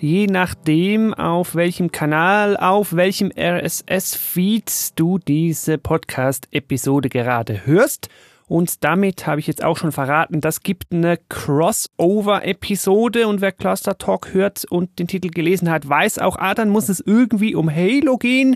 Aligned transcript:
Je 0.00 0.28
nachdem, 0.28 1.12
auf 1.12 1.56
welchem 1.56 1.90
Kanal, 1.90 2.56
auf 2.56 2.94
welchem 2.94 3.32
RSS-Feed 3.36 4.92
du 4.94 5.18
diese 5.18 5.76
Podcast-Episode 5.76 7.08
gerade 7.08 7.66
hörst. 7.66 8.08
Und 8.46 8.84
damit 8.84 9.26
habe 9.26 9.40
ich 9.40 9.48
jetzt 9.48 9.64
auch 9.64 9.76
schon 9.76 9.90
verraten, 9.90 10.40
das 10.40 10.62
gibt 10.62 10.92
eine 10.92 11.18
Crossover-Episode 11.28 13.26
und 13.26 13.40
wer 13.40 13.50
Cluster 13.50 13.98
Talk 13.98 14.32
hört 14.32 14.64
und 14.66 15.00
den 15.00 15.08
Titel 15.08 15.30
gelesen 15.30 15.68
hat, 15.68 15.88
weiß 15.88 16.20
auch, 16.20 16.36
ah, 16.36 16.54
dann 16.54 16.68
muss 16.68 16.88
es 16.88 17.00
irgendwie 17.00 17.56
um 17.56 17.68
Halo 17.68 18.18
gehen. 18.18 18.54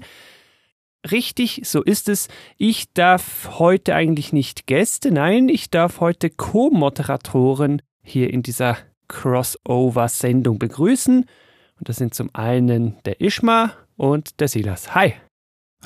Richtig, 1.11 1.63
so 1.65 1.83
ist 1.83 2.09
es. 2.09 2.29
Ich 2.57 2.93
darf 2.93 3.59
heute 3.59 3.97
eigentlich 3.97 4.33
nicht 4.33 4.69
Gäste, 4.69 5.11
nein, 5.11 5.49
ich 5.49 5.71
darf 5.71 5.99
heute 5.99 6.31
Co-Moderatoren 6.31 7.83
hier 8.05 8.33
in 8.33 8.45
dieser 8.45 8.79
Crossover-Sendung 9.13 10.59
begrüßen. 10.59 11.27
Und 11.79 11.89
das 11.89 11.97
sind 11.97 12.15
zum 12.15 12.31
einen 12.33 12.97
der 13.05 13.21
Ishma 13.21 13.73
und 13.97 14.41
der 14.41 14.49
Silas. 14.49 14.95
Hi. 14.95 15.15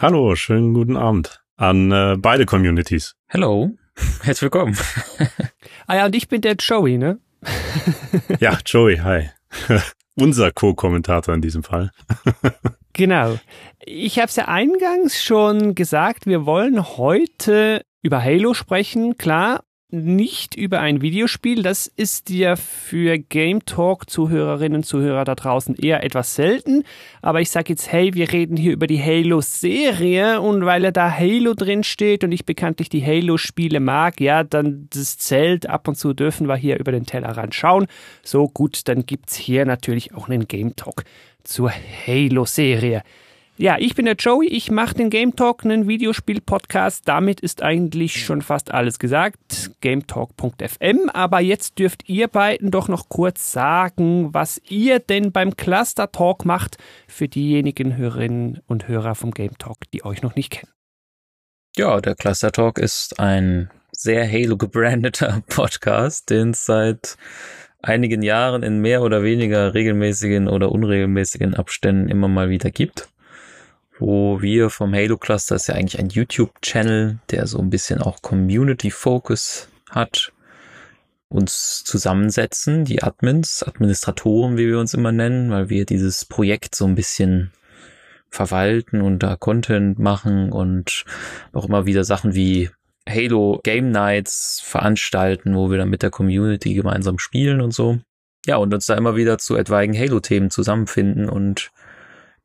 Hallo, 0.00 0.34
schönen 0.36 0.72
guten 0.72 0.96
Abend 0.96 1.42
an 1.56 1.90
äh, 1.90 2.16
beide 2.18 2.46
Communities. 2.46 3.14
Hallo, 3.28 3.70
herzlich 4.22 4.42
willkommen. 4.42 4.76
ah 5.86 5.96
ja, 5.96 6.06
und 6.06 6.14
ich 6.14 6.28
bin 6.28 6.40
der 6.40 6.54
Joey, 6.54 6.98
ne? 6.98 7.18
ja, 8.40 8.58
Joey, 8.64 8.98
hi. 8.98 9.30
Unser 10.18 10.50
Co-Kommentator 10.50 11.34
in 11.34 11.42
diesem 11.42 11.62
Fall. 11.62 11.90
genau. 12.92 13.38
Ich 13.84 14.18
habe 14.18 14.28
es 14.28 14.36
ja 14.36 14.48
eingangs 14.48 15.22
schon 15.22 15.74
gesagt, 15.74 16.26
wir 16.26 16.46
wollen 16.46 16.96
heute 16.96 17.82
über 18.02 18.22
Halo 18.22 18.54
sprechen, 18.54 19.18
klar, 19.18 19.62
nicht 19.90 20.56
über 20.56 20.80
ein 20.80 21.00
Videospiel. 21.00 21.62
Das 21.62 21.86
ist 21.86 22.30
ja 22.30 22.56
für 22.56 23.18
Game 23.18 23.64
Talk 23.64 24.10
Zuhörerinnen 24.10 24.76
und 24.76 24.84
Zuhörer 24.84 25.24
da 25.24 25.34
draußen 25.34 25.76
eher 25.76 26.02
etwas 26.02 26.34
selten. 26.34 26.82
Aber 27.22 27.40
ich 27.40 27.50
sage 27.50 27.70
jetzt, 27.70 27.92
hey, 27.92 28.12
wir 28.14 28.32
reden 28.32 28.56
hier 28.56 28.72
über 28.72 28.86
die 28.86 29.02
Halo-Serie 29.02 30.40
und 30.40 30.64
weil 30.64 30.84
er 30.84 30.92
da 30.92 31.10
Halo 31.10 31.54
drin 31.54 31.84
steht 31.84 32.24
und 32.24 32.32
ich 32.32 32.44
bekanntlich 32.44 32.88
die 32.88 33.04
Halo-Spiele 33.04 33.78
mag, 33.78 34.20
ja, 34.20 34.42
dann 34.42 34.88
das 34.90 35.18
Zelt 35.18 35.68
ab 35.68 35.86
und 35.86 35.96
zu 35.96 36.14
dürfen 36.14 36.48
wir 36.48 36.56
hier 36.56 36.78
über 36.80 36.90
den 36.90 37.06
Tellerrand 37.06 37.54
schauen. 37.54 37.86
So 38.24 38.48
gut, 38.48 38.88
dann 38.88 39.06
gibt's 39.06 39.36
hier 39.36 39.66
natürlich 39.66 40.14
auch 40.14 40.28
einen 40.28 40.48
Game 40.48 40.74
Talk 40.74 41.04
zur 41.44 41.70
Halo-Serie. 42.06 43.02
Ja, 43.58 43.78
ich 43.78 43.94
bin 43.94 44.04
der 44.04 44.16
Joey, 44.16 44.48
ich 44.48 44.70
mache 44.70 44.96
den 44.96 45.08
Game 45.08 45.34
Talk, 45.34 45.64
einen 45.64 45.88
Videospiel-Podcast. 45.88 47.08
Damit 47.08 47.40
ist 47.40 47.62
eigentlich 47.62 48.22
schon 48.22 48.42
fast 48.42 48.70
alles 48.70 48.98
gesagt. 48.98 49.70
GameTalk.fm. 49.80 51.08
Aber 51.14 51.40
jetzt 51.40 51.78
dürft 51.78 52.06
ihr 52.06 52.28
beiden 52.28 52.70
doch 52.70 52.88
noch 52.88 53.08
kurz 53.08 53.52
sagen, 53.52 54.34
was 54.34 54.60
ihr 54.68 54.98
denn 54.98 55.32
beim 55.32 55.56
Cluster 55.56 56.12
Talk 56.12 56.44
macht 56.44 56.76
für 57.08 57.28
diejenigen 57.28 57.96
Hörerinnen 57.96 58.60
und 58.66 58.88
Hörer 58.88 59.14
vom 59.14 59.30
Game 59.30 59.56
Talk, 59.56 59.90
die 59.94 60.04
euch 60.04 60.20
noch 60.20 60.34
nicht 60.34 60.50
kennen. 60.50 60.70
Ja, 61.78 62.02
der 62.02 62.14
Cluster 62.14 62.52
Talk 62.52 62.76
ist 62.78 63.18
ein 63.18 63.70
sehr 63.90 64.30
Halo 64.30 64.58
gebrandeter 64.58 65.42
Podcast, 65.48 66.28
den 66.28 66.50
es 66.50 66.66
seit 66.66 67.16
einigen 67.80 68.20
Jahren 68.20 68.62
in 68.62 68.80
mehr 68.82 69.00
oder 69.00 69.22
weniger 69.22 69.72
regelmäßigen 69.72 70.46
oder 70.46 70.70
unregelmäßigen 70.70 71.54
Abständen 71.54 72.10
immer 72.10 72.28
mal 72.28 72.50
wieder 72.50 72.70
gibt 72.70 73.08
wo 73.98 74.42
wir 74.42 74.70
vom 74.70 74.94
Halo 74.94 75.16
Cluster 75.16 75.56
ist 75.56 75.68
ja 75.68 75.74
eigentlich 75.74 75.98
ein 75.98 76.10
YouTube-Channel, 76.10 77.18
der 77.30 77.46
so 77.46 77.58
ein 77.58 77.70
bisschen 77.70 78.02
auch 78.02 78.22
Community-Focus 78.22 79.68
hat, 79.90 80.32
uns 81.28 81.84
zusammensetzen, 81.84 82.84
die 82.84 83.02
Admins, 83.02 83.62
Administratoren, 83.62 84.56
wie 84.56 84.68
wir 84.68 84.78
uns 84.78 84.94
immer 84.94 85.12
nennen, 85.12 85.50
weil 85.50 85.68
wir 85.70 85.86
dieses 85.86 86.24
Projekt 86.24 86.74
so 86.74 86.86
ein 86.86 86.94
bisschen 86.94 87.52
verwalten 88.30 89.00
und 89.00 89.22
da 89.22 89.36
Content 89.36 89.98
machen 89.98 90.52
und 90.52 91.04
auch 91.52 91.66
immer 91.66 91.86
wieder 91.86 92.04
Sachen 92.04 92.34
wie 92.34 92.70
Halo 93.08 93.60
Game 93.62 93.90
Nights 93.90 94.60
veranstalten, 94.64 95.54
wo 95.54 95.70
wir 95.70 95.78
dann 95.78 95.90
mit 95.90 96.02
der 96.02 96.10
Community 96.10 96.74
gemeinsam 96.74 97.18
spielen 97.18 97.60
und 97.60 97.72
so. 97.72 97.98
Ja, 98.46 98.56
und 98.56 98.72
uns 98.74 98.86
da 98.86 98.94
immer 98.94 99.16
wieder 99.16 99.38
zu 99.38 99.56
etwaigen 99.56 99.96
Halo-Themen 99.96 100.50
zusammenfinden 100.50 101.28
und 101.28 101.70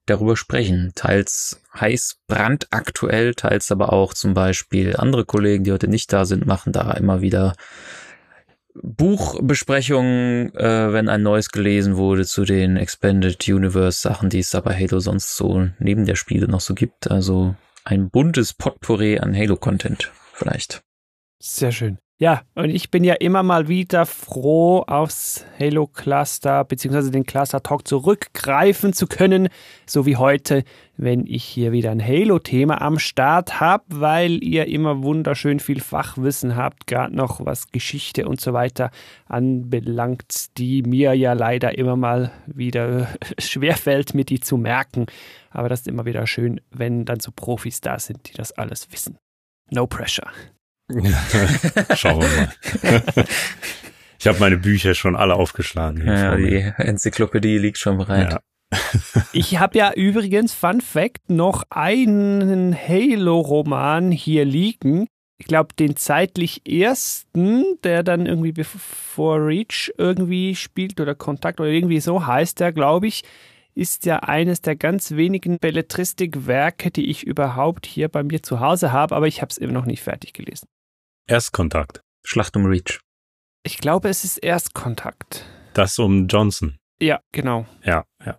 darüber 0.05 0.35
sprechen. 0.35 0.91
Teils 0.95 1.61
heiß 1.79 2.17
brandaktuell, 2.27 3.33
teils 3.33 3.71
aber 3.71 3.93
auch 3.93 4.13
zum 4.13 4.33
Beispiel 4.33 4.95
andere 4.95 5.25
Kollegen, 5.25 5.63
die 5.63 5.71
heute 5.71 5.87
nicht 5.87 6.11
da 6.11 6.25
sind, 6.25 6.45
machen 6.45 6.73
da 6.73 6.91
immer 6.93 7.21
wieder 7.21 7.53
Buchbesprechungen, 8.73 10.55
äh, 10.55 10.93
wenn 10.93 11.09
ein 11.09 11.23
neues 11.23 11.49
gelesen 11.49 11.97
wurde 11.97 12.25
zu 12.25 12.45
den 12.45 12.77
Expanded 12.77 13.47
Universe 13.47 14.01
Sachen, 14.01 14.29
die 14.29 14.39
es 14.39 14.51
da 14.51 14.61
bei 14.61 14.73
Halo 14.73 14.99
sonst 14.99 15.35
so 15.35 15.67
neben 15.79 16.05
der 16.05 16.15
Spiele 16.15 16.47
noch 16.47 16.61
so 16.61 16.73
gibt. 16.73 17.11
Also 17.11 17.55
ein 17.83 18.09
buntes 18.09 18.53
Potpourri 18.53 19.19
an 19.19 19.35
Halo-Content 19.35 20.11
vielleicht. 20.33 20.83
Sehr 21.41 21.71
schön. 21.71 21.97
Ja, 22.19 22.43
und 22.53 22.69
ich 22.69 22.91
bin 22.91 23.03
ja 23.03 23.15
immer 23.15 23.41
mal 23.41 23.67
wieder 23.67 24.05
froh, 24.05 24.83
aufs 24.85 25.43
Halo 25.59 25.87
Cluster 25.87 26.63
bzw. 26.63 27.09
den 27.09 27.25
Cluster 27.25 27.63
Talk 27.63 27.87
zurückgreifen 27.87 28.93
zu 28.93 29.07
können, 29.07 29.49
so 29.87 30.05
wie 30.05 30.17
heute, 30.17 30.63
wenn 30.97 31.25
ich 31.25 31.43
hier 31.43 31.71
wieder 31.71 31.89
ein 31.89 32.05
Halo-Thema 32.05 32.79
am 32.79 32.99
Start 32.99 33.59
habe, 33.59 33.85
weil 33.87 34.43
ihr 34.43 34.67
immer 34.67 35.01
wunderschön 35.01 35.59
viel 35.59 35.81
Fachwissen 35.81 36.55
habt, 36.55 36.85
gerade 36.85 37.15
noch 37.15 37.43
was 37.43 37.71
Geschichte 37.71 38.27
und 38.27 38.39
so 38.39 38.53
weiter 38.53 38.91
anbelangt, 39.25 40.59
die 40.59 40.83
mir 40.83 41.15
ja 41.15 41.33
leider 41.33 41.75
immer 41.75 41.95
mal 41.95 42.31
wieder 42.45 43.07
schwerfällt, 43.39 44.13
mir 44.13 44.25
die 44.25 44.41
zu 44.41 44.57
merken. 44.57 45.07
Aber 45.49 45.69
das 45.69 45.79
ist 45.79 45.87
immer 45.87 46.05
wieder 46.05 46.27
schön, 46.27 46.61
wenn 46.69 47.03
dann 47.03 47.19
so 47.19 47.31
Profis 47.35 47.81
da 47.81 47.97
sind, 47.97 48.29
die 48.29 48.33
das 48.33 48.51
alles 48.51 48.91
wissen. 48.91 49.17
No 49.71 49.87
pressure. 49.87 50.29
Schauen 51.95 52.21
wir 52.21 52.29
mal. 52.29 53.03
ich 54.19 54.27
habe 54.27 54.39
meine 54.39 54.57
Bücher 54.57 54.93
schon 54.93 55.15
alle 55.15 55.35
aufgeschlagen. 55.35 56.05
Ja, 56.05 56.35
die 56.35 56.73
Enzyklopädie 56.77 57.57
liegt 57.57 57.77
schon 57.77 57.97
bereit. 57.97 58.33
Ja. 58.33 58.39
ich 59.33 59.59
habe 59.59 59.77
ja 59.77 59.93
übrigens, 59.93 60.53
Fun 60.53 60.81
Fact, 60.81 61.29
noch 61.29 61.63
einen 61.69 62.75
Halo-Roman 62.75 64.11
hier 64.11 64.45
liegen. 64.45 65.07
Ich 65.37 65.47
glaube, 65.47 65.73
den 65.73 65.95
zeitlich 65.95 66.67
ersten, 66.67 67.65
der 67.83 68.03
dann 68.03 68.27
irgendwie 68.27 68.51
bevor 68.51 69.37
Reach 69.45 69.91
irgendwie 69.97 70.55
spielt 70.55 70.99
oder 71.01 71.15
Kontakt 71.15 71.59
oder 71.59 71.69
irgendwie 71.69 71.99
so 71.99 72.27
heißt 72.27 72.59
der, 72.59 72.71
glaube 72.71 73.07
ich, 73.07 73.23
ist 73.73 74.05
ja 74.05 74.17
eines 74.17 74.61
der 74.61 74.75
ganz 74.75 75.11
wenigen 75.11 75.57
Belletristikwerke, 75.59 76.91
die 76.91 77.09
ich 77.09 77.23
überhaupt 77.23 77.85
hier 77.85 78.09
bei 78.09 78.23
mir 78.23 78.43
zu 78.43 78.59
Hause 78.59 78.91
habe, 78.91 79.15
aber 79.15 79.27
ich 79.27 79.41
habe 79.41 79.49
es 79.49 79.57
immer 79.57 79.73
noch 79.73 79.85
nicht 79.85 80.03
fertig 80.03 80.33
gelesen. 80.33 80.67
Erstkontakt. 81.31 82.01
Schlacht 82.25 82.57
um 82.57 82.65
Reach. 82.65 82.99
Ich 83.63 83.77
glaube, 83.77 84.09
es 84.09 84.25
ist 84.25 84.37
Erstkontakt. 84.39 85.45
Das 85.73 85.97
um 85.97 86.27
Johnson. 86.27 86.77
Ja, 87.01 87.21
genau. 87.31 87.65
Ja, 87.85 88.03
ja. 88.25 88.37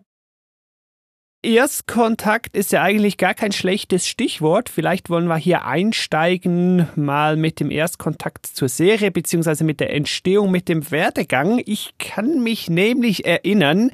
Erstkontakt 1.42 2.54
ist 2.54 2.70
ja 2.70 2.82
eigentlich 2.82 3.16
gar 3.16 3.32
kein 3.32 3.52
schlechtes 3.52 4.06
Stichwort. 4.06 4.68
Vielleicht 4.68 5.08
wollen 5.08 5.26
wir 5.26 5.38
hier 5.38 5.64
einsteigen, 5.64 6.86
mal 6.94 7.38
mit 7.38 7.60
dem 7.60 7.70
Erstkontakt 7.70 8.46
zur 8.46 8.68
Serie, 8.68 9.10
beziehungsweise 9.10 9.64
mit 9.64 9.80
der 9.80 9.94
Entstehung, 9.94 10.50
mit 10.50 10.68
dem 10.68 10.90
Werdegang. 10.90 11.62
Ich 11.64 11.94
kann 11.96 12.42
mich 12.42 12.68
nämlich 12.68 13.24
erinnern, 13.24 13.90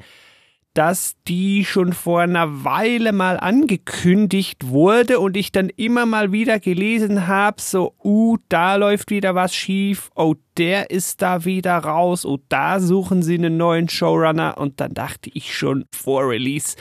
dass 0.73 1.15
die 1.27 1.65
schon 1.65 1.93
vor 1.93 2.21
einer 2.21 2.63
Weile 2.63 3.11
mal 3.11 3.37
angekündigt 3.37 4.67
wurde 4.67 5.19
und 5.19 5.35
ich 5.35 5.51
dann 5.51 5.69
immer 5.69 6.05
mal 6.05 6.31
wieder 6.31 6.59
gelesen 6.59 7.27
habe, 7.27 7.59
so, 7.59 7.95
uh, 8.03 8.37
da 8.49 8.75
läuft 8.75 9.09
wieder 9.09 9.35
was 9.35 9.53
schief, 9.53 10.09
oh, 10.15 10.35
der 10.57 10.91
ist 10.91 11.21
da 11.21 11.45
wieder 11.45 11.77
raus, 11.77 12.25
oh, 12.25 12.39
da 12.49 12.79
suchen 12.79 13.23
sie 13.23 13.35
einen 13.35 13.57
neuen 13.57 13.89
Showrunner 13.89 14.57
und 14.57 14.79
dann 14.79 14.93
dachte 14.93 15.31
ich 15.33 15.57
schon 15.57 15.85
vor 15.93 16.29
Release, 16.29 16.77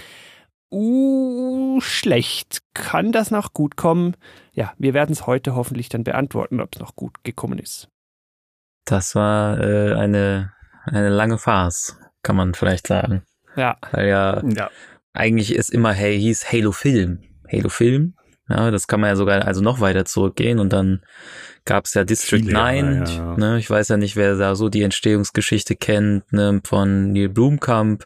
uh, 0.70 1.80
schlecht, 1.80 2.60
kann 2.74 3.10
das 3.10 3.30
noch 3.30 3.54
gut 3.54 3.76
kommen? 3.76 4.16
Ja, 4.52 4.74
wir 4.76 4.92
werden 4.92 5.12
es 5.12 5.26
heute 5.26 5.54
hoffentlich 5.54 5.88
dann 5.88 6.04
beantworten, 6.04 6.60
ob 6.60 6.74
es 6.74 6.80
noch 6.80 6.94
gut 6.94 7.24
gekommen 7.24 7.58
ist. 7.58 7.88
Das 8.84 9.14
war 9.14 9.58
äh, 9.60 9.94
eine, 9.94 10.52
eine 10.84 11.08
lange 11.08 11.38
Farce, 11.38 11.98
kann 12.22 12.36
man 12.36 12.54
vielleicht 12.54 12.86
sagen. 12.86 13.22
Ja. 13.58 13.76
Weil 13.90 14.08
ja, 14.08 14.42
ja. 14.46 14.70
eigentlich 15.12 15.54
ist 15.54 15.70
immer, 15.70 15.92
hey, 15.92 16.18
hieß 16.18 16.52
Halo 16.52 16.72
Film. 16.72 17.20
Halo-Film. 17.50 18.14
Ja, 18.48 18.70
das 18.70 18.86
kann 18.86 19.00
man 19.00 19.10
ja 19.10 19.16
sogar 19.16 19.46
also 19.46 19.60
noch 19.60 19.80
weiter 19.80 20.04
zurückgehen 20.06 20.58
und 20.58 20.72
dann 20.72 21.02
gab 21.66 21.84
es 21.84 21.94
ja 21.94 22.04
District 22.04 22.40
Viele 22.40 22.52
9. 22.52 22.94
Jahre, 22.94 23.12
ja. 23.12 23.36
Ne? 23.36 23.58
Ich 23.58 23.68
weiß 23.68 23.88
ja 23.88 23.98
nicht, 23.98 24.16
wer 24.16 24.36
da 24.36 24.54
so 24.54 24.70
die 24.70 24.82
Entstehungsgeschichte 24.82 25.76
kennt, 25.76 26.32
ne? 26.32 26.60
von 26.64 27.12
Neil 27.12 27.28
Blumkamp, 27.28 28.04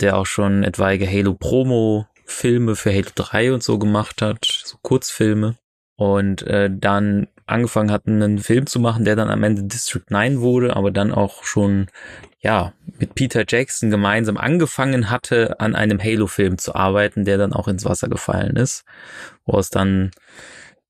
der 0.00 0.16
auch 0.16 0.26
schon 0.26 0.62
etwaige 0.62 1.08
Halo-Promo-Filme 1.08 2.76
für 2.76 2.92
Halo 2.92 3.08
3 3.14 3.52
und 3.52 3.64
so 3.64 3.78
gemacht 3.78 4.22
hat, 4.22 4.44
so 4.64 4.76
Kurzfilme. 4.80 5.56
Und 5.96 6.42
äh, 6.42 6.70
dann 6.72 7.26
angefangen 7.48 7.90
hat, 7.90 8.06
einen 8.06 8.38
Film 8.38 8.66
zu 8.66 8.80
machen, 8.80 9.04
der 9.04 9.16
dann 9.16 9.30
am 9.30 9.42
Ende 9.42 9.64
District 9.64 10.04
9 10.08 10.40
wurde, 10.40 10.76
aber 10.76 10.90
dann 10.90 11.12
auch 11.12 11.44
schon, 11.44 11.86
ja, 12.40 12.72
mit 12.98 13.14
Peter 13.14 13.44
Jackson 13.46 13.90
gemeinsam 13.90 14.36
angefangen 14.36 15.10
hatte, 15.10 15.60
an 15.60 15.74
einem 15.74 16.02
Halo-Film 16.02 16.58
zu 16.58 16.74
arbeiten, 16.74 17.24
der 17.24 17.38
dann 17.38 17.52
auch 17.52 17.68
ins 17.68 17.84
Wasser 17.84 18.08
gefallen 18.08 18.56
ist, 18.56 18.84
wo 19.44 19.58
es 19.58 19.70
dann 19.70 20.10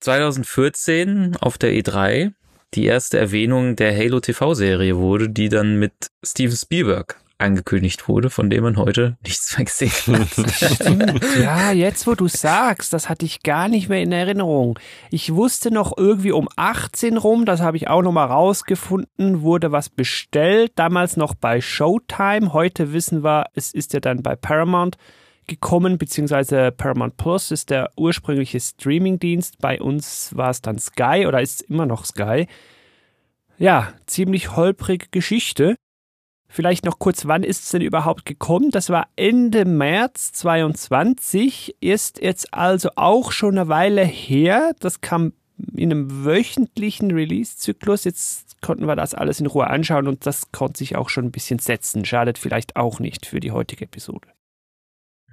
2014 0.00 1.36
auf 1.40 1.58
der 1.58 1.72
E3 1.72 2.32
die 2.74 2.84
erste 2.84 3.18
Erwähnung 3.18 3.76
der 3.76 3.96
Halo 3.96 4.20
TV-Serie 4.20 4.96
wurde, 4.96 5.30
die 5.30 5.48
dann 5.48 5.78
mit 5.78 5.92
Steven 6.24 6.56
Spielberg 6.56 7.16
angekündigt 7.38 8.08
wurde, 8.08 8.30
von 8.30 8.50
dem 8.50 8.64
man 8.64 8.76
heute 8.76 9.16
nichts 9.22 9.56
mehr 9.56 9.64
gesehen 9.64 10.18
hat. 10.18 10.50
Stimmt. 10.50 11.24
Ja, 11.40 11.72
jetzt 11.72 12.06
wo 12.06 12.14
du 12.14 12.28
sagst, 12.28 12.92
das 12.92 13.08
hatte 13.08 13.24
ich 13.24 13.42
gar 13.42 13.68
nicht 13.68 13.88
mehr 13.88 14.02
in 14.02 14.12
Erinnerung. 14.12 14.78
Ich 15.10 15.32
wusste 15.34 15.70
noch 15.70 15.96
irgendwie 15.96 16.32
um 16.32 16.48
18 16.56 17.16
rum, 17.16 17.46
das 17.46 17.60
habe 17.60 17.76
ich 17.76 17.88
auch 17.88 18.02
noch 18.02 18.12
mal 18.12 18.26
rausgefunden, 18.26 19.42
wurde 19.42 19.72
was 19.72 19.88
bestellt, 19.88 20.72
damals 20.74 21.16
noch 21.16 21.34
bei 21.34 21.60
Showtime. 21.60 22.52
Heute 22.52 22.92
wissen 22.92 23.22
wir, 23.22 23.46
es 23.54 23.72
ist 23.72 23.92
ja 23.92 24.00
dann 24.00 24.22
bei 24.22 24.34
Paramount 24.34 24.96
gekommen, 25.46 25.98
beziehungsweise 25.98 26.72
Paramount 26.72 27.16
Plus 27.16 27.50
ist 27.50 27.70
der 27.70 27.90
ursprüngliche 27.96 28.60
Streamingdienst. 28.60 29.58
Bei 29.58 29.80
uns 29.80 30.36
war 30.36 30.50
es 30.50 30.60
dann 30.60 30.78
Sky 30.78 31.24
oder 31.26 31.40
ist 31.40 31.62
immer 31.62 31.86
noch 31.86 32.04
Sky. 32.04 32.46
Ja, 33.58 33.92
ziemlich 34.06 34.54
holprige 34.54 35.06
Geschichte. 35.10 35.76
Vielleicht 36.50 36.86
noch 36.86 36.98
kurz, 36.98 37.26
wann 37.26 37.42
ist 37.42 37.64
es 37.64 37.70
denn 37.70 37.82
überhaupt 37.82 38.24
gekommen? 38.24 38.70
Das 38.70 38.88
war 38.88 39.08
Ende 39.16 39.66
März 39.66 40.32
22, 40.32 41.76
ist 41.80 42.22
jetzt 42.22 42.54
also 42.54 42.90
auch 42.96 43.32
schon 43.32 43.58
eine 43.58 43.68
Weile 43.68 44.02
her. 44.02 44.72
Das 44.80 45.02
kam 45.02 45.34
in 45.74 45.92
einem 45.92 46.24
wöchentlichen 46.24 47.10
Release-Zyklus. 47.10 48.04
Jetzt 48.04 48.62
konnten 48.62 48.86
wir 48.86 48.96
das 48.96 49.14
alles 49.14 49.40
in 49.40 49.46
Ruhe 49.46 49.66
anschauen 49.66 50.08
und 50.08 50.24
das 50.24 50.50
konnte 50.50 50.78
sich 50.78 50.96
auch 50.96 51.10
schon 51.10 51.26
ein 51.26 51.32
bisschen 51.32 51.58
setzen. 51.58 52.06
Schadet 52.06 52.38
vielleicht 52.38 52.76
auch 52.76 52.98
nicht 52.98 53.26
für 53.26 53.40
die 53.40 53.52
heutige 53.52 53.84
Episode. 53.84 54.28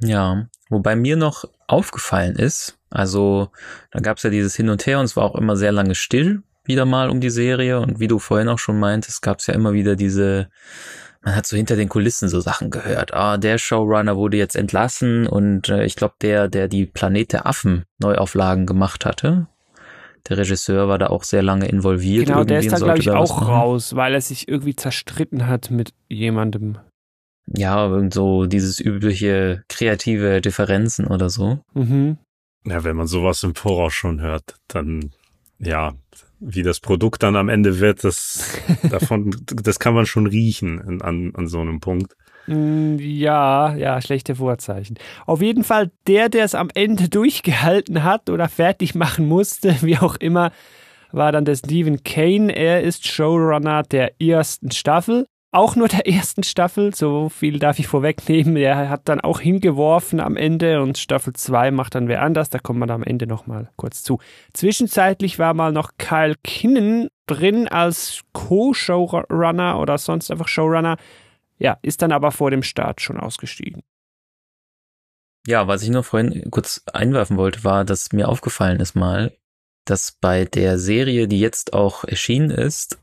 Ja, 0.02 0.48
wobei 0.70 0.98
mir 0.98 1.16
noch 1.16 1.46
aufgefallen 1.68 2.36
ist, 2.36 2.78
also 2.90 3.52
da 3.92 4.00
gab 4.02 4.18
es 4.18 4.24
ja 4.24 4.30
dieses 4.30 4.54
Hin 4.56 4.70
und 4.70 4.86
Her 4.86 5.00
und 5.00 5.06
es 5.06 5.16
war 5.16 5.24
auch 5.24 5.36
immer 5.36 5.56
sehr 5.56 5.72
lange 5.72 5.96
still 5.96 6.44
wieder 6.66 6.86
mal 6.86 7.10
um 7.10 7.22
die 7.22 7.30
Serie 7.30 7.80
und 7.80 8.00
wie 8.00 8.08
du 8.08 8.20
vorhin 8.20 8.50
auch 8.50 8.60
schon 8.60 8.80
meintest, 8.80 9.22
gab 9.22 9.40
es 9.40 9.48
ja 9.48 9.54
immer 9.54 9.74
wieder 9.74 9.96
diese, 9.96 10.50
man 11.26 11.36
hat 11.36 11.48
so 11.48 11.58
hinter 11.58 11.76
den 11.76 11.90
Kulissen 11.90 12.30
so 12.30 12.40
Sachen 12.40 12.70
gehört. 12.70 13.14
Ah, 13.14 13.38
der 13.38 13.58
Showrunner 13.58 14.16
wurde 14.16 14.38
jetzt 14.38 14.56
entlassen 14.56 15.28
und 15.28 15.70
äh, 15.70 15.84
ich 15.84 15.96
glaube 15.96 16.14
der, 16.22 16.48
der 16.48 16.68
die 16.68 16.86
Planet 16.86 17.34
der 17.34 17.48
Affen 17.48 17.84
Neuauflagen 17.98 18.68
gemacht 18.68 19.06
hatte, 19.06 19.48
der 20.30 20.38
Regisseur 20.38 20.88
war 20.88 21.00
da 21.00 21.08
auch 21.08 21.24
sehr 21.24 21.42
lange 21.42 21.68
involviert. 21.68 22.28
Genau, 22.28 22.44
der 22.44 22.60
ist 22.60 22.72
da, 22.72 22.78
und 22.78 22.84
glaube 22.84 23.02
sollte 23.02 23.02
ich, 23.02 23.10
auch 23.10 23.42
machen. 23.42 23.54
raus, 23.54 23.96
weil 23.96 24.14
er 24.14 24.22
sich 24.22 24.48
irgendwie 24.48 24.76
zerstritten 24.76 25.48
hat 25.48 25.72
mit 25.72 25.94
jemandem. 26.10 26.78
Ja, 27.48 27.88
irgend 27.88 28.14
so 28.14 28.46
dieses 28.46 28.80
übliche 28.80 29.64
kreative 29.68 30.42
Differenzen 30.42 31.08
oder 31.08 31.30
so. 31.30 31.60
Mhm. 31.74 32.18
Ja, 32.66 32.84
wenn 32.84 32.96
man 32.96 33.08
sowas 33.08 33.44
im 33.44 33.54
Voraus 33.54 33.94
schon 33.94 34.22
hört, 34.22 34.56
dann 34.68 35.12
ja, 35.60 35.94
wie 36.46 36.64
das 36.64 36.80
Produkt 36.80 37.24
dann 37.24 37.36
am 37.36 37.50
Ende 37.50 37.80
wird, 37.80 38.04
das 38.04 38.58
davon, 38.90 39.36
das 39.46 39.80
kann 39.80 39.94
man 39.94 40.06
schon 40.06 40.28
riechen 40.28 40.80
an, 40.82 41.02
an, 41.02 41.32
an 41.36 41.48
so 41.48 41.60
einem 41.60 41.80
Punkt. 41.80 42.16
Mm, 42.48 42.98
Ja, 43.00 43.76
ja, 43.76 44.02
schlechte 44.02 44.36
Vorzeichen. 44.36 44.98
Auf 45.26 45.42
jeden 45.42 45.64
Fall 45.64 45.92
der, 46.08 46.30
der 46.30 46.46
es 46.46 46.56
am 46.56 46.70
Ende 46.74 47.10
durchgehalten 47.10 48.04
hat 48.04 48.30
oder 48.30 48.48
fertig 48.48 48.96
machen 48.96 49.28
musste, 49.28 49.76
wie 49.82 49.98
auch 49.98 50.16
immer, 50.18 50.52
war 51.12 51.32
dann 51.32 51.46
der 51.46 51.56
Stephen 51.56 52.04
Kane. 52.04 52.56
Er 52.56 52.82
ist 52.84 53.08
Showrunner 53.08 53.84
der 53.84 54.22
ersten 54.22 54.72
Staffel. 54.72 55.28
Auch 55.56 55.78
nur 55.78 55.88
der 55.88 56.06
ersten 56.06 56.44
Staffel, 56.44 56.94
so 56.94 57.30
viel 57.30 57.60
darf 57.60 57.80
ich 57.80 57.88
vorwegnehmen. 57.88 58.58
Er 58.58 58.90
hat 58.90 59.08
dann 59.08 59.22
auch 59.22 59.40
hingeworfen 59.40 60.20
am 60.20 60.36
Ende 60.36 60.82
und 60.82 60.98
Staffel 60.98 61.32
2 61.32 61.72
macht 61.72 61.96
dann 61.96 62.10
wer 62.10 62.24
anders. 62.24 62.50
Da 62.50 62.60
kommen 62.60 62.80
wir 62.80 62.94
am 62.94 63.04
Ende 63.04 63.26
nochmal 63.26 63.72
kurz 63.78 64.04
zu. 64.04 64.20
Zwischenzeitlich 64.52 65.40
war 65.40 65.54
mal 65.54 65.72
noch 65.72 65.92
Kyle 65.98 66.36
Kinnan 66.44 67.08
drin 67.26 67.70
als 67.70 68.24
Co-Showrunner 68.34 69.80
oder 69.80 69.98
sonst 69.98 70.30
einfach 70.30 70.50
Showrunner. 70.50 70.98
Ja, 71.58 71.78
ist 71.82 72.02
dann 72.02 72.12
aber 72.12 72.34
vor 72.34 72.52
dem 72.52 72.62
Start 72.62 73.00
schon 73.00 73.18
ausgestiegen. 73.18 73.82
Ja, 75.48 75.70
was 75.70 75.84
ich 75.84 75.90
noch 75.90 76.04
vorhin 76.04 76.52
kurz 76.52 76.84
einwerfen 76.92 77.38
wollte, 77.38 77.64
war, 77.64 77.86
dass 77.86 78.12
mir 78.12 78.28
aufgefallen 78.28 78.82
ist 78.82 78.96
mal, 78.96 79.32
dass 79.86 80.18
bei 80.20 80.44
der 80.44 80.78
Serie, 80.80 81.30
die 81.30 81.40
jetzt 81.40 81.72
auch 81.72 82.04
erschienen 82.04 82.52
ist, 82.52 83.00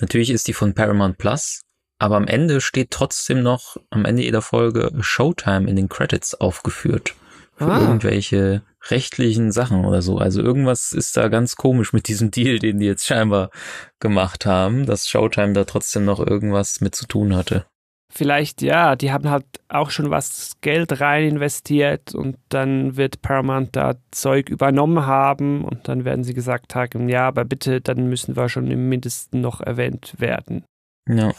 natürlich 0.00 0.30
ist 0.30 0.48
die 0.48 0.54
von 0.54 0.74
Paramount 0.74 1.18
Plus, 1.18 1.62
aber 1.98 2.16
am 2.16 2.26
Ende 2.26 2.60
steht 2.60 2.90
trotzdem 2.90 3.42
noch, 3.42 3.76
am 3.90 4.04
Ende 4.04 4.22
jeder 4.22 4.42
Folge 4.42 4.90
Showtime 5.00 5.68
in 5.68 5.76
den 5.76 5.88
Credits 5.88 6.34
aufgeführt. 6.34 7.14
Für 7.56 7.72
Ah. 7.72 7.80
irgendwelche 7.80 8.62
rechtlichen 8.88 9.50
Sachen 9.50 9.84
oder 9.84 10.00
so. 10.00 10.18
Also 10.18 10.40
irgendwas 10.40 10.92
ist 10.92 11.16
da 11.16 11.26
ganz 11.26 11.56
komisch 11.56 11.92
mit 11.92 12.06
diesem 12.06 12.30
Deal, 12.30 12.60
den 12.60 12.78
die 12.78 12.86
jetzt 12.86 13.04
scheinbar 13.04 13.50
gemacht 13.98 14.46
haben, 14.46 14.86
dass 14.86 15.08
Showtime 15.08 15.54
da 15.54 15.64
trotzdem 15.64 16.04
noch 16.04 16.20
irgendwas 16.20 16.80
mit 16.80 16.94
zu 16.94 17.06
tun 17.06 17.34
hatte. 17.34 17.66
Vielleicht, 18.10 18.62
ja, 18.62 18.94
die 18.96 19.10
haben 19.12 19.28
halt 19.28 19.44
auch 19.68 19.90
schon 19.90 20.10
was 20.10 20.52
Geld 20.60 21.00
rein 21.00 21.24
investiert 21.28 22.14
und 22.14 22.38
dann 22.48 22.96
wird 22.96 23.20
Paramount 23.20 23.76
da 23.76 23.96
Zeug 24.12 24.48
übernommen 24.48 25.04
haben 25.04 25.64
und 25.64 25.88
dann 25.88 26.04
werden 26.04 26.24
sie 26.24 26.32
gesagt 26.34 26.74
haben, 26.74 27.08
ja, 27.08 27.26
aber 27.26 27.44
bitte, 27.44 27.80
dann 27.80 28.08
müssen 28.08 28.36
wir 28.36 28.48
schon 28.48 28.70
im 28.70 28.88
Mindesten 28.88 29.40
noch 29.40 29.60
erwähnt 29.60 30.14
werden. 30.18 30.64
Ja. 31.08 31.32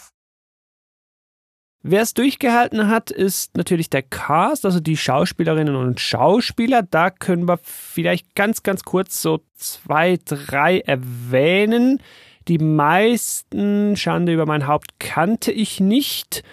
Wer 1.82 2.02
es 2.02 2.14
durchgehalten 2.14 2.90
hat, 2.90 3.10
ist 3.10 3.56
natürlich 3.56 3.90
der 3.90 4.04
Cast, 4.04 4.66
also 4.66 4.82
die 4.82 4.98
Schauspielerinnen 4.98 5.76
und 5.76 6.02
Schauspieler. 6.02 6.84
Da 6.84 7.10
können 7.10 7.48
wir 7.48 7.58
vielleicht 7.64 8.36
ganz, 8.36 8.64
ganz 8.64 8.84
kurz 8.84 9.22
so 9.22 9.42
zwei, 9.56 10.20
drei 10.26 10.80
erwähnen. 10.80 12.02
Die 12.50 12.58
meisten, 12.58 13.96
Schande 13.96 14.34
über 14.34 14.46
mein 14.46 14.68
Haupt, 14.68 15.00
kannte 15.00 15.54
ich 15.54 15.80
nicht. 15.80 16.44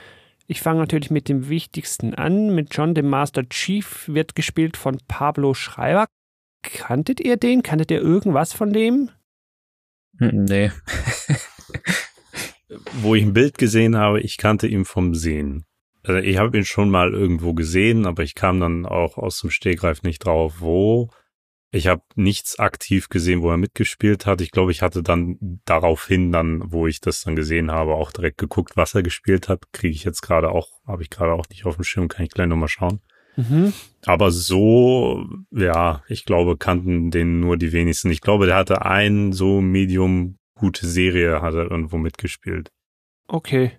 Ich 0.46 0.60
fange 0.60 0.78
natürlich 0.78 1.10
mit 1.10 1.28
dem 1.28 1.48
wichtigsten 1.48 2.14
an. 2.14 2.54
Mit 2.54 2.68
John, 2.72 2.94
dem 2.94 3.08
Master 3.08 3.48
Chief, 3.48 4.06
wird 4.06 4.36
gespielt 4.36 4.76
von 4.76 4.98
Pablo 5.08 5.54
Schreiber. 5.54 6.06
Kanntet 6.62 7.18
ihr 7.18 7.36
den? 7.36 7.64
Kanntet 7.64 7.90
ihr 7.90 8.00
irgendwas 8.00 8.52
von 8.52 8.72
dem? 8.72 9.10
Hm, 10.18 10.44
Nee. 10.44 10.70
Wo 13.00 13.14
ich 13.14 13.22
ein 13.22 13.32
Bild 13.32 13.58
gesehen 13.58 13.96
habe, 13.96 14.20
ich 14.20 14.36
kannte 14.36 14.66
ihn 14.66 14.84
vom 14.84 15.14
Sehen. 15.14 15.64
Also 16.02 16.20
ich 16.20 16.36
habe 16.36 16.56
ihn 16.56 16.64
schon 16.64 16.90
mal 16.90 17.12
irgendwo 17.12 17.52
gesehen, 17.54 18.06
aber 18.06 18.22
ich 18.22 18.34
kam 18.34 18.60
dann 18.60 18.86
auch 18.86 19.18
aus 19.18 19.40
dem 19.40 19.50
Stegreif 19.50 20.02
nicht 20.02 20.24
drauf, 20.24 20.60
wo. 20.60 21.10
Ich 21.72 21.88
habe 21.88 22.02
nichts 22.14 22.58
aktiv 22.58 23.08
gesehen, 23.08 23.42
wo 23.42 23.50
er 23.50 23.56
mitgespielt 23.56 24.24
hat. 24.24 24.40
Ich 24.40 24.52
glaube, 24.52 24.70
ich 24.70 24.82
hatte 24.82 25.02
dann 25.02 25.60
daraufhin 25.64 26.30
dann, 26.30 26.72
wo 26.72 26.86
ich 26.86 27.00
das 27.00 27.22
dann 27.22 27.34
gesehen 27.34 27.70
habe, 27.70 27.94
auch 27.94 28.12
direkt 28.12 28.38
geguckt, 28.38 28.76
was 28.76 28.94
er 28.94 29.02
gespielt 29.02 29.48
hat. 29.48 29.72
Kriege 29.72 29.94
ich 29.94 30.04
jetzt 30.04 30.22
gerade 30.22 30.50
auch, 30.50 30.68
habe 30.86 31.02
ich 31.02 31.10
gerade 31.10 31.32
auch 31.32 31.48
nicht 31.50 31.66
auf 31.66 31.74
dem 31.74 31.84
Schirm, 31.84 32.08
kann 32.08 32.24
ich 32.24 32.30
gleich 32.30 32.46
nochmal 32.46 32.68
schauen. 32.68 33.00
Mhm. 33.36 33.72
Aber 34.06 34.30
so, 34.30 35.26
ja, 35.50 36.02
ich 36.08 36.24
glaube, 36.24 36.56
kannten 36.56 37.10
den 37.10 37.40
nur 37.40 37.56
die 37.56 37.72
wenigsten. 37.72 38.10
Ich 38.10 38.20
glaube, 38.20 38.46
der 38.46 38.56
hatte 38.56 38.82
ein 38.82 39.32
so 39.32 39.60
medium 39.60 40.38
gute 40.56 40.86
Serie, 40.86 41.40
hat 41.40 41.54
er 41.54 41.70
irgendwo 41.70 41.98
mitgespielt. 41.98 42.70
Okay. 43.28 43.72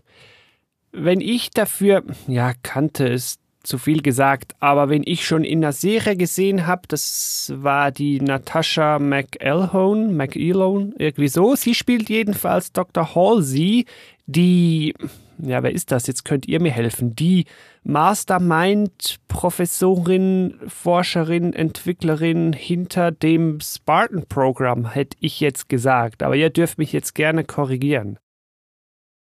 Wenn 0.92 1.20
ich 1.20 1.52
dafür, 1.52 2.04
ja, 2.28 2.54
kannte 2.64 3.08
ist 3.08 3.42
zu 3.68 3.78
viel 3.78 4.02
gesagt, 4.02 4.56
aber 4.62 4.88
wenn 4.90 5.04
ich 5.06 5.28
schon 5.28 5.44
in 5.44 5.60
einer 5.60 5.74
Serie 5.74 6.16
gesehen 6.16 6.66
habe, 6.66 6.84
das 6.88 7.52
war 7.54 7.92
die 7.92 8.22
Natasha 8.22 8.98
McElhone, 8.98 10.08
McElhone, 10.08 10.94
irgendwie 10.98 11.28
so. 11.28 11.56
Sie 11.56 11.76
spielt 11.76 12.10
jedenfalls 12.10 12.72
Dr. 12.72 13.14
Halsey, 13.14 13.86
die, 14.28 14.94
ja, 15.40 15.64
wer 15.64 15.72
ist 15.72 15.92
das? 15.92 16.06
Jetzt 16.06 16.26
könnt 16.26 16.48
ihr 16.48 16.62
mir 16.62 16.72
helfen. 16.72 17.16
Die 17.16 17.46
Mastermind, 17.84 19.18
Professorin, 19.28 20.60
Forscherin, 20.68 21.54
Entwicklerin 21.54 22.54
hinter 22.54 23.12
dem 23.12 23.60
Spartan-Programm, 23.62 24.92
hätte 24.92 25.18
ich 25.22 25.40
jetzt 25.40 25.70
gesagt. 25.70 26.22
Aber 26.24 26.36
ihr 26.36 26.50
dürft 26.50 26.78
mich 26.78 26.92
jetzt 26.92 27.16
gerne 27.16 27.46
korrigieren. 27.46 28.20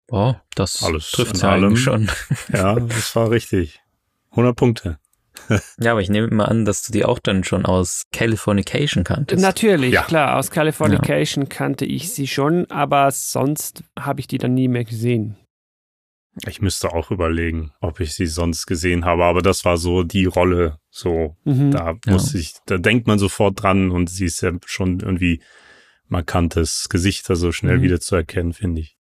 Boah, 0.06 0.42
das 0.54 0.82
Alles 0.82 1.10
trifft 1.10 1.42
allem. 1.42 1.76
schon. 1.76 2.10
Ja, 2.52 2.74
das 2.78 3.16
war 3.16 3.30
richtig. 3.30 3.80
100 4.32 4.54
Punkte. 4.54 4.98
Ja, 5.78 5.92
aber 5.92 6.00
ich 6.00 6.08
nehme 6.10 6.28
mal 6.28 6.44
an, 6.46 6.64
dass 6.64 6.82
du 6.82 6.92
die 6.92 7.04
auch 7.04 7.18
dann 7.18 7.44
schon 7.44 7.64
aus 7.66 8.04
Californication 8.12 9.04
kanntest. 9.04 9.42
Natürlich, 9.42 9.92
Ja. 9.94 10.02
klar, 10.02 10.36
aus 10.38 10.50
Californication 10.50 11.48
kannte 11.48 11.84
ich 11.84 12.12
sie 12.12 12.26
schon, 12.26 12.70
aber 12.70 13.10
sonst 13.10 13.82
habe 13.98 14.20
ich 14.20 14.26
die 14.26 14.38
dann 14.38 14.54
nie 14.54 14.68
mehr 14.68 14.84
gesehen. 14.84 15.36
Ich 16.46 16.62
müsste 16.62 16.92
auch 16.94 17.10
überlegen, 17.10 17.72
ob 17.80 18.00
ich 18.00 18.14
sie 18.14 18.26
sonst 18.26 18.64
gesehen 18.66 19.04
habe, 19.04 19.24
aber 19.24 19.42
das 19.42 19.66
war 19.66 19.76
so 19.76 20.02
die 20.02 20.24
Rolle, 20.24 20.78
so 20.88 21.36
Mhm. 21.44 21.70
da 21.72 21.94
muss 22.06 22.34
ich, 22.34 22.54
da 22.66 22.78
denkt 22.78 23.06
man 23.06 23.18
sofort 23.18 23.62
dran 23.62 23.90
und 23.90 24.08
sie 24.08 24.24
ist 24.24 24.40
ja 24.40 24.52
schon 24.64 25.00
irgendwie 25.00 25.42
markantes 26.08 26.88
Gesicht 26.88 27.28
da 27.28 27.36
so 27.36 27.52
schnell 27.52 27.78
Mhm. 27.78 27.82
wieder 27.82 28.00
zu 28.00 28.16
erkennen, 28.16 28.52
finde 28.54 28.80
ich. 28.80 28.96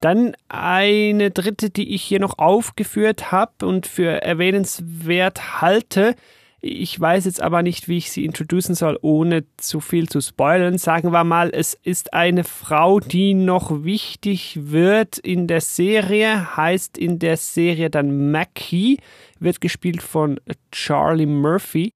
Dann 0.00 0.34
eine 0.48 1.30
dritte, 1.30 1.68
die 1.68 1.94
ich 1.94 2.02
hier 2.02 2.20
noch 2.20 2.38
aufgeführt 2.38 3.32
habe 3.32 3.66
und 3.66 3.86
für 3.86 4.22
erwähnenswert 4.22 5.60
halte. 5.60 6.14
Ich 6.62 6.98
weiß 6.98 7.24
jetzt 7.26 7.40
aber 7.42 7.62
nicht, 7.62 7.88
wie 7.88 7.98
ich 7.98 8.10
sie 8.10 8.24
introducen 8.24 8.74
soll, 8.74 8.98
ohne 9.00 9.44
zu 9.56 9.80
viel 9.80 10.08
zu 10.08 10.20
spoilern. 10.20 10.78
Sagen 10.78 11.12
wir 11.12 11.24
mal, 11.24 11.50
es 11.52 11.74
ist 11.74 12.14
eine 12.14 12.44
Frau, 12.44 13.00
die 13.00 13.32
noch 13.34 13.84
wichtig 13.84 14.58
wird 14.70 15.18
in 15.18 15.46
der 15.46 15.60
Serie, 15.60 16.56
heißt 16.56 16.98
in 16.98 17.18
der 17.18 17.36
Serie 17.38 17.88
dann 17.88 18.30
Mackie, 18.30 18.98
wird 19.38 19.60
gespielt 19.60 20.02
von 20.02 20.40
Charlie 20.70 21.26
Murphy. 21.26 21.90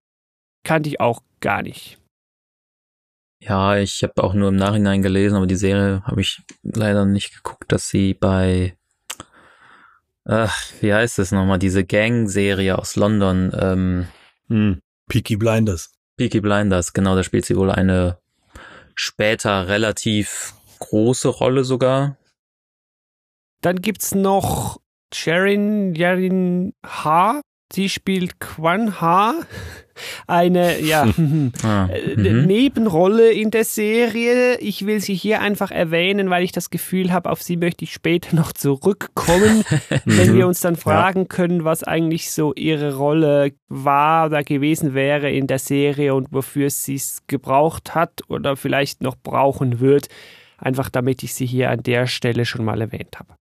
Kannte 0.62 0.88
ich 0.88 1.00
auch 1.00 1.20
gar 1.40 1.62
nicht. 1.62 1.98
Ja, 3.46 3.76
ich 3.76 4.02
habe 4.02 4.22
auch 4.22 4.32
nur 4.32 4.48
im 4.48 4.56
Nachhinein 4.56 5.02
gelesen, 5.02 5.36
aber 5.36 5.46
die 5.46 5.56
Serie 5.56 6.02
habe 6.04 6.22
ich 6.22 6.40
leider 6.62 7.04
nicht 7.04 7.34
geguckt, 7.34 7.70
dass 7.72 7.88
sie 7.88 8.14
bei, 8.14 8.74
ach, 10.24 10.56
wie 10.80 10.94
heißt 10.94 11.18
es 11.18 11.30
nochmal, 11.30 11.58
diese 11.58 11.84
Gang-Serie 11.84 12.78
aus 12.78 12.96
London, 12.96 13.52
ähm, 13.58 14.06
Hm. 14.48 14.80
Peaky 15.08 15.36
Blinders. 15.36 15.94
Peaky 16.16 16.40
Blinders, 16.40 16.92
genau, 16.92 17.16
da 17.16 17.22
spielt 17.22 17.44
sie 17.44 17.56
wohl 17.56 17.70
eine 17.70 18.18
später 18.94 19.68
relativ 19.68 20.54
große 20.78 21.28
Rolle 21.28 21.64
sogar. 21.64 22.16
Dann 23.60 23.80
gibt's 23.82 24.14
noch 24.14 24.80
Sharon 25.12 25.94
Yarin 25.94 26.72
Ha. 26.84 27.40
Sie 27.72 27.88
spielt 27.88 28.38
Quan 28.40 29.00
Ha. 29.00 29.34
Eine, 30.26 30.80
ja, 30.80 31.04
Ah, 31.62 31.86
äh, 31.86 32.16
mhm. 32.16 32.46
Nebenrolle 32.46 33.30
in 33.30 33.50
der 33.50 33.64
Serie. 33.64 34.58
Ich 34.58 34.86
will 34.86 35.00
sie 35.00 35.14
hier 35.14 35.40
einfach 35.40 35.70
erwähnen, 35.70 36.30
weil 36.30 36.42
ich 36.42 36.52
das 36.52 36.70
Gefühl 36.70 37.12
habe, 37.12 37.30
auf 37.30 37.42
sie 37.42 37.56
möchte 37.56 37.84
ich 37.84 37.92
später 37.92 38.34
noch 38.34 38.52
zurückkommen, 38.52 39.64
wenn 40.04 40.34
wir 40.34 40.46
uns 40.46 40.60
dann 40.60 40.76
fragen 40.76 41.28
können, 41.28 41.64
was 41.64 41.84
eigentlich 41.84 42.30
so 42.32 42.54
ihre 42.54 42.96
Rolle 42.96 43.52
war 43.68 44.26
oder 44.26 44.42
gewesen 44.42 44.94
wäre 44.94 45.30
in 45.30 45.46
der 45.46 45.58
Serie 45.60 46.14
und 46.14 46.32
wofür 46.32 46.70
sie 46.70 46.96
es 46.96 47.22
gebraucht 47.26 47.94
hat 47.94 48.22
oder 48.28 48.56
vielleicht 48.56 49.02
noch 49.02 49.16
brauchen 49.16 49.80
wird. 49.80 50.08
Einfach 50.58 50.90
damit 50.90 51.22
ich 51.22 51.34
sie 51.34 51.46
hier 51.46 51.70
an 51.70 51.82
der 51.82 52.06
Stelle 52.06 52.44
schon 52.46 52.64
mal 52.64 52.80
erwähnt 52.80 53.18
habe. 53.18 53.34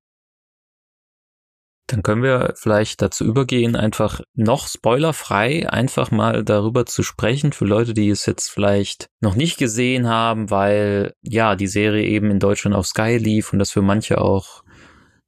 Dann 1.88 2.02
können 2.02 2.24
wir 2.24 2.54
vielleicht 2.56 3.02
dazu 3.02 3.26
übergehen, 3.26 3.76
einfach 3.76 4.22
noch 4.36 4.68
spoilerfrei 4.68 5.70
einfach 5.70 6.12
mal 6.12 6.44
darüber 6.44 6.86
zu 6.86 7.04
sprechen 7.04 7.52
für 7.52 7.66
Leute, 7.66 7.94
die 7.94 8.10
es 8.10 8.26
jetzt 8.26 8.50
vielleicht 8.50 9.10
noch 9.20 9.36
nicht 9.36 9.58
gesehen 9.58 10.08
haben, 10.08 10.50
weil 10.50 11.14
ja, 11.22 11.56
die 11.56 11.68
Serie 11.68 12.06
eben 12.06 12.32
in 12.32 12.40
Deutschland 12.40 12.76
auf 12.76 12.88
Sky 12.88 13.18
lief 13.18 13.52
und 13.52 13.60
das 13.60 13.72
für 13.72 13.82
manche 13.82 14.22
auch 14.22 14.64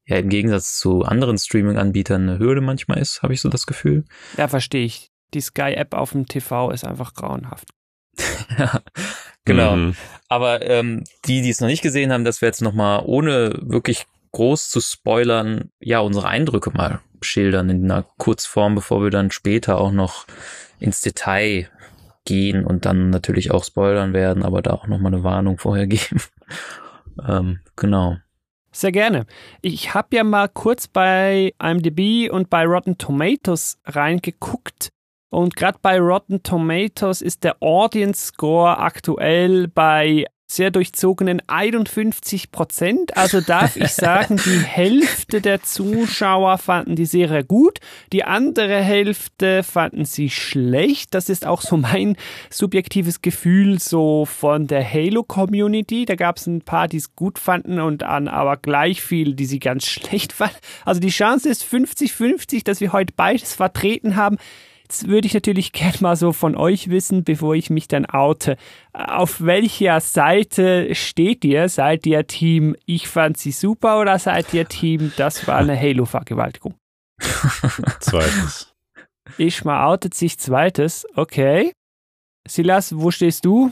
ja 0.06 0.18
im 0.18 0.30
Gegensatz 0.30 0.78
zu 0.80 1.04
anderen 1.04 1.38
Streaming-Anbietern 1.38 2.30
eine 2.30 2.40
Hürde 2.40 2.62
manchmal 2.62 3.00
ist, 3.00 3.22
habe 3.22 3.34
ich 3.34 3.42
so 3.42 3.50
das 3.50 3.66
Gefühl. 3.66 4.06
Ja, 4.38 4.48
verstehe 4.48 4.86
ich. 4.86 5.12
Die 5.34 5.42
Sky-App 5.42 5.94
auf 5.94 6.12
dem 6.12 6.28
TV 6.28 6.72
ist 6.72 6.86
einfach 6.86 7.14
grauenhaft. 7.14 7.70
ja, 8.58 8.80
genau. 9.44 9.76
Mhm. 9.76 9.96
Aber 10.30 10.62
ähm, 10.62 11.04
die, 11.26 11.42
die 11.42 11.50
es 11.50 11.60
noch 11.60 11.68
nicht 11.68 11.82
gesehen 11.82 12.14
haben, 12.14 12.24
dass 12.24 12.42
wir 12.42 12.48
jetzt 12.48 12.62
nochmal, 12.62 13.04
ohne 13.06 13.60
wirklich 13.62 14.06
groß 14.36 14.70
zu 14.70 14.82
spoilern, 14.82 15.72
ja, 15.80 16.00
unsere 16.00 16.28
Eindrücke 16.28 16.70
mal 16.72 17.00
schildern 17.22 17.70
in 17.70 17.90
einer 17.90 18.04
Kurzform, 18.18 18.76
bevor 18.76 19.02
wir 19.02 19.10
dann 19.10 19.32
später 19.32 19.80
auch 19.80 19.94
noch 19.94 20.26
ins 20.78 21.00
Detail 21.00 21.70
gehen 22.26 22.66
und 22.66 22.86
dann 22.86 23.12
natürlich 23.12 23.52
auch 23.52 23.64
spoilern 23.64 24.12
werden, 24.12 24.44
aber 24.44 24.62
da 24.62 24.72
auch 24.72 24.88
nochmal 24.88 25.14
eine 25.14 25.24
Warnung 25.24 25.58
vorher 25.58 25.88
geben. 25.88 26.22
ähm, 27.26 27.60
genau. 27.78 28.18
Sehr 28.74 28.92
gerne. 28.92 29.26
Ich 29.62 29.94
habe 29.94 30.18
ja 30.18 30.26
mal 30.26 30.50
kurz 30.50 30.90
bei 30.90 31.54
IMDb 31.64 32.30
und 32.30 32.50
bei 32.50 32.66
Rotten 32.66 32.98
Tomatoes 32.98 33.80
reingeguckt. 33.86 34.90
Und 35.30 35.56
gerade 35.56 35.80
bei 35.82 35.98
Rotten 35.98 36.44
Tomatoes 36.44 37.22
ist 37.22 37.46
der 37.46 37.56
Audience 37.62 38.28
Score 38.28 38.80
aktuell 38.80 39.70
bei 39.70 40.26
sehr 40.48 40.72
durchzogenen 40.72 41.42
51 41.48 42.52
Prozent. 42.52 43.18
Also 43.18 43.42
darf 43.42 43.76
ich 43.76 43.90
sagen, 43.94 44.40
die 44.46 44.60
Hälfte 44.60 45.42
der 45.42 45.64
Zuschauer 45.64 46.58
fanden 46.58 46.96
die 46.96 47.06
Serie 47.06 47.44
gut, 47.44 47.80
die 48.14 48.24
andere 48.24 48.82
Hälfte 48.82 49.64
fanden 49.64 50.06
sie 50.06 50.30
schlecht. 50.30 51.14
Das 51.14 51.30
ist 51.30 51.46
auch 51.46 51.62
so 51.62 51.78
mein 51.78 52.16
subjektives 52.50 53.22
Gefühl 53.22 53.80
so 53.80 54.26
von 54.26 54.68
der 54.68 54.84
Halo-Community. 54.84 56.06
Da 56.06 56.16
gab 56.16 56.38
es 56.38 56.48
ein 56.48 56.62
paar, 56.62 56.88
die 56.88 56.98
es 56.98 57.16
gut 57.16 57.40
fanden 57.40 57.80
und 57.80 58.04
an 58.04 58.28
aber 58.28 58.58
gleich 58.58 59.02
viel, 59.02 59.34
die 59.34 59.46
sie 59.46 59.60
ganz 59.60 59.86
schlecht 59.88 60.34
fanden. 60.34 60.56
Also 60.86 61.00
die 61.02 61.10
Chance 61.10 61.50
ist 61.50 61.64
50-50, 61.64 62.64
dass 62.64 62.82
wir 62.82 62.94
heute 62.94 63.14
beides 63.16 63.54
vertreten 63.54 64.16
haben. 64.16 64.38
Jetzt 64.88 65.08
würde 65.08 65.26
ich 65.26 65.34
natürlich 65.34 65.72
gerne 65.72 65.98
mal 66.02 66.16
so 66.16 66.32
von 66.32 66.56
euch 66.56 66.90
wissen, 66.90 67.24
bevor 67.24 67.56
ich 67.56 67.70
mich 67.70 67.88
dann 67.88 68.06
oute. 68.06 68.56
Auf 68.94 69.42
welcher 69.42 70.00
Seite 70.00 70.94
steht 70.94 71.44
ihr? 71.44 71.70
Seid 71.70 72.06
ihr 72.06 72.28
Team, 72.28 72.76
ich 72.86 73.08
fand 73.08 73.38
sie 73.38 73.52
super 73.52 74.00
oder 74.00 74.20
seid 74.20 74.54
ihr 74.54 74.68
Team, 74.68 75.12
das 75.18 75.48
war 75.48 75.58
eine 75.58 75.80
Halo-Vergewaltigung? 75.80 76.76
Zweites. 78.00 78.74
Ishma 79.40 79.88
outet 79.88 80.14
sich 80.14 80.38
zweites, 80.38 81.08
okay. 81.16 81.72
Silas, 82.48 82.96
wo 82.96 83.10
stehst 83.10 83.44
du? 83.44 83.72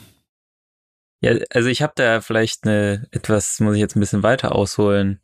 Ja, 1.22 1.36
also 1.51 1.70
ich 1.70 1.84
habe 1.84 1.93
da 1.96 2.22
vielleicht 2.22 2.65
eine 2.65 3.08
etwas, 3.12 3.60
muss 3.60 3.75
ich 3.75 3.82
jetzt 3.82 3.96
ein 3.96 4.00
bisschen 4.00 4.24
weiter 4.24 4.55
ausholen, 4.55 5.22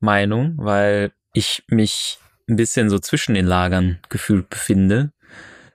Meinung, 0.00 0.54
weil 0.56 1.12
ich 1.32 1.62
mich 1.68 2.18
ein 2.52 2.56
bisschen 2.56 2.90
so 2.90 2.98
zwischen 2.98 3.34
den 3.34 3.46
Lagern 3.46 3.98
gefühlt 4.08 4.50
befinde, 4.50 5.10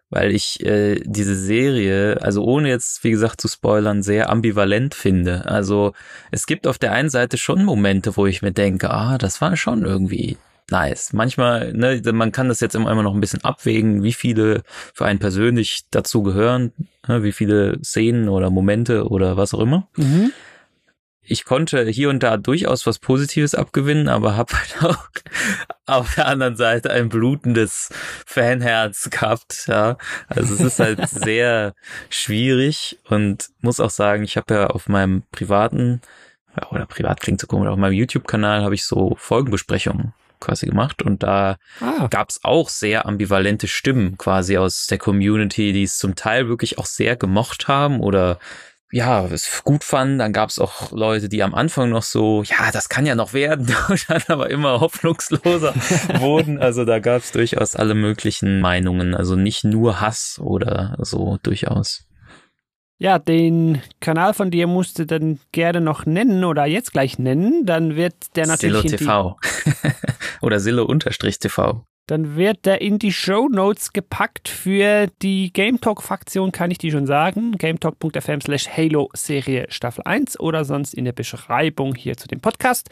weil 0.10 0.32
ich 0.32 0.66
äh, 0.66 1.02
diese 1.06 1.36
Serie, 1.36 2.22
also 2.22 2.44
ohne 2.44 2.70
jetzt, 2.70 3.04
wie 3.04 3.12
gesagt, 3.12 3.42
zu 3.42 3.48
spoilern, 3.48 4.04
sehr 4.04 4.30
ambivalent 4.30 4.96
finde. 4.96 5.46
Also 5.46 5.94
es 6.32 6.46
gibt 6.46 6.68
auf 6.68 6.78
der 6.78 6.94
einen 6.94 7.10
Seite 7.10 7.38
schon 7.38 7.66
Momente, 7.66 8.16
wo 8.16 8.26
ich 8.26 8.42
mir 8.42 8.54
denke, 8.54 8.90
ah, 8.90 9.18
das 9.18 9.42
war 9.42 9.58
schon 9.58 9.84
irgendwie 9.84 10.38
nice. 10.70 11.14
Manchmal, 11.14 11.74
ne, 11.74 12.02
man 12.14 12.32
kann 12.32 12.50
das 12.50 12.60
jetzt 12.60 12.76
immer 12.76 12.92
immer 12.92 13.04
noch 13.04 13.14
ein 13.14 13.22
bisschen 13.22 13.44
abwägen, 13.44 14.04
wie 14.04 14.14
viele 14.14 14.64
für 14.94 15.06
einen 15.06 15.20
persönlich 15.20 15.86
dazu 15.92 16.24
gehören, 16.24 16.74
ne, 17.08 17.24
wie 17.24 17.32
viele 17.32 17.80
Szenen 17.84 18.30
oder 18.30 18.50
Momente 18.50 19.08
oder 19.08 19.38
was 19.38 19.54
auch 19.54 19.60
immer 19.60 19.88
Mhm. 19.98 20.32
Ich 21.28 21.46
konnte 21.46 21.86
hier 21.88 22.10
und 22.10 22.24
da 22.24 22.38
durchaus 22.38 22.88
was 22.88 23.00
Positives 23.00 23.54
abgewinnen, 23.54 24.08
aber 24.08 24.36
habe 24.36 24.54
halt 24.54 24.78
auch 24.84 25.08
auf 25.86 26.16
der 26.16 26.28
anderen 26.28 26.56
Seite 26.56 26.92
ein 26.92 27.10
blutendes 27.10 27.90
Fanherz 28.26 29.10
gehabt. 29.10 29.66
Ja, 29.68 29.98
also 30.28 30.54
es 30.54 30.62
ist 30.62 30.80
halt 30.80 31.08
sehr 31.10 31.74
schwierig 32.10 33.00
und 33.10 33.50
muss 33.62 33.80
auch 33.80 33.90
sagen, 33.90 34.24
ich 34.24 34.38
habe 34.38 34.54
ja 34.54 34.68
auf 34.68 34.88
meinem 34.88 35.24
privaten 35.32 36.02
oder 36.72 36.86
privat 36.86 37.22
klingt 37.22 37.40
so 37.40 37.48
komisch, 37.48 37.70
auf 37.70 37.78
meinem 37.78 37.94
YouTube-Kanal 37.94 38.64
habe 38.64 38.74
ich 38.74 38.86
so 38.86 39.16
Folgenbesprechungen 39.20 40.14
quasi 40.40 40.66
gemacht 40.66 41.02
und 41.02 41.24
da 41.24 41.58
Ah, 41.80 42.08
gab 42.10 42.30
es 42.30 42.44
auch 42.44 42.70
sehr 42.70 43.06
ambivalente 43.06 43.68
Stimmen 43.68 44.18
quasi 44.18 44.58
aus 44.58 44.88
der 44.88 44.98
Community, 44.98 45.74
die 45.74 45.84
es 45.84 45.98
zum 45.98 46.16
Teil 46.16 46.48
wirklich 46.48 46.78
auch 46.78 46.86
sehr 46.86 47.16
gemocht 47.16 47.68
haben 47.68 48.00
oder 48.00 48.40
ja, 48.92 49.26
es 49.26 49.64
gut 49.64 49.84
fanden. 49.84 50.20
Dann 50.20 50.34
gab 50.34 50.50
es 50.50 50.60
auch 50.60 50.92
Leute, 50.92 51.30
die 51.30 51.44
am 51.44 51.54
Anfang 51.54 51.90
noch 51.90 52.04
so, 52.04 52.44
ja, 52.44 52.72
das 52.72 52.90
kann 52.90 53.06
ja 53.06 53.16
noch 53.16 53.34
werden, 53.34 53.68
dann 54.08 54.24
aber 54.28 54.50
immer 54.50 54.80
hoffnungsloser 54.80 55.74
wurden. 56.20 56.60
Also 56.60 56.86
da 56.86 57.00
gab 57.00 57.22
es 57.22 57.32
durchaus 57.32 57.76
alle 57.76 57.96
möglichen 57.96 58.62
Meinungen, 58.62 59.14
also 59.14 59.36
nicht 59.36 59.64
nur 59.64 60.00
Hass 60.00 60.40
oder 60.42 60.98
so 61.00 61.38
durchaus. 61.44 62.06
ja, 62.98 63.20
den 63.20 63.82
Kanal 64.00 64.34
von 64.34 64.52
dir 64.52 64.68
musst 64.68 65.00
du 65.00 65.06
dann 65.06 65.40
gerne 65.52 65.82
noch 65.82 66.06
nennen 66.06 66.44
oder 66.44 66.66
jetzt 66.66 66.94
gleich 66.94 67.20
nennen. 67.20 67.66
Dann 67.66 67.96
wird 67.96 68.36
der 68.36 68.46
Silo 68.46 68.78
natürlich 68.78 68.92
die, 68.92 68.98
TV 68.98 69.38
oder 70.42 70.60
Silo 70.60 70.86
unterstrich 70.86 71.40
TV. 71.40 71.86
Dann 72.08 72.38
wird 72.38 72.66
der 72.66 72.82
in 72.82 73.00
die 73.00 73.12
Show 73.12 73.50
Notes 73.50 73.92
gepackt 73.92 74.48
für 74.48 75.08
die 75.22 75.52
Game 75.52 75.82
Talk 75.82 76.02
Fraktion, 76.02 76.54
kann 76.54 76.72
ich 76.72 76.78
die 76.78 76.90
schon 76.90 77.06
sagen. 77.06 77.52
gametalk.fm 77.58 78.42
slash 78.42 78.70
Halo 78.70 79.10
Serie 79.14 79.68
Staffel 79.70 80.04
1 80.06 80.40
oder 80.40 80.64
sonst 80.64 80.94
in 80.94 81.04
der 81.04 81.12
Beschreibung 81.12 81.96
hier 81.96 82.16
zu 82.16 82.30
dem 82.30 82.40
Podcast. 82.40 82.90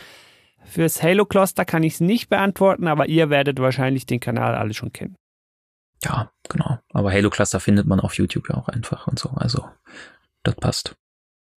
Fürs 0.66 1.02
Halo 1.02 1.26
Cluster 1.26 1.64
kann 1.64 1.84
ich 1.84 1.94
es 1.94 2.00
nicht 2.02 2.28
beantworten, 2.28 2.88
aber 2.88 3.08
ihr 3.08 3.30
werdet 3.30 3.60
wahrscheinlich 3.60 4.06
den 4.06 4.20
Kanal 4.20 4.56
alle 4.56 4.74
schon 4.74 4.92
kennen. 4.92 5.16
Ja, 6.04 6.32
genau. 6.50 6.80
Aber 6.92 7.12
Halo 7.12 7.30
Cluster 7.30 7.62
findet 7.62 7.88
man 7.88 8.02
auf 8.02 8.18
YouTube 8.18 8.50
ja 8.50 8.56
auch 8.58 8.68
einfach 8.68 9.08
und 9.08 9.18
so. 9.18 9.30
Also, 9.30 9.66
das 10.44 10.56
passt. 10.56 10.96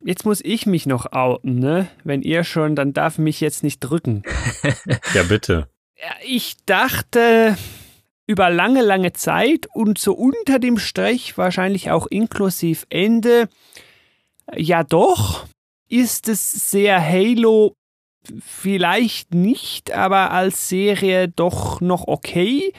Jetzt 0.04 0.24
muss 0.24 0.40
ich 0.44 0.64
mich 0.66 0.86
noch 0.86 1.10
outen, 1.10 1.58
ne? 1.58 1.88
Wenn 2.04 2.22
ihr 2.22 2.44
schon, 2.44 2.76
dann 2.76 2.92
darf 2.92 3.18
mich 3.18 3.40
jetzt 3.40 3.64
nicht 3.64 3.80
drücken. 3.80 4.22
Ja, 5.14 5.24
bitte. 5.24 5.68
Ich 6.24 6.56
dachte 6.66 7.56
über 8.26 8.50
lange, 8.50 8.82
lange 8.82 9.12
Zeit 9.14 9.66
und 9.74 9.98
so 9.98 10.12
unter 10.12 10.58
dem 10.58 10.78
Strich, 10.78 11.38
wahrscheinlich 11.38 11.90
auch 11.90 12.06
inklusiv 12.06 12.86
Ende, 12.90 13.48
ja 14.54 14.84
doch, 14.84 15.46
ist 15.88 16.28
es 16.28 16.70
sehr 16.70 17.02
Halo 17.02 17.74
vielleicht 18.44 19.34
nicht, 19.34 19.92
aber 19.92 20.30
als 20.30 20.68
Serie 20.68 21.28
doch 21.28 21.80
noch 21.80 22.06
okay. 22.06 22.72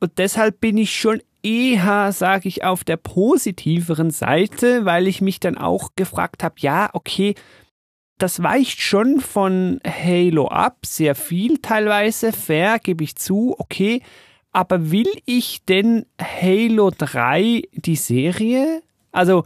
Und 0.00 0.18
deshalb 0.18 0.60
bin 0.60 0.76
ich 0.76 0.94
schon 0.94 1.22
eher, 1.42 2.12
sage 2.12 2.48
ich, 2.48 2.64
auf 2.64 2.84
der 2.84 2.96
positiveren 2.98 4.10
Seite, 4.10 4.84
weil 4.84 5.08
ich 5.08 5.20
mich 5.20 5.40
dann 5.40 5.56
auch 5.56 5.90
gefragt 5.96 6.44
habe, 6.44 6.56
ja, 6.58 6.90
okay, 6.92 7.34
das 8.18 8.42
weicht 8.42 8.80
schon 8.80 9.20
von 9.20 9.80
Halo 9.86 10.48
ab, 10.48 10.78
sehr 10.84 11.14
viel 11.14 11.58
teilweise, 11.58 12.32
fair, 12.32 12.78
gebe 12.78 13.04
ich 13.04 13.16
zu, 13.16 13.54
okay, 13.58 14.02
aber 14.52 14.90
will 14.90 15.10
ich 15.24 15.64
denn 15.64 16.06
Halo 16.20 16.90
3 16.96 17.62
die 17.72 17.96
Serie? 17.96 18.82
Also 19.10 19.44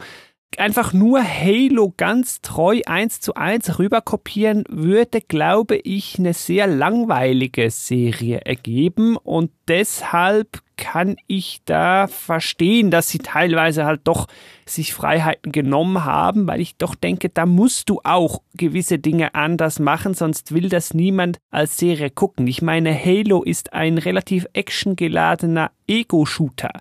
einfach 0.57 0.93
nur 0.93 1.21
Halo 1.21 1.93
ganz 1.97 2.41
treu 2.41 2.81
eins 2.85 3.19
zu 3.19 3.35
eins 3.35 3.79
rüberkopieren, 3.79 4.63
würde, 4.69 5.21
glaube 5.21 5.75
ich, 5.77 6.17
eine 6.17 6.33
sehr 6.33 6.67
langweilige 6.67 7.69
Serie 7.69 8.41
ergeben 8.45 9.17
und 9.17 9.51
deshalb 9.67 10.61
kann 10.77 11.17
ich 11.25 11.61
da 11.65 12.07
verstehen, 12.07 12.91
dass 12.91 13.09
sie 13.09 13.17
teilweise 13.17 13.85
halt 13.85 14.01
doch 14.03 14.27
sich 14.65 14.93
Freiheiten 14.93 15.51
genommen 15.51 16.05
haben, 16.05 16.47
weil 16.47 16.61
ich 16.61 16.77
doch 16.77 16.93
denke, 16.93 17.29
da 17.29 17.45
musst 17.45 17.89
du 17.89 17.99
auch 18.03 18.41
gewisse 18.53 18.99
Dinge 18.99 19.33
anders 19.33 19.79
machen, 19.79 20.13
sonst 20.13 20.53
will 20.53 20.69
das 20.69 20.93
niemand 20.93 21.39
als 21.49 21.77
Serie 21.77 22.11
gucken. 22.11 22.45
Ich 22.47 22.61
meine, 22.61 22.93
Halo 22.93 23.43
ist 23.43 23.73
ein 23.73 23.97
relativ 23.97 24.45
actiongeladener 24.53 25.71
Ego-Shooter 25.87 26.71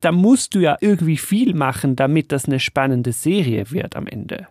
da 0.00 0.12
musst 0.12 0.54
du 0.54 0.60
ja 0.60 0.76
irgendwie 0.80 1.16
viel 1.16 1.54
machen, 1.54 1.96
damit 1.96 2.32
das 2.32 2.46
eine 2.46 2.60
spannende 2.60 3.12
Serie 3.12 3.70
wird 3.70 3.96
am 3.96 4.06
Ende. 4.06 4.48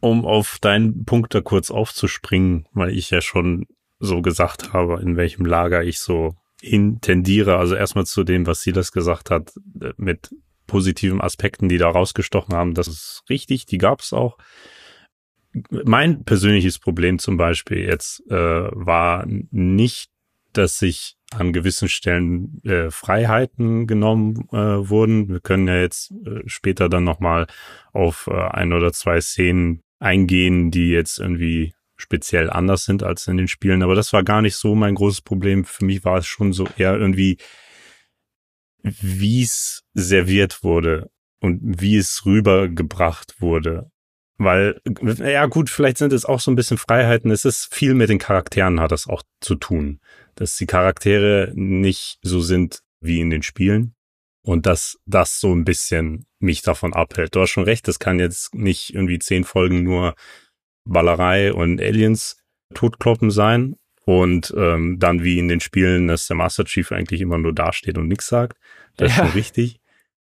Um 0.00 0.24
auf 0.24 0.58
deinen 0.60 1.04
Punkt 1.04 1.34
da 1.34 1.40
kurz 1.40 1.70
aufzuspringen, 1.70 2.66
weil 2.72 2.90
ich 2.90 3.10
ja 3.10 3.20
schon 3.20 3.66
so 3.98 4.22
gesagt 4.22 4.72
habe, 4.72 5.00
in 5.02 5.16
welchem 5.16 5.44
Lager 5.44 5.84
ich 5.84 6.00
so 6.00 6.34
intendiere. 6.62 7.58
Also 7.58 7.74
erstmal 7.74 8.06
zu 8.06 8.24
dem, 8.24 8.46
was 8.46 8.62
Silas 8.62 8.92
gesagt 8.92 9.30
hat, 9.30 9.52
äh, 9.80 9.92
mit 9.96 10.30
positiven 10.66 11.20
Aspekten, 11.20 11.68
die 11.68 11.78
da 11.78 11.90
rausgestochen 11.90 12.54
haben. 12.54 12.74
Das 12.74 12.88
ist 12.88 13.24
richtig, 13.28 13.66
die 13.66 13.78
gab 13.78 14.00
es 14.00 14.12
auch. 14.12 14.38
Mein 15.70 16.24
persönliches 16.24 16.78
Problem 16.78 17.18
zum 17.18 17.36
Beispiel 17.36 17.78
jetzt 17.78 18.22
äh, 18.30 18.34
war 18.36 19.26
nicht, 19.26 20.10
dass 20.52 20.80
ich 20.80 21.16
an 21.30 21.52
gewissen 21.52 21.88
Stellen 21.88 22.62
äh, 22.64 22.90
Freiheiten 22.90 23.86
genommen 23.86 24.48
äh, 24.52 24.56
wurden. 24.56 25.28
Wir 25.28 25.40
können 25.40 25.68
ja 25.68 25.80
jetzt 25.80 26.12
äh, 26.26 26.42
später 26.46 26.88
dann 26.88 27.04
nochmal 27.04 27.46
auf 27.92 28.28
äh, 28.30 28.34
ein 28.34 28.72
oder 28.72 28.92
zwei 28.92 29.20
Szenen 29.20 29.82
eingehen, 29.98 30.70
die 30.70 30.90
jetzt 30.90 31.18
irgendwie 31.18 31.74
speziell 31.96 32.50
anders 32.50 32.84
sind 32.84 33.02
als 33.02 33.26
in 33.28 33.36
den 33.36 33.48
Spielen. 33.48 33.82
Aber 33.82 33.94
das 33.94 34.12
war 34.12 34.24
gar 34.24 34.42
nicht 34.42 34.56
so 34.56 34.74
mein 34.74 34.94
großes 34.94 35.20
Problem. 35.20 35.64
Für 35.64 35.84
mich 35.84 36.04
war 36.04 36.18
es 36.18 36.26
schon 36.26 36.52
so 36.52 36.66
eher 36.76 36.96
irgendwie, 36.96 37.36
wie 38.82 39.42
es 39.42 39.84
serviert 39.94 40.64
wurde 40.64 41.10
und 41.40 41.60
wie 41.80 41.96
es 41.96 42.24
rübergebracht 42.24 43.40
wurde. 43.40 43.90
Weil, 44.42 44.80
ja 45.02 45.46
gut, 45.46 45.68
vielleicht 45.68 45.98
sind 45.98 46.14
es 46.14 46.24
auch 46.24 46.40
so 46.40 46.50
ein 46.50 46.56
bisschen 46.56 46.78
Freiheiten. 46.78 47.30
Es 47.30 47.44
ist 47.44 47.74
viel 47.74 47.94
mit 47.94 48.08
den 48.08 48.18
Charakteren 48.18 48.80
hat 48.80 48.90
das 48.90 49.06
auch 49.06 49.22
zu 49.40 49.54
tun 49.54 50.00
dass 50.40 50.56
die 50.56 50.66
Charaktere 50.66 51.52
nicht 51.54 52.18
so 52.22 52.40
sind 52.40 52.80
wie 53.00 53.20
in 53.20 53.28
den 53.28 53.42
Spielen 53.42 53.94
und 54.42 54.64
dass 54.64 54.98
das 55.04 55.38
so 55.38 55.54
ein 55.54 55.64
bisschen 55.64 56.26
mich 56.38 56.62
davon 56.62 56.94
abhält. 56.94 57.34
Du 57.34 57.42
hast 57.42 57.50
schon 57.50 57.64
recht, 57.64 57.86
das 57.86 57.98
kann 57.98 58.18
jetzt 58.18 58.54
nicht 58.54 58.94
irgendwie 58.94 59.18
zehn 59.18 59.44
Folgen 59.44 59.82
nur 59.82 60.14
Ballerei 60.84 61.52
und 61.52 61.78
Aliens 61.78 62.38
totkloppen 62.72 63.30
sein 63.30 63.76
und 64.06 64.54
ähm, 64.56 64.98
dann 64.98 65.22
wie 65.22 65.38
in 65.38 65.48
den 65.48 65.60
Spielen, 65.60 66.08
dass 66.08 66.26
der 66.26 66.36
Master 66.36 66.64
Chief 66.64 66.90
eigentlich 66.90 67.20
immer 67.20 67.36
nur 67.36 67.52
dasteht 67.52 67.98
und 67.98 68.08
nichts 68.08 68.28
sagt. 68.28 68.58
Das 68.96 69.14
ja. 69.14 69.16
ist 69.16 69.28
schon 69.28 69.38
richtig. 69.38 69.80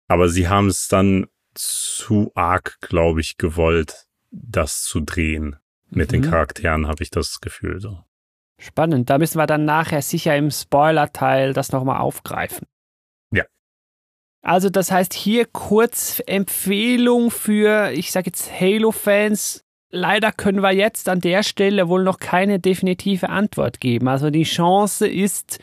Aber 0.06 0.28
sie 0.28 0.48
haben 0.48 0.68
es 0.68 0.86
dann 0.86 1.26
zu 1.54 2.32
arg, 2.34 2.78
glaube 2.80 3.20
ich, 3.20 3.36
gewollt, 3.36 4.06
das 4.30 4.82
zu 4.82 5.00
drehen. 5.00 5.56
Mit 5.90 6.08
mhm. 6.08 6.22
den 6.22 6.30
Charakteren 6.30 6.86
habe 6.86 7.02
ich 7.02 7.10
das 7.10 7.40
Gefühl 7.40 7.80
so. 7.80 8.02
Spannend. 8.58 9.10
Da 9.10 9.18
müssen 9.18 9.38
wir 9.38 9.46
dann 9.46 9.64
nachher 9.64 10.02
sicher 10.02 10.36
im 10.36 10.50
Spoiler-Teil 10.50 11.52
das 11.52 11.72
nochmal 11.72 12.00
aufgreifen. 12.00 12.66
Ja. 13.30 13.44
Also, 14.42 14.70
das 14.70 14.90
heißt, 14.90 15.12
hier 15.12 15.46
kurz 15.46 16.22
Empfehlung 16.26 17.30
für, 17.30 17.90
ich 17.92 18.12
sage 18.12 18.26
jetzt 18.26 18.50
Halo-Fans. 18.60 19.64
Leider 19.90 20.32
können 20.32 20.60
wir 20.60 20.72
jetzt 20.72 21.08
an 21.08 21.20
der 21.20 21.42
Stelle 21.42 21.88
wohl 21.88 22.02
noch 22.02 22.18
keine 22.18 22.58
definitive 22.58 23.28
Antwort 23.28 23.80
geben. 23.80 24.08
Also, 24.08 24.30
die 24.30 24.44
Chance 24.44 25.06
ist 25.06 25.58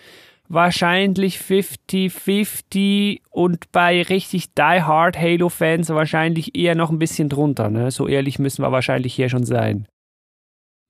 wahrscheinlich 0.54 1.38
50-50 1.38 3.22
und 3.30 3.72
bei 3.72 4.02
richtig 4.02 4.54
die-hard 4.54 5.18
Halo-Fans 5.18 5.90
wahrscheinlich 5.90 6.56
eher 6.56 6.76
noch 6.76 6.90
ein 6.90 7.00
bisschen 7.00 7.30
drunter. 7.30 7.70
Ne? 7.70 7.92
So 7.92 8.08
ehrlich 8.08 8.40
müssen 8.40 8.64
wir 8.64 8.72
wahrscheinlich 8.72 9.14
hier 9.14 9.30
schon 9.30 9.46
sein. 9.46 9.88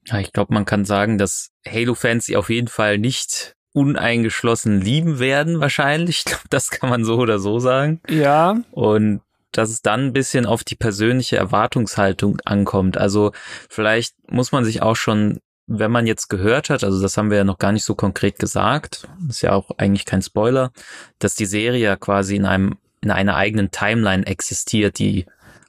Ja, 0.07 0.19
ich 0.19 0.33
glaube, 0.33 0.53
man 0.53 0.65
kann 0.65 0.83
sagen, 0.85 1.17
dass 1.17 1.51
Halo-Fans 1.67 2.25
sie 2.25 2.37
auf 2.37 2.49
jeden 2.49 2.67
Fall 2.67 2.97
nicht 2.97 3.55
uneingeschlossen 3.73 4.81
lieben 4.81 5.19
werden, 5.19 5.59
wahrscheinlich. 5.59 6.19
Ich 6.19 6.25
glaube, 6.25 6.43
das 6.49 6.71
kann 6.71 6.89
man 6.89 7.05
so 7.05 7.17
oder 7.17 7.39
so 7.39 7.59
sagen. 7.59 8.01
Ja. 8.09 8.59
Und 8.71 9.21
dass 9.51 9.69
es 9.69 9.81
dann 9.81 10.07
ein 10.07 10.13
bisschen 10.13 10.45
auf 10.45 10.63
die 10.63 10.75
persönliche 10.75 11.37
Erwartungshaltung 11.37 12.39
ankommt. 12.45 12.97
Also 12.97 13.31
vielleicht 13.69 14.15
muss 14.29 14.51
man 14.51 14.65
sich 14.65 14.81
auch 14.81 14.95
schon, 14.95 15.39
wenn 15.73 15.91
man 15.91 16.05
jetzt 16.05 16.27
gehört 16.27 16.69
hat, 16.69 16.83
also 16.83 17.01
das 17.01 17.15
haben 17.15 17.29
wir 17.29 17.37
ja 17.37 17.45
noch 17.45 17.57
gar 17.57 17.71
nicht 17.71 17.85
so 17.85 17.95
konkret 17.95 18.39
gesagt, 18.39 19.07
ist 19.29 19.41
ja 19.41 19.53
auch 19.53 19.71
eigentlich 19.77 20.03
kein 20.05 20.21
Spoiler, 20.21 20.73
dass 21.19 21.35
die 21.35 21.45
Serie 21.45 21.81
ja 21.81 21.95
quasi 21.95 22.35
in 22.35 22.45
einem 22.45 22.77
in 23.03 23.09
einer 23.09 23.35
eigenen 23.35 23.71
Timeline 23.71 24.27
existiert, 24.27 24.99
die 24.99 25.25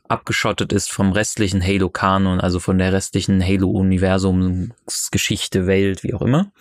abgeschottet 0.07 0.71
ist 0.73 0.91
vom 0.91 1.13
restlichen 1.13 1.65
Halo-Kanon, 1.65 2.41
also 2.41 2.61
von 2.61 2.77
der 2.77 2.93
restlichen 2.93 3.43
Halo-Universumsgeschichte, 3.43 5.67
Welt, 5.67 6.03
wie 6.03 6.13
auch 6.13 6.21
immer. 6.21 6.53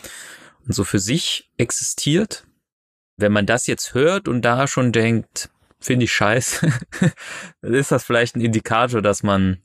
Und 0.65 0.73
so 0.73 0.85
für 0.85 0.99
sich 0.99 1.49
existiert. 1.57 2.45
Wenn 3.17 3.33
man 3.33 3.45
das 3.45 3.67
jetzt 3.67 3.93
hört 3.93 4.29
und 4.29 4.43
da 4.43 4.65
schon 4.67 4.93
denkt, 4.93 5.49
finde 5.81 6.05
ich 6.05 6.13
scheiße, 6.13 6.71
ist 7.61 7.91
das 7.91 8.05
vielleicht 8.05 8.37
ein 8.37 8.41
Indikator, 8.41 9.01
dass 9.01 9.23
man 9.23 9.57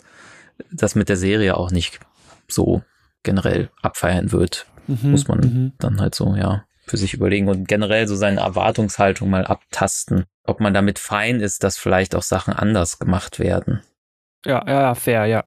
das 0.72 0.96
mit 0.96 1.08
der 1.08 1.16
Serie 1.16 1.56
auch 1.56 1.70
nicht 1.70 2.00
so 2.48 2.82
generell 3.26 3.68
abfeiern 3.82 4.32
wird. 4.32 4.66
Mhm, 4.86 5.10
Muss 5.10 5.28
man 5.28 5.40
mhm. 5.40 5.72
dann 5.78 6.00
halt 6.00 6.14
so, 6.14 6.34
ja, 6.34 6.64
für 6.86 6.96
sich 6.96 7.12
überlegen 7.12 7.48
und 7.48 7.68
generell 7.68 8.08
so 8.08 8.16
seine 8.16 8.40
Erwartungshaltung 8.40 9.28
mal 9.28 9.44
abtasten 9.44 10.24
ob 10.46 10.60
man 10.60 10.72
damit 10.72 10.98
fein 10.98 11.40
ist, 11.40 11.64
dass 11.64 11.76
vielleicht 11.76 12.14
auch 12.14 12.22
Sachen 12.22 12.54
anders 12.54 12.98
gemacht 12.98 13.38
werden. 13.38 13.82
Ja, 14.44 14.64
ja, 14.66 14.94
fair, 14.94 15.26
ja. 15.26 15.44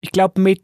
Ich 0.00 0.12
glaube, 0.12 0.40
mit 0.40 0.62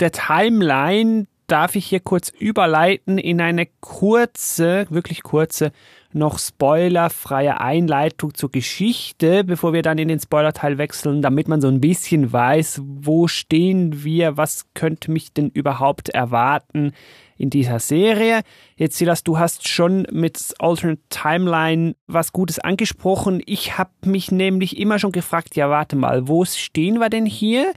der 0.00 0.10
Timeline 0.10 1.26
darf 1.46 1.76
ich 1.76 1.86
hier 1.86 2.00
kurz 2.00 2.30
überleiten 2.30 3.18
in 3.18 3.40
eine 3.40 3.66
kurze, 3.80 4.86
wirklich 4.90 5.22
kurze, 5.22 5.72
noch 6.12 6.38
spoilerfreie 6.38 7.60
Einleitung 7.60 8.34
zur 8.34 8.50
Geschichte, 8.50 9.44
bevor 9.44 9.72
wir 9.72 9.82
dann 9.82 9.98
in 9.98 10.08
den 10.08 10.20
Spoilerteil 10.20 10.78
wechseln, 10.78 11.20
damit 11.20 11.48
man 11.48 11.60
so 11.60 11.68
ein 11.68 11.80
bisschen 11.80 12.32
weiß, 12.32 12.80
wo 12.84 13.28
stehen 13.28 14.04
wir, 14.04 14.36
was 14.36 14.66
könnte 14.74 15.10
mich 15.10 15.32
denn 15.32 15.50
überhaupt 15.50 16.08
erwarten 16.08 16.92
in 17.36 17.50
dieser 17.50 17.78
Serie. 17.78 18.40
Jetzt 18.76 18.96
Silas, 18.96 19.22
du 19.22 19.38
hast 19.38 19.68
schon 19.68 20.06
mit 20.10 20.54
Alternate 20.58 21.02
Timeline 21.10 21.94
was 22.06 22.32
Gutes 22.32 22.58
angesprochen. 22.58 23.42
Ich 23.46 23.78
habe 23.78 23.90
mich 24.04 24.32
nämlich 24.32 24.78
immer 24.78 24.98
schon 24.98 25.12
gefragt, 25.12 25.56
ja 25.56 25.70
warte 25.70 25.96
mal, 25.96 26.26
wo 26.26 26.44
stehen 26.44 26.98
wir 26.98 27.10
denn 27.10 27.26
hier? 27.26 27.72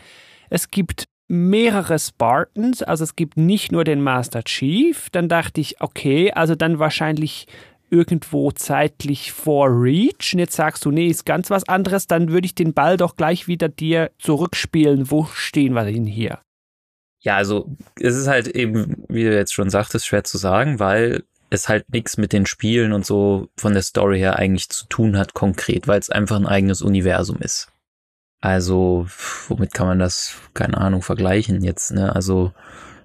Es 0.50 0.72
gibt 0.72 1.06
mehrere 1.32 1.98
Spartans, 1.98 2.84
also 2.84 3.06
es 3.06 3.15
gibt 3.15 3.38
nicht 3.38 3.72
nur 3.72 3.86
den 3.86 4.02
Master 4.02 4.44
Chief. 4.44 5.10
Dann 5.12 5.30
dachte 5.30 5.62
ich, 5.62 5.80
okay, 5.80 6.34
also 6.34 6.56
dann 6.56 6.78
wahrscheinlich 6.78 7.48
irgendwo 7.91 8.51
zeitlich 8.51 9.32
vor 9.32 9.67
Reach. 9.69 10.34
Und 10.34 10.39
jetzt 10.39 10.56
sagst 10.56 10.86
du, 10.86 10.91
nee, 10.91 11.08
ist 11.08 11.25
ganz 11.25 11.51
was 11.51 11.67
anderes, 11.67 12.08
dann 12.08 12.32
würde 12.32 12.45
ich 12.45 12.56
den 12.56 12.73
Ball 12.73 12.97
doch 12.97 13.15
gleich 13.15 13.47
wieder 13.47 13.69
dir 13.69 14.12
zurückspielen. 14.17 15.12
Wo 15.12 15.25
stehen 15.25 15.73
wir 15.73 15.86
denn 15.86 16.06
hier? 16.06 16.39
Ja, 17.19 17.36
also 17.36 17.75
es 17.99 18.15
ist 18.15 18.27
halt 18.27 18.47
eben, 18.47 19.04
wie 19.08 19.23
du 19.23 19.36
jetzt 19.36 19.54
schon 19.54 19.69
sagtest, 19.69 20.08
schwer 20.08 20.23
zu 20.23 20.38
sagen, 20.39 20.80
weil 20.80 21.23
es 21.51 21.69
halt 21.69 21.91
nichts 21.93 22.17
mit 22.17 22.34
den 22.34 22.45
Spielen 22.45 22.93
und 22.93 23.06
so 23.06 23.49
von 23.58 23.73
der 23.73 23.84
Story 23.84 24.17
her 24.17 24.38
eigentlich 24.38 24.69
zu 24.69 24.88
tun 24.88 25.17
hat 25.17 25.34
konkret, 25.34 25.88
weil 25.88 25.99
es 25.99 26.10
einfach 26.10 26.38
ein 26.38 26.47
eigenes 26.47 26.82
Universum 26.82 27.38
ist. 27.41 27.67
Also, 28.39 29.06
womit 29.49 29.73
kann 29.73 29.86
man 29.86 29.99
das, 29.99 30.36
keine 30.56 30.77
Ahnung, 30.77 31.04
vergleichen 31.04 31.62
jetzt, 31.63 31.91
ne? 31.91 32.15
Also, 32.15 32.54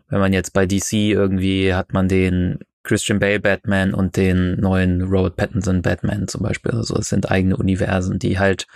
wenn 0.09 0.21
man 0.21 0.33
jetzt 0.33 0.53
bei 0.53 0.65
DC 0.65 0.93
irgendwie 0.93 1.75
hat 1.75 1.93
man 1.93 2.09
den 2.09 2.61
Christian 2.87 3.19
Bale 3.19 3.41
Batman 3.41 3.93
und 3.93 4.17
den 4.17 4.59
neuen 4.61 5.03
Robert 5.03 5.37
Pattinson 5.37 5.83
Batman 5.83 6.29
zum 6.29 6.43
Beispiel. 6.43 6.73
Also 6.73 6.97
es 6.97 7.09
sind 7.09 7.31
eigene 7.31 7.57
Universen, 7.57 8.19
die 8.19 8.39
halt, 8.39 8.67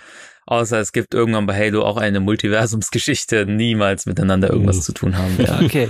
außer 0.45 0.79
es 0.79 0.91
gibt 0.91 1.13
irgendwann 1.13 1.47
bei 1.47 1.57
Halo 1.57 1.83
auch 1.83 1.97
eine 1.97 2.19
Multiversumsgeschichte, 2.19 3.45
niemals 3.45 4.05
miteinander 4.05 4.49
irgendwas 4.51 4.77
mhm. 4.77 4.81
zu 4.81 4.93
tun 4.93 5.17
haben. 5.17 5.37
Ja. 5.39 5.61
Okay. 5.61 5.89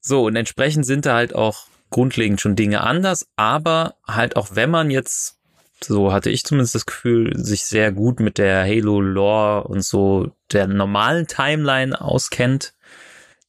so, 0.00 0.24
und 0.24 0.36
entsprechend 0.36 0.86
sind 0.86 1.04
da 1.04 1.16
halt 1.16 1.34
auch 1.34 1.66
grundlegend 1.90 2.40
schon 2.40 2.56
Dinge 2.56 2.82
anders, 2.82 3.26
aber 3.36 3.96
halt 4.06 4.36
auch 4.36 4.54
wenn 4.54 4.70
man 4.70 4.90
jetzt 4.90 5.36
so 5.82 6.12
hatte 6.12 6.28
ich 6.28 6.44
zumindest 6.44 6.74
das 6.74 6.84
Gefühl, 6.84 7.32
sich 7.38 7.64
sehr 7.64 7.90
gut 7.90 8.20
mit 8.20 8.36
der 8.36 8.64
Halo-Lore 8.64 9.64
und 9.64 9.82
so 9.82 10.30
der 10.52 10.66
normalen 10.66 11.26
Timeline 11.26 11.98
auskennt, 11.98 12.74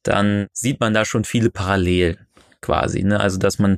dann 0.04 0.48
sieht 0.54 0.80
man 0.80 0.94
da 0.94 1.04
schon 1.04 1.26
viele 1.26 1.50
Parallelen 1.50 2.26
quasi. 2.62 3.04
Ne? 3.04 3.20
Also, 3.20 3.38
dass 3.38 3.60
man 3.60 3.78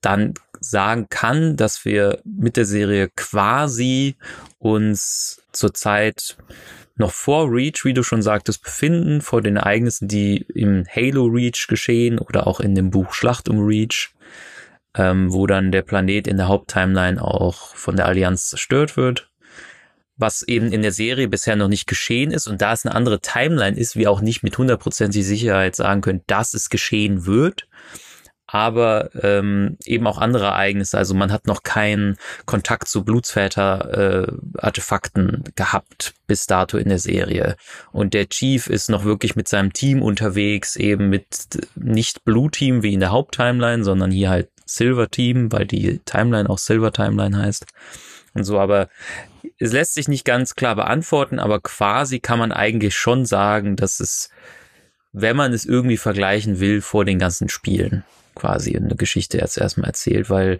dann 0.00 0.34
sagen 0.60 1.08
kann, 1.08 1.56
dass 1.56 1.84
wir 1.84 2.20
mit 2.24 2.56
der 2.56 2.64
Serie 2.64 3.08
quasi 3.16 4.16
uns 4.58 5.42
zurzeit 5.52 6.36
noch 6.96 7.12
vor 7.12 7.50
Reach, 7.50 7.84
wie 7.84 7.94
du 7.94 8.02
schon 8.02 8.22
sagtest, 8.22 8.62
befinden, 8.62 9.22
vor 9.22 9.42
den 9.42 9.56
Ereignissen, 9.56 10.08
die 10.08 10.44
im 10.54 10.84
Halo 10.86 11.24
Reach 11.24 11.66
geschehen 11.68 12.18
oder 12.18 12.46
auch 12.46 12.60
in 12.60 12.74
dem 12.74 12.90
Buch 12.90 13.12
Schlacht 13.12 13.48
um 13.48 13.64
Reach, 13.64 14.10
ähm, 14.94 15.32
wo 15.32 15.46
dann 15.46 15.72
der 15.72 15.82
Planet 15.82 16.26
in 16.26 16.36
der 16.36 16.48
Haupttimeline 16.48 17.22
auch 17.22 17.74
von 17.74 17.96
der 17.96 18.06
Allianz 18.06 18.48
zerstört 18.48 18.96
wird 18.96 19.31
was 20.22 20.42
eben 20.42 20.72
in 20.72 20.80
der 20.80 20.92
Serie 20.92 21.28
bisher 21.28 21.56
noch 21.56 21.68
nicht 21.68 21.86
geschehen 21.86 22.30
ist 22.30 22.46
und 22.46 22.62
da 22.62 22.72
es 22.72 22.86
eine 22.86 22.94
andere 22.94 23.20
Timeline 23.20 23.76
ist, 23.76 23.96
wir 23.96 24.10
auch 24.10 24.22
nicht 24.22 24.42
mit 24.42 24.56
hundertprozentiger 24.56 25.24
Sicherheit 25.24 25.76
sagen 25.76 26.00
können, 26.00 26.22
dass 26.26 26.54
es 26.54 26.70
geschehen 26.70 27.26
wird, 27.26 27.68
aber 28.46 29.10
ähm, 29.22 29.76
eben 29.84 30.06
auch 30.06 30.16
andere 30.18 30.44
Ereignisse. 30.44 30.96
Also 30.98 31.14
man 31.14 31.32
hat 31.32 31.46
noch 31.46 31.62
keinen 31.62 32.18
Kontakt 32.44 32.86
zu 32.86 33.02
Blutsväter-Artefakten 33.02 35.44
äh, 35.46 35.50
gehabt 35.54 36.12
bis 36.26 36.46
dato 36.46 36.76
in 36.76 36.90
der 36.90 36.98
Serie. 36.98 37.56
Und 37.92 38.12
der 38.14 38.28
Chief 38.28 38.66
ist 38.66 38.90
noch 38.90 39.04
wirklich 39.04 39.36
mit 39.36 39.48
seinem 39.48 39.72
Team 39.72 40.02
unterwegs, 40.02 40.76
eben 40.76 41.08
mit 41.08 41.24
nicht 41.74 42.24
Blue 42.24 42.50
Team 42.50 42.82
wie 42.82 42.92
in 42.92 43.00
der 43.00 43.10
Haupttimeline, 43.10 43.84
sondern 43.84 44.10
hier 44.10 44.28
halt 44.28 44.50
Silver 44.66 45.10
Team, 45.10 45.50
weil 45.50 45.64
die 45.66 46.00
Timeline 46.04 46.50
auch 46.50 46.58
Silver 46.58 46.92
Timeline 46.92 47.34
heißt 47.36 47.64
und 48.34 48.44
so, 48.44 48.58
aber 48.58 48.88
es 49.58 49.72
lässt 49.72 49.94
sich 49.94 50.08
nicht 50.08 50.24
ganz 50.24 50.54
klar 50.54 50.76
beantworten, 50.76 51.38
aber 51.38 51.60
quasi 51.60 52.20
kann 52.20 52.38
man 52.38 52.52
eigentlich 52.52 52.96
schon 52.96 53.26
sagen, 53.26 53.76
dass 53.76 54.00
es, 54.00 54.30
wenn 55.12 55.36
man 55.36 55.52
es 55.52 55.64
irgendwie 55.64 55.96
vergleichen 55.96 56.60
will, 56.60 56.80
vor 56.80 57.04
den 57.04 57.18
ganzen 57.18 57.48
Spielen 57.48 58.04
quasi 58.34 58.76
eine 58.76 58.96
Geschichte 58.96 59.38
jetzt 59.38 59.58
erstmal 59.58 59.88
erzählt, 59.88 60.30
weil 60.30 60.58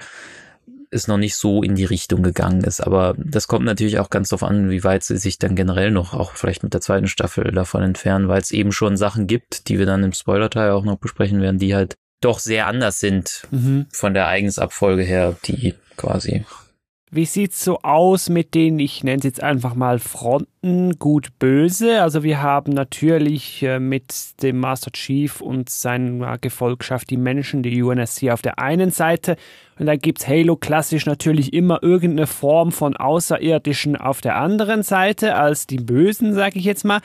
es 0.93 1.09
noch 1.09 1.17
nicht 1.17 1.37
so 1.37 1.63
in 1.63 1.75
die 1.75 1.87
Richtung 1.87 2.23
gegangen 2.23 2.63
ist. 2.65 2.81
Aber 2.81 3.15
das 3.17 3.49
kommt 3.49 3.65
natürlich 3.65 3.99
auch 3.99 4.11
ganz 4.11 4.29
darauf 4.29 4.43
an, 4.43 4.71
wie 4.71 4.85
weit 4.85 5.03
sie 5.03 5.17
sich 5.17 5.39
dann 5.39 5.57
generell 5.57 5.91
noch 5.91 6.13
auch 6.13 6.33
vielleicht 6.33 6.63
mit 6.63 6.75
der 6.75 6.83
zweiten 6.83 7.09
Staffel 7.09 7.51
davon 7.51 7.83
entfernen, 7.83 8.29
weil 8.29 8.43
es 8.43 8.51
eben 8.51 8.73
schon 8.73 8.99
Sachen 8.99 9.27
gibt, 9.27 9.69
die 9.69 9.79
wir 9.79 9.87
dann 9.87 10.05
im 10.05 10.13
Spoiler-Teil 10.13 10.71
auch 10.71 10.85
noch 10.85 10.99
besprechen 10.99 11.41
werden, 11.41 11.59
die 11.59 11.75
halt 11.75 11.95
doch 12.21 12.39
sehr 12.39 12.67
anders 12.67 13.01
sind 13.01 13.49
mhm. 13.51 13.87
von 13.91 14.13
der 14.13 14.25
Ereignisabfolge 14.25 15.03
her, 15.03 15.35
die 15.47 15.75
quasi 15.97 16.45
wie 17.15 17.27
sieht's 17.27 17.63
so 17.63 17.81
aus 17.83 18.31
mit 18.31 18.55
den, 18.55 18.79
ich 18.79 19.05
nenne 19.05 19.19
es 19.19 19.25
jetzt 19.25 19.43
einfach 19.43 19.75
mal 19.75 19.99
Fronten, 19.99 20.99
gut 20.99 21.39
böse? 21.39 22.01
Also 22.01 22.23
wir 22.23 22.41
haben 22.41 22.73
natürlich 22.73 23.63
äh, 23.63 23.79
mit 23.79 24.43
dem 24.43 24.59
Master 24.59 24.91
Chief 24.91 25.43
und 25.43 25.69
seiner 25.69 26.39
Gefolgschaft 26.39 27.11
die 27.11 27.19
Menschen, 27.19 27.63
die 27.63 27.83
UNSC 27.83 28.31
auf 28.31 28.41
der 28.41 28.59
einen 28.59 28.91
Seite 28.91 29.37
und 29.79 29.87
dann 29.87 29.99
gibt's 29.99 30.27
Halo 30.27 30.57
klassisch 30.57 31.05
natürlich 31.05 31.53
immer 31.53 31.83
irgendeine 31.83 32.27
Form 32.27 32.73
von 32.73 32.97
Außerirdischen 32.97 33.97
auf 33.97 34.23
der 34.23 34.37
anderen 34.37 34.83
Seite 34.83 35.35
als 35.35 35.67
die 35.67 35.79
Bösen, 35.79 36.33
sag 36.35 36.57
ich 36.57 36.65
jetzt 36.65 36.85
mal. 36.85 37.01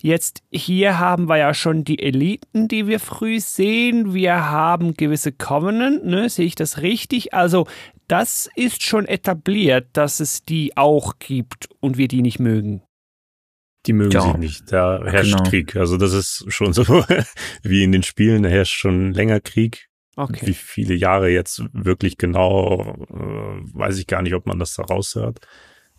Jetzt 0.00 0.42
hier 0.50 0.98
haben 0.98 1.28
wir 1.28 1.36
ja 1.36 1.54
schon 1.54 1.84
die 1.84 2.00
Eliten, 2.00 2.66
die 2.66 2.88
wir 2.88 2.98
früh 2.98 3.38
sehen. 3.38 4.14
Wir 4.14 4.50
haben 4.50 4.94
gewisse 4.94 5.30
Covenant, 5.30 6.04
ne? 6.04 6.28
Sehe 6.28 6.46
ich 6.46 6.56
das 6.56 6.82
richtig? 6.82 7.34
Also 7.34 7.66
das 8.12 8.46
ist 8.56 8.82
schon 8.82 9.06
etabliert, 9.06 9.88
dass 9.94 10.20
es 10.20 10.44
die 10.44 10.76
auch 10.76 11.18
gibt 11.18 11.70
und 11.80 11.96
wir 11.96 12.08
die 12.08 12.20
nicht 12.20 12.38
mögen. 12.38 12.82
Die 13.86 13.94
mögen 13.94 14.12
ja. 14.12 14.20
sie 14.20 14.38
nicht. 14.38 14.70
Da 14.70 15.02
herrscht 15.02 15.32
genau. 15.32 15.48
Krieg. 15.48 15.76
Also 15.76 15.96
das 15.96 16.12
ist 16.12 16.44
schon 16.48 16.74
so 16.74 16.84
wie 17.62 17.82
in 17.82 17.90
den 17.90 18.02
Spielen, 18.02 18.42
da 18.42 18.50
herrscht 18.50 18.78
schon 18.78 19.14
länger 19.14 19.40
Krieg. 19.40 19.88
Okay. 20.14 20.46
Wie 20.46 20.52
viele 20.52 20.92
Jahre 20.92 21.30
jetzt 21.30 21.62
wirklich 21.72 22.18
genau, 22.18 23.06
äh, 23.08 23.78
weiß 23.78 23.96
ich 23.96 24.06
gar 24.06 24.20
nicht, 24.20 24.34
ob 24.34 24.44
man 24.44 24.58
das 24.58 24.74
da 24.74 24.82
raushört 24.82 25.38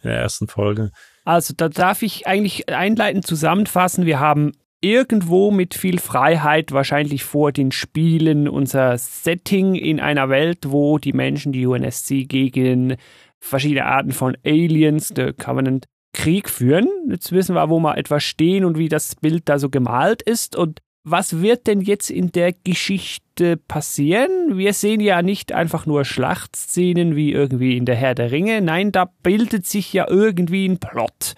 in 0.04 0.10
der 0.10 0.20
ersten 0.20 0.48
Folge. 0.48 0.92
Also 1.26 1.56
da 1.58 1.68
darf 1.68 2.04
ich 2.04 2.28
eigentlich 2.28 2.70
einleitend 2.70 3.26
zusammenfassen. 3.26 4.06
Wir 4.06 4.20
haben 4.20 4.52
irgendwo 4.84 5.50
mit 5.50 5.74
viel 5.74 6.00
Freiheit, 6.00 6.72
wahrscheinlich 6.74 7.24
vor 7.24 7.52
den 7.52 7.72
Spielen, 7.72 8.48
unser 8.50 8.98
Setting 8.98 9.76
in 9.76 10.00
einer 10.00 10.30
Welt, 10.30 10.60
wo 10.68 10.98
die 10.98 11.14
Menschen, 11.14 11.54
die 11.54 11.66
UNSC 11.66 12.26
gegen 12.26 12.98
verschiedene 13.40 13.86
Arten 13.86 14.12
von 14.12 14.38
Aliens, 14.46 15.10
der 15.10 15.34
Covenant, 15.34 15.86
Krieg 16.14 16.50
führen. 16.50 16.88
Jetzt 17.10 17.32
wissen 17.32 17.56
wir, 17.56 17.70
wo 17.70 17.80
wir 17.80 17.98
etwas 17.98 18.24
stehen 18.24 18.66
und 18.66 18.78
wie 18.78 18.90
das 18.90 19.16
Bild 19.16 19.50
da 19.50 19.58
so 19.58 19.70
gemalt 19.70 20.22
ist. 20.22 20.56
Und 20.56 20.80
was 21.04 21.42
wird 21.42 21.68
denn 21.68 21.82
jetzt 21.82 22.10
in 22.12 22.32
der 22.32 22.54
Geschichte 22.54 23.58
passieren? 23.58 24.58
Wir 24.58 24.74
sehen 24.74 25.00
ja 25.00 25.22
nicht 25.22 25.52
einfach 25.54 25.86
nur 25.86 26.06
Schlachtszenen 26.06 27.16
wie 27.16 27.32
irgendwie 27.32 27.78
in 27.78 27.86
der 27.86 27.96
Herr 27.96 28.16
der 28.16 28.32
Ringe. 28.32 28.62
Nein, 28.62 28.92
da 28.92 29.06
bildet 29.24 29.66
sich 29.66 29.92
ja 29.92 30.08
irgendwie 30.08 30.68
ein 30.68 30.78
Plot. 30.78 31.34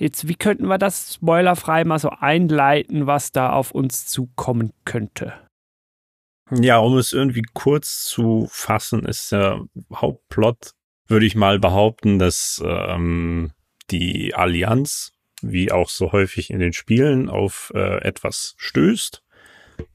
Jetzt, 0.00 0.26
wie 0.26 0.34
könnten 0.34 0.66
wir 0.66 0.78
das 0.78 1.16
spoilerfrei 1.16 1.84
mal 1.84 1.98
so 1.98 2.08
einleiten, 2.08 3.06
was 3.06 3.32
da 3.32 3.52
auf 3.52 3.70
uns 3.70 4.06
zukommen 4.06 4.72
könnte? 4.86 5.34
Ja, 6.50 6.78
um 6.78 6.96
es 6.96 7.12
irgendwie 7.12 7.44
kurz 7.52 8.06
zu 8.06 8.48
fassen, 8.50 9.04
ist 9.04 9.30
der 9.30 9.62
Hauptplot, 9.94 10.70
würde 11.06 11.26
ich 11.26 11.36
mal 11.36 11.58
behaupten, 11.58 12.18
dass 12.18 12.62
ähm, 12.64 13.50
die 13.90 14.34
Allianz, 14.34 15.12
wie 15.42 15.70
auch 15.70 15.90
so 15.90 16.12
häufig 16.12 16.48
in 16.48 16.60
den 16.60 16.72
Spielen, 16.72 17.28
auf 17.28 17.70
äh, 17.74 18.00
etwas 18.02 18.54
stößt. 18.56 19.22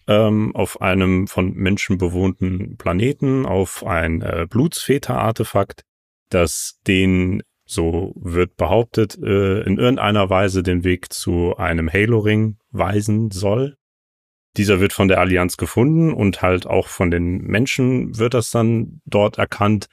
Ähm, 0.07 0.55
auf 0.55 0.81
einem 0.81 1.25
von 1.25 1.53
Menschen 1.53 1.97
bewohnten 1.97 2.77
Planeten, 2.77 3.47
auf 3.47 3.83
ein 3.83 4.21
äh, 4.21 4.45
Blutsväter-Artefakt, 4.47 5.81
das 6.29 6.79
den 6.85 7.41
so 7.65 8.13
wird 8.15 8.57
behauptet, 8.57 9.17
äh, 9.17 9.61
in 9.61 9.77
irgendeiner 9.77 10.29
Weise 10.29 10.63
den 10.63 10.83
Weg 10.83 11.11
zu 11.11 11.57
einem 11.57 11.91
Halo-Ring 11.91 12.57
weisen 12.71 13.31
soll. 13.31 13.75
Dieser 14.57 14.79
wird 14.79 14.93
von 14.93 15.07
der 15.07 15.19
Allianz 15.19 15.57
gefunden 15.57 16.13
und 16.13 16.41
halt 16.41 16.65
auch 16.65 16.87
von 16.87 17.11
den 17.11 17.41
Menschen 17.41 18.17
wird 18.17 18.33
das 18.33 18.51
dann 18.51 19.01
dort 19.05 19.37
erkannt. 19.37 19.87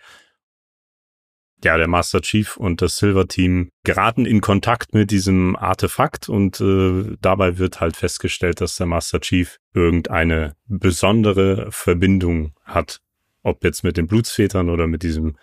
Ja, 1.65 1.77
der 1.77 1.89
Master 1.89 2.21
Chief 2.21 2.57
und 2.57 2.83
das 2.83 2.97
Silver 2.97 3.27
Team 3.27 3.71
geraten 3.85 4.27
in 4.27 4.41
Kontakt 4.41 4.95
mit 4.95 5.11
diesem 5.11 5.57
Artefakt 5.57 6.29
und 6.29 6.61
äh, 6.61 7.17
dabei 7.21 7.59
wird 7.59 7.81
halt 7.81 7.97
festgestellt, 7.97 8.61
dass 8.61 8.77
der 8.77 8.87
Master 8.87 9.21
Chief 9.21 9.59
irgendeine 9.73 10.55
besondere 10.67 11.69
Verbindung 11.71 12.53
hat. 12.65 13.01
Ob 13.45 13.65
jetzt 13.65 13.83
mit 13.85 13.97
den 13.97 14.09
Blutsvätern 14.09 14.71
oder 14.71 14.87
mit 14.87 15.03
diesem 15.03 15.37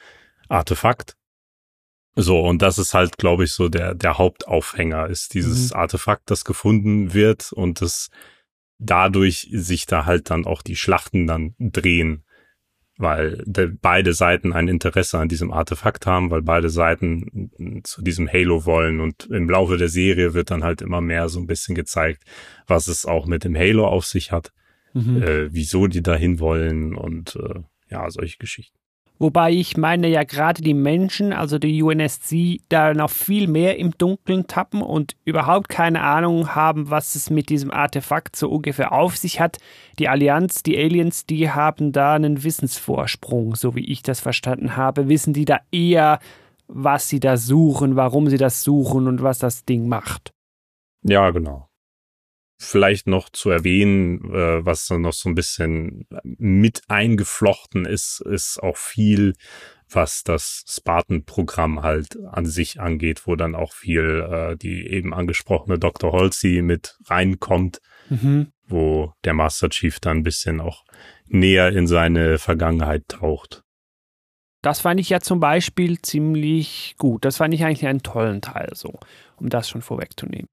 Artefakt. 0.49 1.15
So, 2.21 2.41
und 2.41 2.61
das 2.61 2.77
ist 2.77 2.93
halt, 2.93 3.17
glaube 3.17 3.45
ich, 3.45 3.53
so 3.53 3.69
der, 3.69 3.95
der 3.95 4.17
Hauptaufhänger, 4.17 5.07
ist 5.07 5.33
dieses 5.33 5.71
mhm. 5.71 5.79
Artefakt, 5.79 6.29
das 6.29 6.43
gefunden 6.43 7.13
wird 7.13 7.53
und 7.53 7.81
das 7.81 8.09
dadurch 8.77 9.47
sich 9.51 9.85
da 9.85 10.05
halt 10.05 10.29
dann 10.29 10.45
auch 10.45 10.61
die 10.61 10.75
Schlachten 10.75 11.27
dann 11.27 11.55
drehen, 11.59 12.25
weil 12.97 13.41
de, 13.45 13.71
beide 13.81 14.13
Seiten 14.13 14.51
ein 14.51 14.67
Interesse 14.67 15.17
an 15.17 15.29
diesem 15.29 15.51
Artefakt 15.51 16.05
haben, 16.05 16.29
weil 16.29 16.41
beide 16.41 16.69
Seiten 16.69 17.81
zu 17.85 18.01
diesem 18.01 18.27
Halo 18.29 18.65
wollen 18.65 18.99
und 18.99 19.27
im 19.27 19.49
Laufe 19.49 19.77
der 19.77 19.89
Serie 19.89 20.33
wird 20.33 20.51
dann 20.51 20.63
halt 20.63 20.81
immer 20.81 20.99
mehr 20.99 21.29
so 21.29 21.39
ein 21.39 21.47
bisschen 21.47 21.73
gezeigt, 21.73 22.23
was 22.67 22.89
es 22.89 23.05
auch 23.05 23.27
mit 23.27 23.45
dem 23.45 23.55
Halo 23.55 23.87
auf 23.87 24.05
sich 24.05 24.33
hat, 24.33 24.51
mhm. 24.93 25.23
äh, 25.23 25.53
wieso 25.53 25.87
die 25.87 26.03
dahin 26.03 26.39
wollen 26.39 26.95
und 26.95 27.37
äh, 27.37 27.61
ja, 27.89 28.09
solche 28.09 28.37
Geschichten. 28.37 28.77
Wobei 29.21 29.51
ich 29.51 29.75
meine 29.75 30.07
ja 30.07 30.23
gerade 30.23 30.61
die 30.61 30.73
Menschen, 30.73 31.33
also 31.33 31.59
die 31.59 31.83
UNSC, 31.83 32.61
da 32.69 32.93
noch 32.93 33.09
viel 33.09 33.47
mehr 33.47 33.77
im 33.77 33.91
Dunkeln 33.97 34.47
tappen 34.47 34.81
und 34.81 35.17
überhaupt 35.25 35.67
keine 35.67 36.01
Ahnung 36.01 36.55
haben, 36.55 36.89
was 36.89 37.15
es 37.15 37.29
mit 37.29 37.49
diesem 37.49 37.69
Artefakt 37.69 38.37
so 38.37 38.49
ungefähr 38.49 38.93
auf 38.93 39.17
sich 39.17 39.41
hat. 39.41 39.57
Die 39.99 40.07
Allianz, 40.07 40.63
die 40.63 40.77
Aliens, 40.77 41.25
die 41.25 41.51
haben 41.51 41.91
da 41.91 42.13
einen 42.13 42.43
Wissensvorsprung, 42.43 43.55
so 43.55 43.75
wie 43.75 43.91
ich 43.91 44.03
das 44.03 44.21
verstanden 44.21 44.77
habe. 44.77 45.09
Wissen 45.09 45.33
die 45.33 45.45
da 45.45 45.59
eher, 45.69 46.19
was 46.69 47.09
sie 47.09 47.19
da 47.19 47.35
suchen, 47.35 47.97
warum 47.97 48.29
sie 48.29 48.37
das 48.37 48.63
suchen 48.63 49.07
und 49.07 49.21
was 49.21 49.37
das 49.37 49.65
Ding 49.65 49.89
macht. 49.89 50.31
Ja, 51.03 51.29
genau 51.31 51.68
vielleicht 52.59 53.07
noch 53.07 53.29
zu 53.29 53.49
erwähnen, 53.49 54.19
äh, 54.33 54.65
was 54.65 54.89
noch 54.89 55.13
so 55.13 55.29
ein 55.29 55.35
bisschen 55.35 56.05
mit 56.23 56.81
eingeflochten 56.89 57.85
ist, 57.85 58.21
ist 58.21 58.61
auch 58.61 58.75
viel, 58.75 59.33
was 59.89 60.23
das 60.23 60.65
Spartan-Programm 60.67 61.81
halt 61.81 62.17
an 62.31 62.45
sich 62.45 62.79
angeht, 62.79 63.25
wo 63.25 63.35
dann 63.35 63.55
auch 63.55 63.71
viel 63.71 64.27
äh, 64.29 64.57
die 64.57 64.87
eben 64.87 65.13
angesprochene 65.13 65.79
Dr. 65.79 66.11
Holzi 66.11 66.61
mit 66.61 66.97
reinkommt, 67.05 67.79
mhm. 68.09 68.51
wo 68.67 69.13
der 69.23 69.33
Master 69.33 69.69
Chief 69.69 69.99
dann 70.01 70.17
ein 70.17 70.23
bisschen 70.23 70.59
auch 70.59 70.83
näher 71.27 71.71
in 71.71 71.87
seine 71.87 72.39
Vergangenheit 72.39 73.07
taucht. 73.07 73.63
Das 74.61 74.81
fand 74.81 74.99
ich 74.99 75.09
ja 75.09 75.21
zum 75.21 75.39
Beispiel 75.39 76.01
ziemlich 76.01 76.95
gut. 76.97 77.23
Das 77.23 77.37
fand 77.37 77.53
ich 77.53 77.63
eigentlich 77.63 77.87
einen 77.87 78.03
tollen 78.03 78.41
Teil 78.41 78.71
so, 78.73 78.99
um 79.37 79.47
das 79.47 79.69
schon 79.69 79.81
vorwegzunehmen 79.81 80.49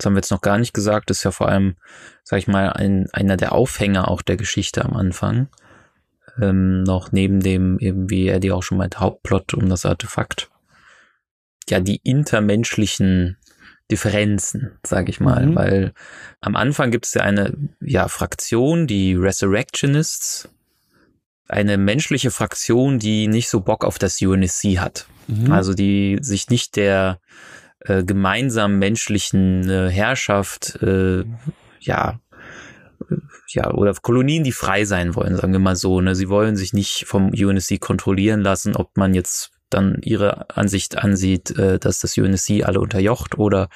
das 0.00 0.06
haben 0.06 0.14
wir 0.14 0.20
jetzt 0.20 0.30
noch 0.30 0.40
gar 0.40 0.56
nicht 0.56 0.72
gesagt, 0.72 1.10
das 1.10 1.18
ist 1.18 1.24
ja 1.24 1.30
vor 1.30 1.50
allem, 1.50 1.76
sag 2.24 2.38
ich 2.38 2.48
mal, 2.48 2.72
ein, 2.72 3.08
einer 3.12 3.36
der 3.36 3.52
Aufhänger 3.52 4.08
auch 4.08 4.22
der 4.22 4.38
Geschichte 4.38 4.82
am 4.82 4.94
Anfang. 4.94 5.48
Ähm, 6.40 6.84
noch 6.84 7.12
neben 7.12 7.40
dem, 7.40 7.78
eben 7.78 8.08
wie 8.08 8.26
er 8.26 8.40
die 8.40 8.50
auch 8.50 8.62
schon 8.62 8.78
meint, 8.78 8.98
Hauptplot 8.98 9.52
um 9.52 9.68
das 9.68 9.84
Artefakt. 9.84 10.50
Ja, 11.68 11.80
die 11.80 12.00
intermenschlichen 12.02 13.36
Differenzen, 13.90 14.78
sag 14.86 15.10
ich 15.10 15.20
mal, 15.20 15.46
mhm. 15.46 15.54
weil 15.56 15.92
am 16.40 16.56
Anfang 16.56 16.90
gibt 16.90 17.04
es 17.04 17.12
ja 17.12 17.22
eine 17.22 17.52
ja, 17.82 18.08
Fraktion, 18.08 18.86
die 18.86 19.14
Resurrectionists, 19.14 20.48
eine 21.46 21.76
menschliche 21.76 22.30
Fraktion, 22.30 22.98
die 22.98 23.28
nicht 23.28 23.50
so 23.50 23.60
Bock 23.60 23.84
auf 23.84 23.98
das 23.98 24.22
UNSC 24.22 24.78
hat. 24.78 25.06
Mhm. 25.26 25.52
Also 25.52 25.74
die 25.74 26.18
sich 26.22 26.48
nicht 26.48 26.76
der 26.76 27.20
äh, 27.80 28.04
gemeinsamen 28.04 28.78
menschlichen 28.78 29.68
äh, 29.68 29.88
Herrschaft, 29.90 30.82
äh, 30.82 31.24
ja, 31.80 32.20
ja, 33.48 33.72
oder 33.72 33.92
Kolonien, 33.94 34.44
die 34.44 34.52
frei 34.52 34.84
sein 34.84 35.14
wollen, 35.14 35.36
sagen 35.36 35.52
wir 35.52 35.60
mal 35.60 35.76
so. 35.76 36.00
Ne? 36.00 36.14
Sie 36.14 36.28
wollen 36.28 36.56
sich 36.56 36.72
nicht 36.72 37.04
vom 37.06 37.30
UNSC 37.30 37.78
kontrollieren 37.80 38.40
lassen, 38.40 38.76
ob 38.76 38.96
man 38.96 39.14
jetzt 39.14 39.50
dann 39.70 39.98
ihre 40.02 40.50
Ansicht 40.56 40.98
ansieht, 40.98 41.56
äh, 41.58 41.78
dass 41.78 42.00
das 42.00 42.16
UNSC 42.18 42.64
alle 42.64 42.80
unterjocht 42.80 43.38
oder 43.38 43.68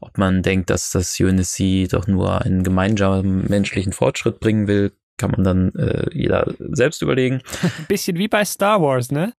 ob 0.00 0.18
man 0.18 0.42
denkt, 0.42 0.70
dass 0.70 0.90
das 0.90 1.18
UNSC 1.18 1.88
doch 1.90 2.06
nur 2.06 2.42
einen 2.42 2.62
gemeinsamen 2.62 3.48
menschlichen 3.48 3.92
Fortschritt 3.92 4.40
bringen 4.40 4.68
will, 4.68 4.92
kann 5.16 5.32
man 5.32 5.44
dann 5.44 5.74
äh, 5.74 6.06
jeder 6.12 6.54
selbst 6.58 7.02
überlegen. 7.02 7.42
Bisschen 7.88 8.18
wie 8.18 8.28
bei 8.28 8.44
Star 8.44 8.80
Wars, 8.80 9.10
ne? 9.10 9.32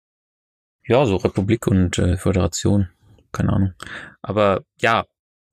Ja, 0.85 1.05
so 1.05 1.17
Republik 1.17 1.67
und 1.67 1.97
äh, 1.99 2.17
Föderation 2.17 2.89
keine 3.31 3.53
Ahnung. 3.53 3.73
Aber 4.21 4.63
ja, 4.79 5.05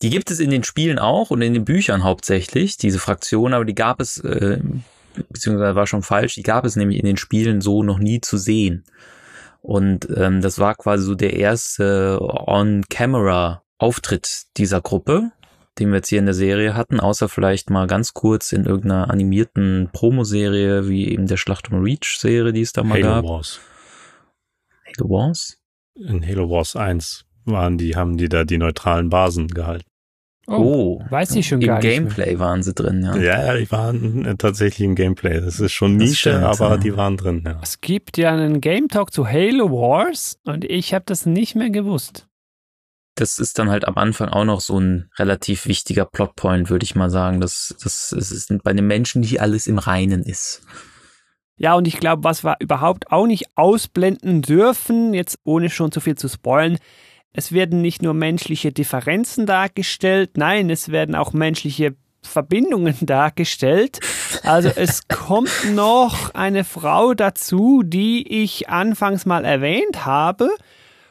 die 0.03 0.11
gibt 0.11 0.31
es 0.31 0.41
in 0.41 0.51
den 0.51 0.63
Spielen 0.63 0.99
auch 0.99 1.31
und 1.31 1.41
in 1.43 1.55
den 1.55 1.65
Büchern 1.65 2.05
hauptsächlich, 2.05 2.77
diese 2.77 2.99
Fraktion, 2.99 3.55
aber 3.55 3.65
die 3.65 3.75
gab 3.75 3.99
es, 4.01 4.19
äh, 4.19 4.61
beziehungsweise 5.31 5.75
war 5.75 5.87
schon 5.87 6.03
falsch, 6.03 6.35
die 6.35 6.43
gab 6.43 6.67
es 6.67 6.77
nämlich 6.77 6.99
in 6.99 7.07
den 7.07 7.17
Spielen 7.17 7.63
so 7.63 7.83
noch 7.83 7.99
nie 7.99 8.21
zu 8.21 8.37
sehen. 8.37 8.85
Und 9.63 10.07
ähm, 10.15 10.43
das 10.43 10.59
war 10.59 10.75
quasi 10.75 11.05
so 11.05 11.15
der 11.15 11.33
erste 11.33 12.19
On-Camera-Auftritt 12.21 14.43
dieser 14.59 14.81
Gruppe, 14.81 15.33
den 15.79 15.89
wir 15.89 15.97
jetzt 15.97 16.09
hier 16.09 16.21
in 16.21 16.27
der 16.27 16.35
Serie 16.35 16.75
hatten, 16.75 17.01
außer 17.01 17.29
vielleicht 17.29 17.71
mal 17.71 17.87
ganz 17.87 18.15
kurz 18.15 18.53
in 18.53 18.67
irgendeiner 18.67 19.11
animierten 19.11 19.91
Promoserie, 19.93 20.89
wie 20.89 21.09
eben 21.09 21.27
der 21.27 21.37
Schlacht 21.37 21.73
um 21.73 21.83
Reach-Serie, 21.83 22.53
die 22.53 22.61
es 22.61 22.73
da 22.73 22.85
mal 22.85 23.03
Halo 23.03 23.15
gab. 23.15 23.25
Wars. 23.25 23.59
Halo 24.87 25.11
Wars? 25.11 25.59
In 25.95 26.25
Halo 26.25 26.49
Wars 26.51 26.77
1 26.77 27.27
waren 27.47 27.79
die, 27.79 27.97
haben 27.97 28.17
die 28.17 28.29
da 28.29 28.45
die 28.45 28.59
neutralen 28.59 29.09
Basen 29.09 29.49
gehalten. 29.49 29.87
Oh, 30.49 31.01
oh 31.03 31.11
weiß 31.11 31.35
ich 31.35 31.49
schon 31.49 31.61
gar 31.61 31.79
nicht. 31.79 31.87
Im 31.87 32.05
Gameplay 32.05 32.31
mehr. 32.31 32.39
waren 32.39 32.63
sie 32.63 32.73
drin, 32.73 33.03
ja. 33.03 33.17
Ja, 33.17 33.57
die 33.57 33.71
waren 33.73 34.25
äh, 34.25 34.37
tatsächlich 34.37 34.87
im 34.87 34.95
Gameplay. 34.95 35.41
Das 35.41 35.59
ist 35.59 35.73
schon 35.73 35.97
Nische, 35.97 36.31
stimmt, 36.31 36.45
aber 36.45 36.71
ja. 36.71 36.77
die 36.77 36.97
waren 36.97 37.17
drin, 37.17 37.43
ja. 37.45 37.59
Es 37.63 37.81
gibt 37.81 38.17
ja 38.17 38.33
einen 38.33 38.61
Game 38.61 38.89
Talk 38.89 39.13
zu 39.13 39.27
Halo 39.27 39.71
Wars 39.71 40.39
und 40.45 40.65
ich 40.65 40.95
habe 40.95 41.05
das 41.07 41.27
nicht 41.27 41.57
mehr 41.57 41.71
gewusst. 41.71 42.29
Das 43.17 43.39
ist 43.39 43.59
dann 43.59 43.71
halt 43.71 43.89
am 43.89 43.97
Anfang 43.97 44.29
auch 44.29 44.45
noch 44.45 44.61
so 44.61 44.79
ein 44.79 45.11
relativ 45.19 45.67
wichtiger 45.67 46.05
Plotpoint, 46.05 46.71
würde 46.71 46.85
ich 46.85 46.95
mal 46.95 47.11
sagen. 47.11 47.41
Das, 47.41 47.75
das, 47.83 48.15
das 48.15 48.31
ist 48.31 48.53
bei 48.63 48.73
den 48.73 48.87
Menschen, 48.87 49.23
die 49.23 49.41
alles 49.41 49.67
im 49.67 49.79
Reinen 49.79 50.23
ist. 50.23 50.63
Ja, 51.59 51.75
und 51.75 51.89
ich 51.89 51.99
glaube, 51.99 52.25
was 52.25 52.45
wir 52.45 52.57
überhaupt 52.61 53.11
auch 53.11 53.27
nicht 53.27 53.47
ausblenden 53.57 54.43
dürfen, 54.43 55.15
jetzt 55.15 55.39
ohne 55.45 55.71
schon 55.71 55.91
zu 55.91 56.01
viel 56.01 56.17
zu 56.17 56.29
spoilen, 56.29 56.79
es 57.37 57.53
werden 57.53 57.83
nicht 57.83 58.03
nur 58.03 58.15
menschliche 58.15 58.73
Differenzen 58.73 59.45
dargestellt, 59.45 60.31
nein, 60.37 60.71
es 60.71 60.89
werden 60.91 61.15
auch 61.15 61.35
menschliche 61.35 61.95
Verbindungen 62.23 62.97
dargestellt. 63.03 64.01
Also 64.43 64.71
es 64.75 65.07
kommt 65.07 65.75
noch 65.75 66.35
eine 66.35 66.65
Frau 66.65 67.15
dazu, 67.15 67.83
die 67.85 68.43
ich 68.43 68.69
anfangs 68.69 69.27
mal 69.27 69.45
erwähnt 69.45 70.07
habe. 70.07 70.51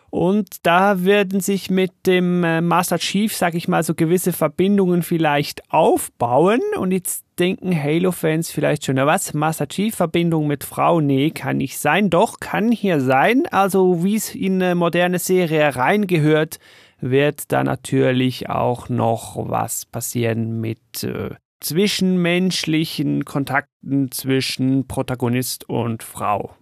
Und 0.09 0.65
da 0.65 1.03
werden 1.03 1.41
sich 1.41 1.69
mit 1.69 1.91
dem 2.05 2.43
äh, 2.43 2.61
Master 2.61 2.97
Chief, 2.97 3.35
sag 3.35 3.53
ich 3.53 3.67
mal, 3.67 3.83
so 3.83 3.93
gewisse 3.93 4.31
Verbindungen 4.31 5.03
vielleicht 5.03 5.69
aufbauen. 5.71 6.61
Und 6.77 6.91
jetzt 6.91 7.24
denken 7.39 7.75
Halo-Fans 7.75 8.51
vielleicht 8.51 8.85
schon, 8.85 8.95
na 8.95 9.05
was, 9.05 9.33
Master 9.33 9.67
Chief-Verbindung 9.67 10.47
mit 10.47 10.63
Frau? 10.63 11.01
Nee, 11.01 11.31
kann 11.31 11.57
nicht 11.57 11.77
sein. 11.77 12.09
Doch, 12.09 12.39
kann 12.39 12.71
hier 12.71 13.01
sein. 13.01 13.45
Also, 13.51 14.03
wie 14.03 14.15
es 14.15 14.33
in 14.33 14.61
eine 14.61 14.75
moderne 14.75 15.19
Serie 15.19 15.75
reingehört, 15.75 16.59
wird 16.99 17.51
da 17.51 17.63
natürlich 17.63 18.49
auch 18.49 18.89
noch 18.89 19.35
was 19.49 19.85
passieren 19.85 20.61
mit 20.61 21.03
äh, 21.03 21.31
zwischenmenschlichen 21.59 23.25
Kontakten 23.25 24.11
zwischen 24.11 24.87
Protagonist 24.87 25.69
und 25.69 26.03
Frau. 26.03 26.55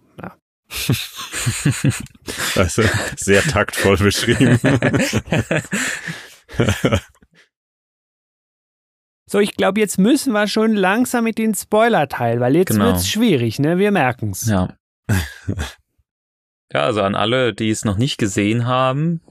also 2.56 2.82
sehr 3.16 3.42
taktvoll 3.42 3.98
beschrieben. 3.98 4.58
so, 9.34 9.40
ich 9.40 9.56
glaube, 9.56 9.80
jetzt 9.80 9.98
müssen 9.98 10.32
wir 10.32 10.46
schon 10.46 10.74
langsam 10.74 11.24
mit 11.24 11.38
den 11.38 11.56
Spoiler-Teil, 11.56 12.38
weil 12.38 12.54
jetzt 12.54 12.70
genau. 12.70 12.92
es 12.92 13.08
schwierig, 13.08 13.58
ne? 13.58 13.78
Wir 13.78 13.90
merken's. 13.90 14.46
Ja. 14.46 14.76
ja, 16.72 16.80
also 16.84 17.02
an 17.02 17.16
alle, 17.16 17.52
die 17.52 17.68
es 17.68 17.84
noch 17.84 17.96
nicht 17.96 18.16
gesehen 18.16 18.68
haben, 18.68 19.22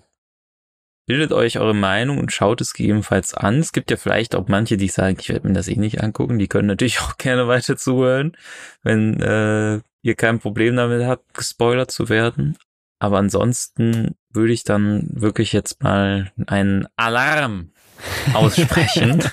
bildet 1.06 1.32
euch 1.32 1.58
eure 1.58 1.74
Meinung 1.74 2.18
und 2.18 2.34
schaut 2.34 2.60
es 2.60 2.74
gegebenenfalls 2.74 3.34
an. 3.34 3.60
Es 3.60 3.72
gibt 3.72 3.92
ja 3.92 3.96
vielleicht 3.96 4.36
auch 4.36 4.50
manche, 4.50 4.76
die 4.76 4.89
sagen, 4.89 5.16
ich 5.22 5.30
werde 5.30 5.48
mir 5.48 5.54
das 5.54 5.70
eh 5.70 5.78
nicht 5.78 6.04
angucken. 6.04 6.38
Die 6.38 6.50
können 6.50 6.68
natürlich 6.68 7.00
auch 7.00 7.18
gerne 7.18 7.48
weiter 7.48 7.78
zuhören, 7.78 8.36
wenn 8.82 9.22
äh, 9.22 9.80
ihr 10.02 10.16
kein 10.16 10.39
Problem 10.39 10.76
damit 10.76 11.06
habt, 11.06 11.34
gespoilert 11.34 11.92
zu 11.92 12.10
werden. 12.10 12.58
Aber 13.00 13.20
ansonsten 13.20 14.16
würde 14.34 14.52
ich 14.52 14.66
dann 14.66 15.08
wirklich 15.13 15.54
jetzt 15.54 15.82
mal 15.82 16.34
einen 16.46 16.89
Alarm 16.98 17.72
aussprechen, 18.34 19.24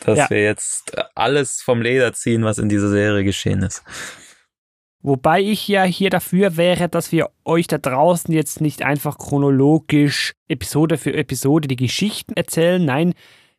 dass 0.00 0.18
ja. 0.18 0.30
wir 0.30 0.42
jetzt 0.42 0.96
alles 1.14 1.62
vom 1.62 1.82
Leder 1.82 2.12
ziehen, 2.12 2.44
was 2.44 2.58
in 2.58 2.68
dieser 2.68 2.90
Serie 2.90 3.24
geschehen 3.24 3.62
ist. 3.62 3.82
Wobei 5.02 5.42
ich 5.42 5.68
ja 5.68 5.82
hier 5.84 6.08
dafür 6.08 6.56
wäre, 6.56 6.88
dass 6.88 7.12
wir 7.12 7.28
euch 7.44 7.66
da 7.66 7.76
draußen 7.76 8.32
jetzt 8.32 8.62
nicht 8.62 8.82
einfach 8.82 9.18
chronologisch 9.18 10.32
Episode 10.48 10.96
für 10.96 11.12
Episode 11.12 11.68
die 11.68 11.76
Geschichten 11.76 12.32
erzählen. 12.32 12.82
Nein, 12.82 13.12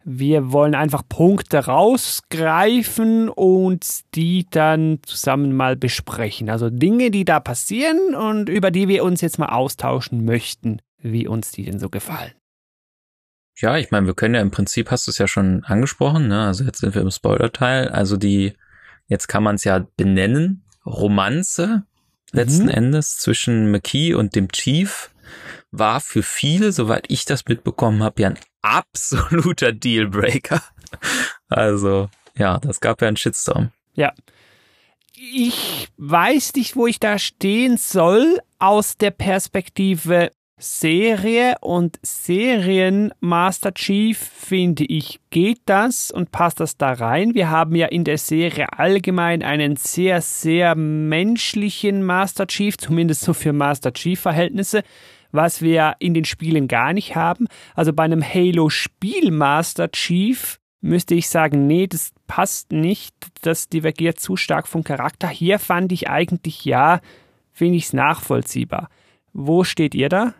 wir 0.04 0.52
wollen 0.52 0.74
einfach 0.74 1.04
Punkte 1.08 1.66
rausgreifen 1.66 3.30
und 3.30 4.16
die 4.16 4.48
dann 4.50 5.00
zusammen 5.04 5.56
mal 5.56 5.76
besprechen. 5.76 6.50
Also 6.50 6.72
Dinge, 6.72 7.12
die 7.12 7.26
da 7.26 7.40
passieren 7.40 8.16
und 8.16 8.50
über 8.50 8.72
die 8.72 8.88
wir 8.88 9.04
uns 9.04 9.22
jetzt 9.22 9.38
mal 9.38 9.50
austauschen 9.50 10.26
möchten, 10.26 10.80
wie 11.00 11.28
uns 11.28 11.52
die 11.52 11.66
denn 11.66 11.80
so 11.80 11.90
gefallen. 11.90 12.34
Ja, 13.58 13.78
ich 13.78 13.92
meine, 13.92 14.06
wir 14.06 14.14
können 14.14 14.36
ja 14.36 14.42
im 14.42 14.52
Prinzip, 14.52 14.92
hast 14.92 15.08
du 15.08 15.12
es 15.12 15.18
ja 15.18 15.28
schon 15.28 15.64
angesprochen, 15.64 16.28
ne? 16.28 16.46
Also 16.46 16.64
jetzt 16.66 16.80
sind 16.80 16.94
wir 16.94 17.02
im 17.02 17.12
Spoiler-Teil. 17.12 17.88
Also 17.88 18.18
die, 18.18 18.54
jetzt 19.08 19.28
kann 19.28 19.44
man 19.44 19.56
es 19.56 19.64
ja 19.64 19.88
benennen, 19.96 20.66
Romanze 20.86 21.84
letzten 22.32 22.64
mhm. 22.64 22.70
Endes 22.70 23.18
zwischen 23.18 23.72
McKee 23.72 24.14
und 24.14 24.36
dem 24.36 24.52
Chief 24.52 25.10
war 25.72 26.02
für 26.02 26.24
viele, 26.24 26.72
soweit 26.72 27.06
ich 27.10 27.26
das 27.26 27.46
mitbekommen 27.46 28.04
habe, 28.04 28.22
ja 28.22 28.30
ein 28.30 28.40
absoluter 28.62 29.72
Dealbreaker. 29.72 30.62
Also, 31.50 32.10
ja, 32.38 32.60
das 32.60 32.80
gab 32.80 33.02
ja 33.02 33.08
einen 33.08 33.18
Shitstorm. 33.18 33.72
Ja. 33.94 34.14
ich 35.16 35.90
weiß 35.98 36.54
nicht, 36.56 36.76
wo 36.76 36.88
ich 36.88 37.00
da 37.00 37.18
stehen 37.18 37.78
soll 37.78 38.40
aus 38.60 38.98
der 38.98 39.12
Perspektive 39.12 40.32
Serie 40.58 41.56
und 41.60 42.00
Serien 42.02 43.14
Master 43.20 43.74
Chief 43.74 44.18
finde 44.18 44.86
ich 44.86 45.20
geht 45.30 45.60
das 45.66 46.12
und 46.12 46.32
passt 46.32 46.62
das 46.62 46.78
da 46.78 46.94
rein. 46.94 47.34
Wir 47.34 47.50
haben 47.50 47.76
ja 47.76 47.88
in 47.88 48.06
der 48.06 48.18
Serie 48.18 48.72
allgemein 48.72 49.44
einen 49.44 49.76
sehr, 49.76 50.22
sehr 50.22 50.76
menschlichen 50.76 52.04
Master 52.04 52.48
Chief, 52.48 52.78
zumindest 52.78 53.22
so 53.22 53.34
für 53.34 53.52
Master 53.52 53.92
Chief 53.92 54.18
Verhältnisse, 54.18 54.84
was 55.34 55.62
wir 55.62 55.98
in 56.00 56.14
den 56.14 56.24
Spielen 56.24 56.70
gar 56.70 56.94
nicht 56.94 57.18
haben. 57.18 57.48
Also 57.74 57.92
bei 57.92 58.04
einem 58.04 58.24
Halo 58.24 58.70
Spiel 58.70 59.32
Master 59.32 59.92
Chief 59.92 60.58
müsste 60.80 61.16
ich 61.16 61.28
sagen, 61.28 61.68
nee, 61.68 61.88
das 61.88 62.14
passt 62.28 62.72
nicht, 62.72 63.14
das 63.42 63.68
divergiert 63.68 64.22
zu 64.22 64.38
stark 64.38 64.70
vom 64.70 64.86
Charakter. 64.86 65.28
Hier 65.28 65.60
fand 65.60 65.92
ich 65.92 66.10
eigentlich 66.10 66.64
ja, 66.64 67.02
finde 67.52 67.76
ich 67.76 67.88
es 67.88 67.94
nachvollziehbar. 67.94 68.88
Wo 69.34 69.66
steht 69.66 69.94
ihr 69.94 70.08
da? 70.08 70.34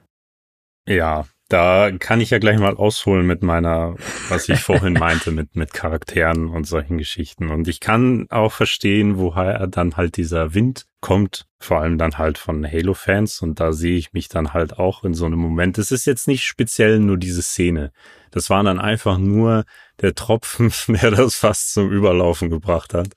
Ja, 0.88 1.26
da 1.48 1.92
kann 1.92 2.22
ich 2.22 2.32
ja 2.32 2.40
gleich 2.40 2.58
mal 2.58 2.76
ausholen 2.76 3.28
mit 3.28 3.44
meiner, 3.44 3.96
was 4.30 4.50
ich 4.50 4.60
vorhin 4.60 4.94
meinte, 5.00 5.32
mit, 5.32 5.56
mit 5.56 5.74
Charakteren 5.74 6.50
und 6.50 6.66
solchen 6.66 6.98
Geschichten. 6.98 7.50
Und 7.50 7.68
ich 7.68 7.80
kann 7.80 8.26
auch 8.30 8.52
verstehen, 8.52 9.18
woher 9.18 9.68
dann 9.68 9.96
halt 9.96 10.18
dieser 10.18 10.56
Wind 10.56 10.88
kommt, 11.02 11.46
vor 11.60 11.82
allem 11.82 12.00
dann 12.00 12.18
halt 12.18 12.40
von 12.40 12.66
Halo-Fans. 12.66 13.42
Und 13.42 13.60
da 13.60 13.74
sehe 13.74 13.98
ich 13.98 14.14
mich 14.14 14.28
dann 14.28 14.54
halt 14.54 14.80
auch 14.80 15.04
in 15.04 15.14
so 15.14 15.26
einem 15.26 15.38
Moment. 15.38 15.78
Es 15.78 15.92
ist 15.92 16.06
jetzt 16.06 16.28
nicht 16.28 16.46
speziell 16.46 17.00
nur 17.00 17.18
diese 17.18 17.44
Szene. 17.44 17.92
Das 18.32 18.50
war 18.50 18.64
dann 18.64 18.80
einfach 18.80 19.20
nur 19.20 19.66
der 20.02 20.16
Tropfen, 20.16 20.74
der 20.88 21.12
das 21.12 21.36
fast 21.36 21.74
zum 21.74 21.92
Überlaufen 21.92 22.50
gebracht 22.50 22.96
hat. 22.96 23.10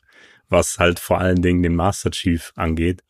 Was 0.51 0.79
halt 0.79 0.99
vor 0.99 1.19
allen 1.19 1.41
Dingen 1.41 1.63
den 1.63 1.77
Master 1.77 2.11
Chief 2.11 2.53
angeht. 2.57 3.03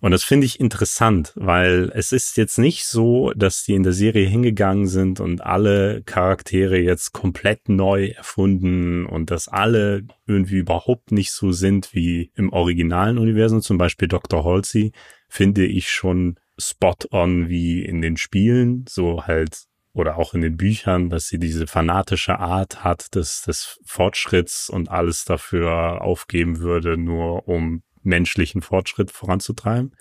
Und 0.00 0.10
das 0.10 0.24
finde 0.24 0.46
ich 0.46 0.60
interessant, 0.60 1.32
weil 1.36 1.90
es 1.94 2.12
ist 2.12 2.36
jetzt 2.36 2.58
nicht 2.58 2.84
so, 2.86 3.32
dass 3.34 3.64
die 3.64 3.74
in 3.74 3.82
der 3.82 3.92
Serie 3.92 4.26
hingegangen 4.26 4.86
sind 4.86 5.20
und 5.20 5.40
alle 5.40 6.02
Charaktere 6.02 6.78
jetzt 6.78 7.12
komplett 7.12 7.68
neu 7.68 8.08
erfunden 8.08 9.06
und 9.06 9.30
dass 9.30 9.48
alle 9.48 10.04
irgendwie 10.26 10.58
überhaupt 10.58 11.12
nicht 11.12 11.32
so 11.32 11.52
sind 11.52 11.94
wie 11.94 12.30
im 12.34 12.52
originalen 12.52 13.18
Universum. 13.18 13.62
Zum 13.62 13.78
Beispiel 13.78 14.08
Dr. 14.08 14.44
Halsey 14.44 14.92
finde 15.28 15.64
ich 15.64 15.90
schon 15.90 16.38
spot 16.58 16.96
on 17.10 17.48
wie 17.48 17.84
in 17.84 18.02
den 18.02 18.16
Spielen, 18.16 18.84
so 18.88 19.26
halt 19.26 19.66
oder 19.92 20.18
auch 20.18 20.34
in 20.34 20.42
den 20.42 20.58
Büchern, 20.58 21.08
dass 21.08 21.28
sie 21.28 21.38
diese 21.38 21.66
fanatische 21.66 22.38
Art 22.38 22.84
hat 22.84 23.14
des, 23.14 23.42
des 23.42 23.80
Fortschritts 23.86 24.68
und 24.68 24.90
alles 24.90 25.24
dafür 25.24 26.02
aufgeben 26.02 26.58
würde, 26.58 26.98
nur 26.98 27.48
um 27.48 27.82
menschlichen 28.06 28.62
Fortschritt 28.62 29.10
voranzutreiben. 29.10 29.94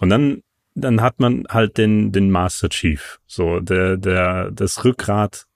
Und 0.00 0.10
dann, 0.10 0.42
dann 0.74 1.00
hat 1.00 1.20
man 1.20 1.44
halt 1.48 1.78
den, 1.78 2.12
den 2.12 2.30
Master 2.30 2.68
Chief, 2.68 3.20
so 3.26 3.60
der, 3.60 3.96
der, 3.96 4.50
das 4.50 4.84
Rückgrat 4.84 5.46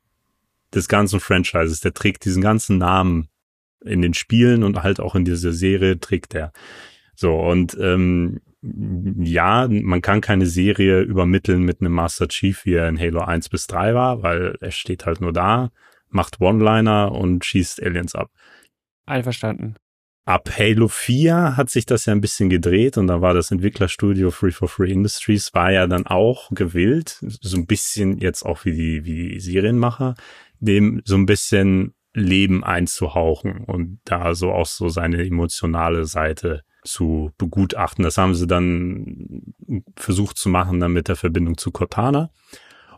des 0.74 0.88
ganzen 0.88 1.20
Franchises, 1.20 1.80
der 1.80 1.94
trägt 1.94 2.24
diesen 2.24 2.42
ganzen 2.42 2.78
Namen 2.78 3.28
in 3.84 4.02
den 4.02 4.14
Spielen 4.14 4.64
und 4.64 4.82
halt 4.82 5.00
auch 5.00 5.14
in 5.14 5.24
dieser 5.24 5.52
Serie 5.52 5.98
trägt 5.98 6.34
er. 6.34 6.52
So, 7.14 7.34
und 7.38 7.76
ähm, 7.80 8.40
ja, 8.62 9.68
man 9.68 10.02
kann 10.02 10.20
keine 10.20 10.46
Serie 10.46 11.00
übermitteln 11.00 11.62
mit 11.62 11.80
einem 11.80 11.92
Master 11.92 12.28
Chief, 12.28 12.64
wie 12.64 12.74
er 12.74 12.88
in 12.88 12.98
Halo 12.98 13.20
1 13.20 13.48
bis 13.48 13.66
3 13.66 13.94
war, 13.94 14.22
weil 14.22 14.56
er 14.60 14.70
steht 14.72 15.06
halt 15.06 15.20
nur 15.20 15.32
da, 15.32 15.70
macht 16.10 16.40
One-Liner 16.40 17.12
und 17.12 17.44
schießt 17.44 17.82
Aliens 17.82 18.14
ab. 18.14 18.30
Einverstanden. 19.06 19.76
Ab 20.28 20.50
Halo 20.58 20.88
4 20.88 21.56
hat 21.56 21.70
sich 21.70 21.86
das 21.86 22.04
ja 22.04 22.12
ein 22.12 22.20
bisschen 22.20 22.50
gedreht 22.50 22.98
und 22.98 23.06
da 23.06 23.22
war 23.22 23.32
das 23.32 23.50
Entwicklerstudio 23.50 24.30
Free 24.30 24.50
for 24.50 24.68
Free 24.68 24.92
Industries 24.92 25.54
war 25.54 25.72
ja 25.72 25.86
dann 25.86 26.06
auch 26.06 26.50
gewillt, 26.50 27.16
so 27.22 27.56
ein 27.56 27.64
bisschen 27.64 28.18
jetzt 28.18 28.42
auch 28.44 28.66
wie 28.66 28.72
die, 28.72 29.06
wie 29.06 29.30
die 29.30 29.40
Serienmacher, 29.40 30.16
dem 30.60 31.00
so 31.06 31.14
ein 31.14 31.24
bisschen 31.24 31.94
Leben 32.12 32.62
einzuhauchen 32.62 33.64
und 33.64 34.00
da 34.04 34.34
so 34.34 34.52
auch 34.52 34.66
so 34.66 34.90
seine 34.90 35.24
emotionale 35.24 36.04
Seite 36.04 36.62
zu 36.84 37.30
begutachten. 37.38 38.04
Das 38.04 38.18
haben 38.18 38.34
sie 38.34 38.46
dann 38.46 39.54
versucht 39.96 40.36
zu 40.36 40.50
machen 40.50 40.78
dann 40.78 40.92
mit 40.92 41.08
der 41.08 41.16
Verbindung 41.16 41.56
zu 41.56 41.70
Cortana. 41.70 42.28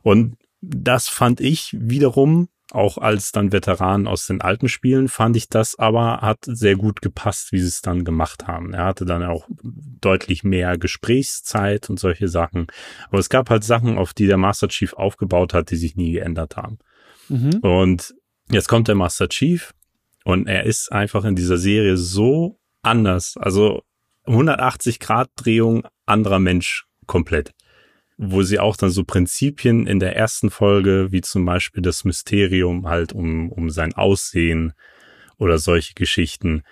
Und 0.02 0.36
das 0.62 1.08
fand 1.08 1.40
ich 1.40 1.76
wiederum 1.78 2.48
auch 2.72 2.98
als 2.98 3.33
dann 3.33 3.52
Veteran 3.52 4.06
aus 4.06 4.26
den 4.26 4.40
alten 4.40 4.68
Spielen 4.68 5.09
fand 5.09 5.37
ich 5.37 5.48
das 5.48 5.78
aber 5.78 6.20
hat 6.20 6.38
sehr 6.44 6.76
gut 6.76 7.02
gepasst, 7.02 7.52
wie 7.52 7.61
sie 7.61 7.68
es 7.68 7.83
dann 7.83 8.04
gemacht 8.04 8.46
haben. 8.46 8.72
Er 8.72 8.85
hatte 8.85 9.04
dann 9.04 9.22
auch 9.24 9.46
deutlich 10.00 10.44
mehr 10.44 10.78
Gesprächszeit 10.78 11.90
und 11.90 11.98
solche 11.98 12.28
Sachen. 12.28 12.66
Aber 13.09 13.18
es 13.18 13.28
gab 13.28 13.50
halt 13.50 13.64
Sachen, 13.64 13.98
auf 13.98 14.14
die 14.14 14.26
der 14.26 14.37
Master 14.37 14.68
Chief 14.68 14.92
aufgebaut 14.94 15.54
hat, 15.54 15.70
die 15.70 15.76
sich 15.76 15.96
nie 15.96 16.12
geändert 16.12 16.56
haben. 16.56 16.78
Mhm. 17.28 17.59
Und 17.61 18.14
jetzt 18.50 18.68
kommt 18.68 18.88
der 18.88 18.94
Master 18.94 19.28
Chief 19.28 19.72
und 20.24 20.46
er 20.46 20.64
ist 20.64 20.92
einfach 20.92 21.24
in 21.24 21.37
dieser 21.37 21.59
Serie 21.59 21.96
so 21.96 22.59
anders. 22.83 23.37
Also 23.37 23.83
180 24.26 25.00
Grad 25.00 25.30
Drehung 25.37 25.87
anderer 26.06 26.38
Mensch 26.38 26.87
komplett 27.06 27.52
wo 28.22 28.42
sie 28.42 28.59
auch 28.59 28.76
dann 28.76 28.90
so 28.90 29.02
Prinzipien 29.02 29.87
in 29.87 29.98
der 29.98 30.14
ersten 30.14 30.50
Folge, 30.50 31.11
wie 31.11 31.22
zum 31.22 31.46
Beispiel 31.46 31.83
das 31.83 32.04
Mysterium 32.04 32.87
halt 32.87 33.14
um, 33.14 33.50
um 33.50 33.70
sein 33.70 33.94
Aussehen 33.94 34.74
oder 35.38 35.59
solche 35.59 35.94
Geschichten, 35.94 36.62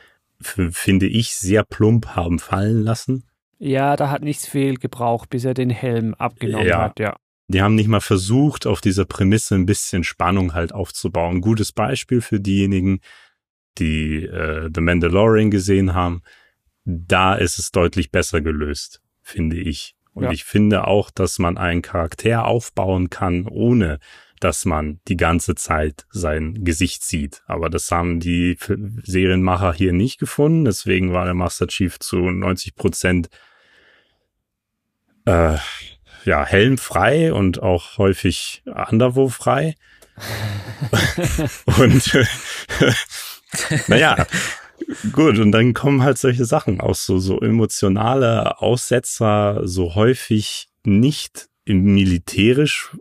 finde 0.41 1.07
ich 1.07 1.35
sehr 1.35 1.65
plump 1.65 2.09
haben 2.09 2.39
fallen 2.39 2.83
lassen. 2.83 3.25
Ja, 3.59 3.97
da 3.97 4.11
hat 4.11 4.23
nichts 4.23 4.47
viel 4.47 4.77
gebraucht, 4.77 5.31
bis 5.31 5.47
er 5.47 5.55
den 5.55 5.71
Helm 5.71 6.13
abgenommen 6.15 6.67
ja. 6.67 6.83
hat, 6.83 7.01
ja. 7.01 7.17
Die 7.49 7.63
haben 7.63 7.77
nicht 7.77 7.89
mal 7.89 8.03
versucht, 8.03 8.67
auf 8.67 8.83
dieser 8.83 9.07
Prämisse 9.07 9.55
ein 9.55 9.65
bisschen 9.65 10.05
Spannung 10.05 10.53
halt 10.53 10.75
aufzubauen. 10.75 11.41
gutes 11.41 11.73
Beispiel 11.73 12.21
für 12.21 12.41
diejenigen, 12.41 13.01
die 13.79 14.23
äh, 14.23 14.69
The 14.73 14.83
Mandalorian 14.83 15.51
gesehen 15.51 15.95
haben. 15.95 16.21
Da 16.85 17.37
ist 17.37 17.59
es 17.59 17.71
deutlich 17.71 18.11
besser 18.11 18.43
gelöst, 18.43 19.01
finde 19.23 19.57
ich. 19.57 19.95
Und 20.19 20.25
ja. 20.25 20.31
ich 20.33 20.43
finde 20.43 20.89
auch, 20.89 21.11
dass 21.13 21.39
man 21.39 21.57
einen 21.57 21.81
Charakter 21.81 22.45
aufbauen 22.45 23.09
kann, 23.09 23.47
ohne 23.47 24.01
dass 24.41 24.65
man 24.65 24.99
die 25.07 25.17
ganze 25.17 25.55
Zeit 25.55 26.07
sein 26.11 26.65
Gesicht 26.65 27.05
sieht. 27.05 27.43
Aber 27.47 27.71
das 27.71 27.93
haben 27.93 28.19
die 28.19 28.59
Serienmacher 29.05 29.73
hier 29.73 29.93
nicht 29.93 30.19
gefunden. 30.19 30.65
Deswegen 30.65 31.13
war 31.13 31.25
der 31.25 31.35
Master 31.35 31.69
Chief 31.69 32.01
zu 32.01 32.17
90 32.17 32.75
Prozent 32.75 33.29
äh, 35.25 35.57
ja, 36.25 36.45
helmfrei 36.45 37.33
und 37.33 37.63
auch 37.63 37.97
häufig 37.99 38.65
underwo-frei. 38.91 39.77
und 41.79 42.15
äh, 42.17 42.27
naja, 43.87 44.27
Gut, 45.13 45.39
und 45.39 45.53
dann 45.53 45.75
kommen 45.75 46.03
halt 46.03 46.19
solche 46.19 46.47
Sachen 46.47 46.81
aus, 46.81 47.05
so, 47.05 47.19
so 47.19 47.41
emotionale 47.41 48.61
Aussetzer, 48.61 49.61
so 49.65 49.95
häufig 49.95 50.69
nicht 50.85 51.49
im 51.65 51.83
militärisch, 51.95 52.97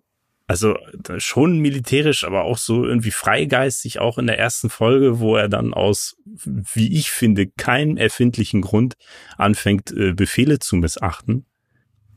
also 0.47 0.75
schon 1.17 1.59
militärisch, 1.59 2.25
aber 2.25 2.43
auch 2.43 2.57
so 2.57 2.85
irgendwie 2.85 3.11
freigeistig, 3.11 3.99
auch 3.99 4.17
in 4.17 4.27
der 4.27 4.37
ersten 4.37 4.69
Folge, 4.69 5.19
wo 5.19 5.37
er 5.37 5.47
dann 5.47 5.73
aus, 5.73 6.17
wie 6.25 6.93
ich 6.93 7.11
finde, 7.11 7.47
keinem 7.47 7.95
erfindlichen 7.95 8.61
Grund 8.61 8.95
anfängt, 9.37 9.91
äh, 9.91 10.13
Befehle 10.13 10.59
zu 10.59 10.75
missachten. 10.75 11.45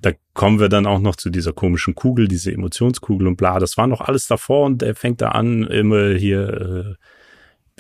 Da 0.01 0.13
kommen 0.35 0.59
wir 0.59 0.69
dann 0.69 0.87
auch 0.87 1.01
noch 1.01 1.15
zu 1.15 1.31
dieser 1.31 1.53
komischen 1.53 1.95
Kugel, 1.95 2.27
diese 2.27 2.53
Emotionskugel 2.53 3.29
und 3.29 3.37
bla. 3.37 3.59
Das 3.59 3.77
war 3.77 3.87
noch 3.87 4.01
alles 4.01 4.27
davor 4.27 4.67
und 4.67 4.83
er 4.83 4.95
fängt 4.97 5.21
da 5.21 5.29
an, 5.29 5.65
immer 5.65 6.15
hier 6.15 6.97
äh, 6.99 7.05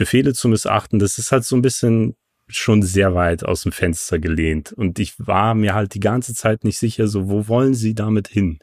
Befehle 0.00 0.32
zu 0.32 0.48
missachten, 0.48 0.98
das 0.98 1.18
ist 1.18 1.30
halt 1.30 1.44
so 1.44 1.54
ein 1.54 1.60
bisschen 1.60 2.16
schon 2.48 2.80
sehr 2.80 3.14
weit 3.14 3.44
aus 3.44 3.64
dem 3.64 3.72
Fenster 3.72 4.18
gelehnt. 4.18 4.72
Und 4.72 4.98
ich 4.98 5.14
war 5.18 5.54
mir 5.54 5.74
halt 5.74 5.92
die 5.92 6.00
ganze 6.00 6.34
Zeit 6.34 6.64
nicht 6.64 6.78
sicher, 6.78 7.06
so, 7.06 7.28
wo 7.28 7.48
wollen 7.48 7.74
sie 7.74 7.94
damit 7.94 8.26
hin? 8.26 8.60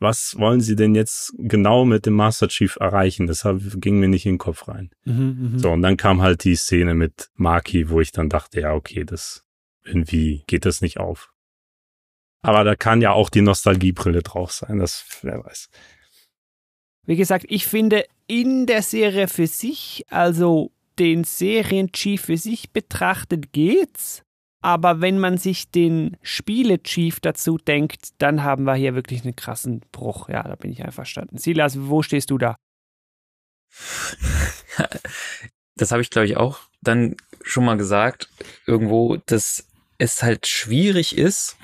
Was 0.00 0.34
wollen 0.38 0.60
sie 0.60 0.74
denn 0.74 0.96
jetzt 0.96 1.34
genau 1.38 1.84
mit 1.84 2.04
dem 2.04 2.14
Master 2.14 2.48
Chief 2.48 2.76
erreichen? 2.80 3.28
Deshalb 3.28 3.80
ging 3.80 4.00
mir 4.00 4.08
nicht 4.08 4.26
in 4.26 4.32
den 4.32 4.38
Kopf 4.38 4.66
rein. 4.66 4.90
Mhm, 5.04 5.52
mh. 5.52 5.58
So, 5.60 5.70
und 5.70 5.82
dann 5.82 5.96
kam 5.96 6.20
halt 6.20 6.42
die 6.42 6.56
Szene 6.56 6.94
mit 6.94 7.30
Maki, 7.36 7.88
wo 7.88 8.00
ich 8.00 8.10
dann 8.10 8.28
dachte, 8.28 8.62
ja, 8.62 8.74
okay, 8.74 9.04
das 9.04 9.44
irgendwie 9.84 10.42
geht 10.48 10.64
das 10.64 10.80
nicht 10.80 10.98
auf. 10.98 11.32
Aber 12.42 12.64
da 12.64 12.74
kann 12.74 13.00
ja 13.00 13.12
auch 13.12 13.30
die 13.30 13.40
Nostalgiebrille 13.40 14.24
drauf 14.24 14.50
sein, 14.50 14.80
das, 14.80 15.04
wer 15.22 15.44
weiß. 15.44 15.70
Wie 17.06 17.16
gesagt, 17.16 17.46
ich 17.48 17.68
finde 17.68 18.04
in 18.26 18.66
der 18.66 18.82
Serie 18.82 19.28
für 19.28 19.46
sich, 19.46 20.04
also 20.08 20.72
den 20.98 21.24
Serien-Chief 21.24 22.20
für 22.20 22.36
sich 22.36 22.70
betrachtet, 22.70 23.52
geht's. 23.52 24.22
Aber 24.60 25.00
wenn 25.00 25.18
man 25.18 25.38
sich 25.38 25.70
den 25.70 26.16
Spiele-Chief 26.22 27.18
dazu 27.20 27.58
denkt, 27.58 28.10
dann 28.18 28.44
haben 28.44 28.64
wir 28.64 28.74
hier 28.74 28.94
wirklich 28.94 29.24
einen 29.24 29.34
krassen 29.34 29.80
Bruch. 29.90 30.28
Ja, 30.28 30.44
da 30.44 30.54
bin 30.54 30.70
ich 30.70 30.84
einverstanden. 30.84 31.38
Silas, 31.38 31.76
wo 31.80 32.02
stehst 32.02 32.30
du 32.30 32.38
da? 32.38 32.56
Das 35.76 35.90
habe 35.90 36.02
ich, 36.02 36.10
glaube 36.10 36.26
ich, 36.26 36.36
auch 36.36 36.60
dann 36.82 37.16
schon 37.42 37.64
mal 37.64 37.78
gesagt. 37.78 38.28
Irgendwo, 38.66 39.16
dass 39.16 39.66
es 39.96 40.22
halt 40.22 40.46
schwierig 40.46 41.16
ist, 41.16 41.56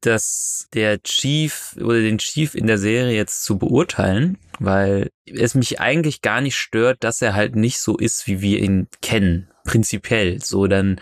dass 0.00 0.68
der 0.74 1.02
Chief 1.02 1.76
oder 1.80 2.00
den 2.00 2.18
Chief 2.18 2.54
in 2.54 2.66
der 2.66 2.78
Serie 2.78 3.14
jetzt 3.16 3.44
zu 3.44 3.58
beurteilen, 3.58 4.38
weil 4.58 5.10
es 5.26 5.54
mich 5.54 5.80
eigentlich 5.80 6.22
gar 6.22 6.40
nicht 6.40 6.56
stört, 6.56 7.04
dass 7.04 7.22
er 7.22 7.34
halt 7.34 7.56
nicht 7.56 7.80
so 7.80 7.96
ist, 7.96 8.26
wie 8.26 8.40
wir 8.40 8.60
ihn 8.60 8.88
kennen, 9.02 9.48
prinzipiell. 9.64 10.40
So 10.42 10.66
dann 10.66 11.00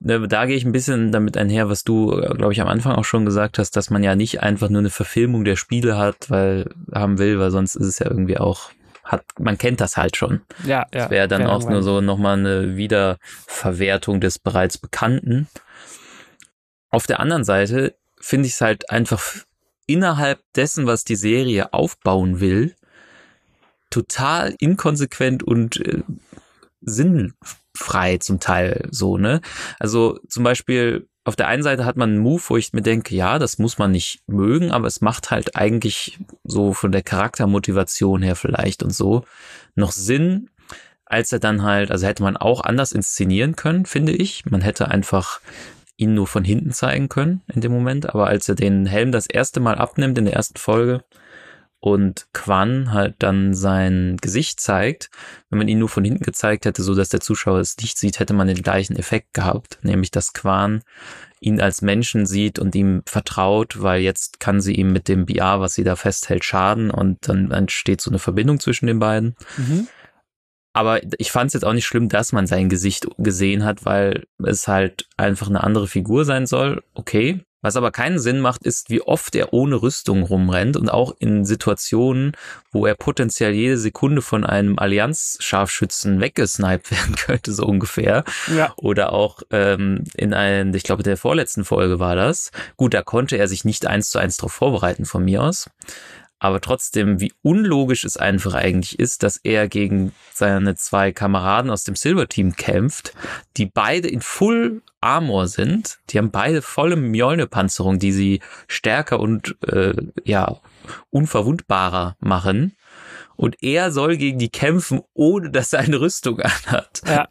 ne, 0.00 0.26
da 0.28 0.46
gehe 0.46 0.56
ich 0.56 0.64
ein 0.64 0.72
bisschen 0.72 1.12
damit 1.12 1.36
einher, 1.36 1.68
was 1.68 1.84
du, 1.84 2.08
glaube 2.08 2.52
ich, 2.52 2.60
am 2.60 2.68
Anfang 2.68 2.94
auch 2.94 3.04
schon 3.04 3.24
gesagt 3.24 3.58
hast, 3.58 3.72
dass 3.76 3.90
man 3.90 4.02
ja 4.02 4.14
nicht 4.14 4.42
einfach 4.42 4.68
nur 4.68 4.80
eine 4.80 4.90
Verfilmung 4.90 5.44
der 5.44 5.56
Spiele 5.56 5.96
hat, 5.96 6.30
weil 6.30 6.70
haben 6.92 7.18
will, 7.18 7.38
weil 7.38 7.50
sonst 7.50 7.74
ist 7.74 7.86
es 7.86 7.98
ja 7.98 8.06
irgendwie 8.10 8.38
auch 8.38 8.70
hat, 9.04 9.24
man 9.38 9.56
kennt 9.56 9.80
das 9.80 9.96
halt 9.96 10.16
schon. 10.16 10.42
Ja, 10.64 10.68
ja. 10.68 10.86
Das 10.90 11.10
wäre 11.10 11.28
dann 11.28 11.46
auch 11.46 11.68
nur 11.68 11.82
so 11.82 12.02
nochmal 12.02 12.38
eine 12.38 12.76
Wiederverwertung 12.76 14.20
des 14.20 14.38
bereits 14.38 14.76
Bekannten. 14.76 15.48
Auf 16.90 17.06
der 17.06 17.20
anderen 17.20 17.44
Seite 17.44 17.94
finde 18.20 18.48
ich 18.48 18.54
es 18.54 18.60
halt 18.60 18.90
einfach 18.90 19.22
innerhalb 19.88 20.40
dessen, 20.54 20.86
was 20.86 21.02
die 21.02 21.16
Serie 21.16 21.72
aufbauen 21.72 22.38
will, 22.38 22.76
total 23.90 24.54
inkonsequent 24.60 25.42
und 25.42 25.84
äh, 25.84 26.02
sinnfrei 26.80 28.18
zum 28.18 28.38
Teil 28.38 28.86
so, 28.90 29.18
ne? 29.18 29.40
Also 29.80 30.20
zum 30.28 30.44
Beispiel 30.44 31.08
auf 31.24 31.36
der 31.36 31.48
einen 31.48 31.62
Seite 31.62 31.84
hat 31.84 31.96
man 31.96 32.10
einen 32.10 32.18
Move, 32.20 32.42
wo 32.46 32.56
ich 32.56 32.72
mir 32.72 32.82
denke, 32.82 33.14
ja, 33.14 33.38
das 33.38 33.58
muss 33.58 33.76
man 33.76 33.90
nicht 33.90 34.22
mögen, 34.26 34.70
aber 34.70 34.86
es 34.86 35.00
macht 35.00 35.30
halt 35.30 35.56
eigentlich 35.56 36.18
so 36.44 36.72
von 36.72 36.92
der 36.92 37.02
Charaktermotivation 37.02 38.22
her 38.22 38.36
vielleicht 38.36 38.82
und 38.82 38.94
so 38.94 39.24
noch 39.74 39.92
Sinn, 39.92 40.48
als 41.04 41.32
er 41.32 41.38
dann 41.38 41.62
halt, 41.62 41.90
also 41.90 42.06
hätte 42.06 42.22
man 42.22 42.36
auch 42.36 42.62
anders 42.62 42.92
inszenieren 42.92 43.56
können, 43.56 43.86
finde 43.86 44.12
ich. 44.12 44.46
Man 44.46 44.60
hätte 44.60 44.88
einfach 44.88 45.40
ihn 45.98 46.14
nur 46.14 46.26
von 46.26 46.44
hinten 46.44 46.70
zeigen 46.70 47.10
können 47.10 47.42
in 47.52 47.60
dem 47.60 47.72
Moment, 47.72 48.08
aber 48.08 48.28
als 48.28 48.48
er 48.48 48.54
den 48.54 48.86
Helm 48.86 49.12
das 49.12 49.26
erste 49.26 49.60
Mal 49.60 49.74
abnimmt 49.74 50.16
in 50.16 50.24
der 50.24 50.34
ersten 50.34 50.56
Folge 50.56 51.04
und 51.80 52.28
Quan 52.32 52.92
halt 52.92 53.16
dann 53.18 53.54
sein 53.54 54.16
Gesicht 54.20 54.60
zeigt, 54.60 55.10
wenn 55.50 55.58
man 55.58 55.68
ihn 55.68 55.78
nur 55.78 55.88
von 55.88 56.04
hinten 56.04 56.24
gezeigt 56.24 56.64
hätte, 56.64 56.82
so 56.82 56.94
dass 56.94 57.08
der 57.08 57.20
Zuschauer 57.20 57.58
es 57.58 57.76
nicht 57.78 57.98
sieht, 57.98 58.20
hätte 58.20 58.32
man 58.32 58.46
den 58.46 58.62
gleichen 58.62 58.96
Effekt 58.96 59.34
gehabt, 59.34 59.78
nämlich 59.82 60.10
dass 60.10 60.32
Quan 60.32 60.82
ihn 61.40 61.60
als 61.60 61.82
Menschen 61.82 62.26
sieht 62.26 62.58
und 62.58 62.74
ihm 62.74 63.02
vertraut, 63.06 63.80
weil 63.80 64.00
jetzt 64.00 64.40
kann 64.40 64.60
sie 64.60 64.74
ihm 64.74 64.92
mit 64.92 65.08
dem 65.08 65.26
BR, 65.26 65.60
was 65.60 65.74
sie 65.74 65.84
da 65.84 65.94
festhält, 65.96 66.44
schaden 66.44 66.90
und 66.90 67.28
dann 67.28 67.50
entsteht 67.50 68.00
so 68.00 68.10
eine 68.10 68.18
Verbindung 68.18 68.58
zwischen 68.60 68.86
den 68.86 68.98
beiden. 68.98 69.36
Mhm. 69.56 69.88
Aber 70.78 71.00
ich 71.18 71.32
fand 71.32 71.48
es 71.48 71.54
jetzt 71.54 71.64
auch 71.64 71.72
nicht 71.72 71.86
schlimm, 71.86 72.08
dass 72.08 72.30
man 72.30 72.46
sein 72.46 72.68
Gesicht 72.68 73.08
gesehen 73.18 73.64
hat, 73.64 73.84
weil 73.84 74.26
es 74.44 74.68
halt 74.68 75.08
einfach 75.16 75.48
eine 75.48 75.64
andere 75.64 75.88
Figur 75.88 76.24
sein 76.24 76.46
soll. 76.46 76.84
Okay. 76.94 77.40
Was 77.62 77.74
aber 77.74 77.90
keinen 77.90 78.20
Sinn 78.20 78.38
macht, 78.38 78.62
ist, 78.64 78.88
wie 78.88 79.02
oft 79.02 79.34
er 79.34 79.52
ohne 79.52 79.82
Rüstung 79.82 80.22
rumrennt 80.22 80.76
und 80.76 80.88
auch 80.88 81.16
in 81.18 81.44
Situationen, 81.44 82.36
wo 82.70 82.86
er 82.86 82.94
potenziell 82.94 83.54
jede 83.54 83.76
Sekunde 83.76 84.22
von 84.22 84.46
einem 84.46 84.78
Allianz-Scharfschützen 84.78 86.20
weggesniped 86.20 86.90
werden 86.92 87.16
könnte, 87.16 87.52
so 87.52 87.66
ungefähr. 87.66 88.22
Ja. 88.56 88.72
Oder 88.76 89.12
auch 89.12 89.42
ähm, 89.50 90.04
in 90.14 90.32
einem, 90.32 90.72
ich 90.74 90.84
glaube, 90.84 91.02
der 91.02 91.16
vorletzten 91.16 91.64
Folge 91.64 91.98
war 91.98 92.14
das. 92.14 92.52
Gut, 92.76 92.94
da 92.94 93.02
konnte 93.02 93.36
er 93.36 93.48
sich 93.48 93.64
nicht 93.64 93.84
eins 93.84 94.10
zu 94.10 94.20
eins 94.20 94.36
darauf 94.36 94.52
vorbereiten 94.52 95.06
von 95.06 95.24
mir 95.24 95.42
aus 95.42 95.68
aber 96.40 96.60
trotzdem, 96.60 97.20
wie 97.20 97.32
unlogisch 97.42 98.04
es 98.04 98.16
einfach 98.16 98.54
eigentlich 98.54 98.98
ist, 98.98 99.22
dass 99.22 99.38
er 99.38 99.68
gegen 99.68 100.12
seine 100.32 100.76
zwei 100.76 101.12
Kameraden 101.12 101.70
aus 101.70 101.84
dem 101.84 101.96
Silver 101.96 102.28
Team 102.28 102.54
kämpft, 102.54 103.12
die 103.56 103.66
beide 103.66 104.08
in 104.08 104.20
Full 104.20 104.82
Armor 105.00 105.48
sind. 105.48 105.98
Die 106.10 106.18
haben 106.18 106.30
beide 106.30 106.62
volle 106.62 106.96
Mjolnir-Panzerung, 106.96 107.98
die 107.98 108.12
sie 108.12 108.40
stärker 108.68 109.20
und 109.20 109.56
äh, 109.66 109.94
ja 110.24 110.60
unverwundbarer 111.10 112.16
machen. 112.20 112.76
Und 113.36 113.62
er 113.62 113.92
soll 113.92 114.16
gegen 114.16 114.38
die 114.38 114.48
kämpfen, 114.48 115.00
ohne 115.14 115.50
dass 115.50 115.72
er 115.72 115.80
eine 115.80 116.00
Rüstung 116.00 116.40
anhat. 116.40 117.02
Ja, 117.06 117.28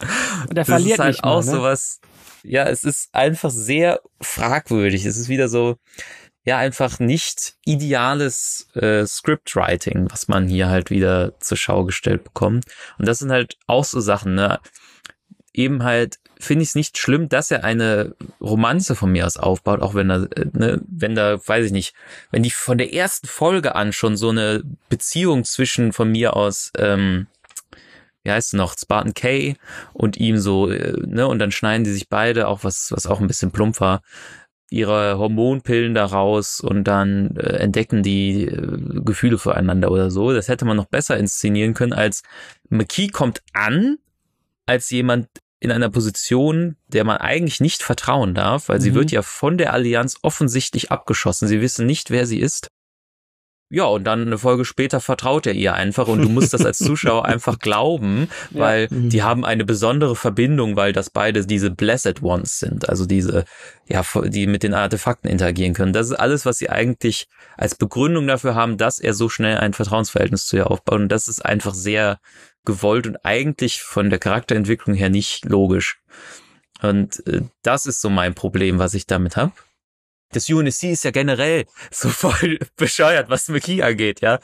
und 0.50 0.58
er 0.58 0.66
verliert 0.66 1.00
das 1.00 1.08
ist 1.08 1.24
halt 1.24 1.24
auch 1.24 1.46
mal, 1.46 1.52
ne? 1.52 1.58
sowas. 1.58 2.00
Ja, 2.44 2.64
es 2.64 2.86
ist 2.86 3.14
einfach 3.14 3.50
sehr 3.50 4.00
fragwürdig. 4.22 5.06
Es 5.06 5.18
ist 5.18 5.28
wieder 5.28 5.50
so, 5.50 5.76
ja 6.48 6.58
einfach 6.58 7.00
nicht 7.00 7.56
ideales 7.66 8.70
äh, 8.74 9.06
Scriptwriting, 9.06 10.08
was 10.10 10.30
man 10.30 10.48
hier 10.48 10.70
halt 10.70 10.90
wieder 10.90 11.38
zur 11.42 11.58
Schau 11.58 11.84
gestellt 11.84 12.24
bekommt. 12.24 12.64
Und 12.98 13.06
das 13.06 13.20
sind 13.20 13.32
halt 13.32 13.58
auch 13.68 13.84
so 13.84 14.00
Sachen, 14.00 14.36
ne? 14.36 14.60
Eben 15.54 15.84
halt 15.84 16.20
finde 16.40 16.64
ich 16.64 16.70
es 16.70 16.76
nicht 16.76 16.98
schlimm, 16.98 17.28
dass 17.28 17.52
er 17.52 17.66
eine 17.66 18.16
Romanze 18.40 18.96
von 18.96 19.12
mir 19.12 19.26
aus 19.26 19.36
aufbaut, 19.36 19.82
auch 19.82 19.94
wenn 19.94 20.10
er, 20.10 20.30
äh, 20.38 20.46
ne, 20.54 20.82
wenn 20.88 21.16
da, 21.16 21.38
weiß 21.46 21.66
ich 21.66 21.72
nicht, 21.74 21.94
wenn 22.32 22.44
die 22.44 22.52
von 22.52 22.78
der 22.78 22.94
ersten 22.94 23.28
Folge 23.28 23.76
an 23.76 23.92
schon 23.92 24.16
so 24.16 24.30
eine 24.30 24.64
Beziehung 24.88 25.44
zwischen 25.44 25.92
von 25.92 26.12
mir 26.12 26.38
aus, 26.38 26.72
ähm, 26.78 27.28
wie 28.24 28.32
heißt 28.32 28.50
es 28.50 28.54
noch, 28.54 28.78
Spartan 28.78 29.14
K 29.14 29.58
und 29.92 30.16
ihm 30.16 30.38
so, 30.38 30.70
äh, 30.70 30.94
ne, 31.06 31.28
und 31.28 31.40
dann 31.40 31.52
schneiden 31.52 31.84
die 31.84 31.92
sich 31.92 32.08
beide, 32.08 32.48
auch 32.48 32.64
was, 32.64 32.90
was 32.92 33.06
auch 33.06 33.20
ein 33.20 33.28
bisschen 33.28 33.52
plump 33.52 33.82
war, 33.82 34.02
ihre 34.70 35.18
Hormonpillen 35.18 35.94
daraus 35.94 36.60
und 36.60 36.84
dann 36.86 37.36
äh, 37.38 37.58
entdecken 37.58 38.04
die 38.04 38.46
äh, 38.46 39.02
Gefühle 39.04 39.38
füreinander 39.38 39.92
oder 39.92 40.12
so. 40.12 40.34
Das 40.34 40.50
hätte 40.50 40.66
man 40.66 40.78
noch 40.78 40.88
besser 40.88 41.18
inszenieren 41.18 41.74
können, 41.74 41.94
als 41.94 42.24
McKee 42.70 43.08
kommt 43.08 43.42
an, 43.54 43.98
als 44.66 44.90
jemand 44.90 45.28
in 45.60 45.72
einer 45.72 45.90
Position, 45.90 46.76
der 46.88 47.04
man 47.04 47.18
eigentlich 47.18 47.62
nicht 47.62 47.82
vertrauen 47.82 48.36
darf, 48.36 48.70
weil 48.70 48.78
mhm. 48.80 48.84
sie 48.84 48.94
wird 48.94 49.12
ja 49.12 49.22
von 49.22 49.58
der 49.58 49.74
Allianz 49.74 50.18
offensichtlich 50.22 50.92
abgeschossen. 50.92 51.48
Sie 51.48 51.62
wissen 51.62 51.86
nicht, 51.86 52.12
wer 52.12 52.28
sie 52.28 52.40
ist. 52.40 52.68
Ja, 53.70 53.84
und 53.84 54.06
dann 54.06 54.22
eine 54.22 54.38
Folge 54.38 54.64
später 54.64 55.02
vertraut 55.02 55.46
er 55.46 55.54
ihr 55.54 55.74
einfach 55.74 56.08
und 56.08 56.22
du 56.22 56.30
musst 56.30 56.54
das 56.54 56.66
als 56.66 56.78
Zuschauer 56.78 57.26
einfach 57.26 57.60
glauben, 57.60 58.30
weil 58.52 58.88
ja. 58.90 58.98
Mhm. 58.98 59.10
die 59.10 59.24
haben 59.24 59.44
eine 59.44 59.66
besondere 59.66 60.16
Verbindung, 60.16 60.78
weil 60.78 60.94
das 60.94 61.10
beide 61.10 61.46
diese 61.46 61.70
Blessed 61.70 62.24
Ones 62.24 62.60
sind, 62.60 62.88
also 62.88 63.06
diese, 63.06 63.44
ja, 63.86 64.04
die 64.26 64.48
mit 64.48 64.64
den 64.64 64.74
Artefakten 64.74 65.30
interagieren 65.30 65.74
können. 65.74 65.92
Das 65.92 66.08
ist 66.08 66.14
alles, 66.14 66.46
was 66.46 66.58
sie 66.58 66.70
eigentlich 66.70 67.28
als 67.58 67.76
Begründung 67.76 68.26
dafür 68.26 68.56
haben, 68.56 68.78
dass 68.78 69.00
er 69.00 69.14
so 69.14 69.28
schnell 69.28 69.58
ein 69.58 69.74
Vertrauensverhältnis 69.74 70.46
zu 70.46 70.56
ihr 70.56 70.72
aufbaut 70.72 71.02
und 71.02 71.10
das 71.10 71.28
ist 71.28 71.44
einfach 71.44 71.74
sehr 71.74 72.20
gewollt 72.64 73.06
und 73.06 73.18
eigentlich 73.26 73.82
von 73.82 74.10
der 74.10 74.20
Charakterentwicklung 74.20 74.96
her 74.96 75.10
nicht 75.10 75.44
logisch. 75.44 76.00
Und 76.82 77.26
äh, 77.28 77.42
das 77.64 77.86
ist 77.86 78.00
so 78.00 78.10
mein 78.10 78.34
Problem, 78.34 78.80
was 78.80 78.94
ich 78.94 79.08
damit 79.08 79.36
habe 79.36 79.52
das 80.32 80.50
UNSC 80.50 80.92
ist 80.92 81.04
ja 81.04 81.12
generell 81.12 81.66
so 81.92 82.10
voll 82.10 82.60
bescheuert, 82.76 83.30
was 83.30 83.48
McKee 83.50 83.82
angeht, 83.82 84.22
ja. 84.22 84.40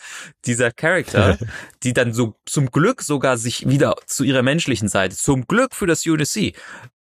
Dieser 0.46 0.72
Charakter, 0.72 1.38
die 1.84 1.94
dann 1.94 2.14
so 2.14 2.36
zum 2.46 2.72
Glück 2.72 3.02
sogar 3.02 3.38
sich 3.38 3.68
wieder 3.68 3.96
zu 4.06 4.24
ihrer 4.24 4.44
menschlichen 4.44 4.88
Seite, 4.88 5.16
zum 5.16 5.46
Glück 5.48 5.76
für 5.76 5.88
das 5.88 6.06
UNSC, 6.06 6.54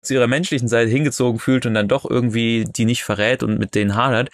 zu 0.03 0.15
ihrer 0.15 0.27
menschlichen 0.27 0.69
Seite 0.69 0.91
hingezogen 0.91 1.39
fühlt 1.39 1.67
und 1.67 1.75
dann 1.75 1.89
doch 1.89 2.09
irgendwie 2.09 2.65
die 2.65 2.85
nicht 2.85 3.05
verrät 3.05 3.43
und 3.43 3.59
mit 3.59 3.75
denen 3.75 3.95
hadert. 3.95 4.31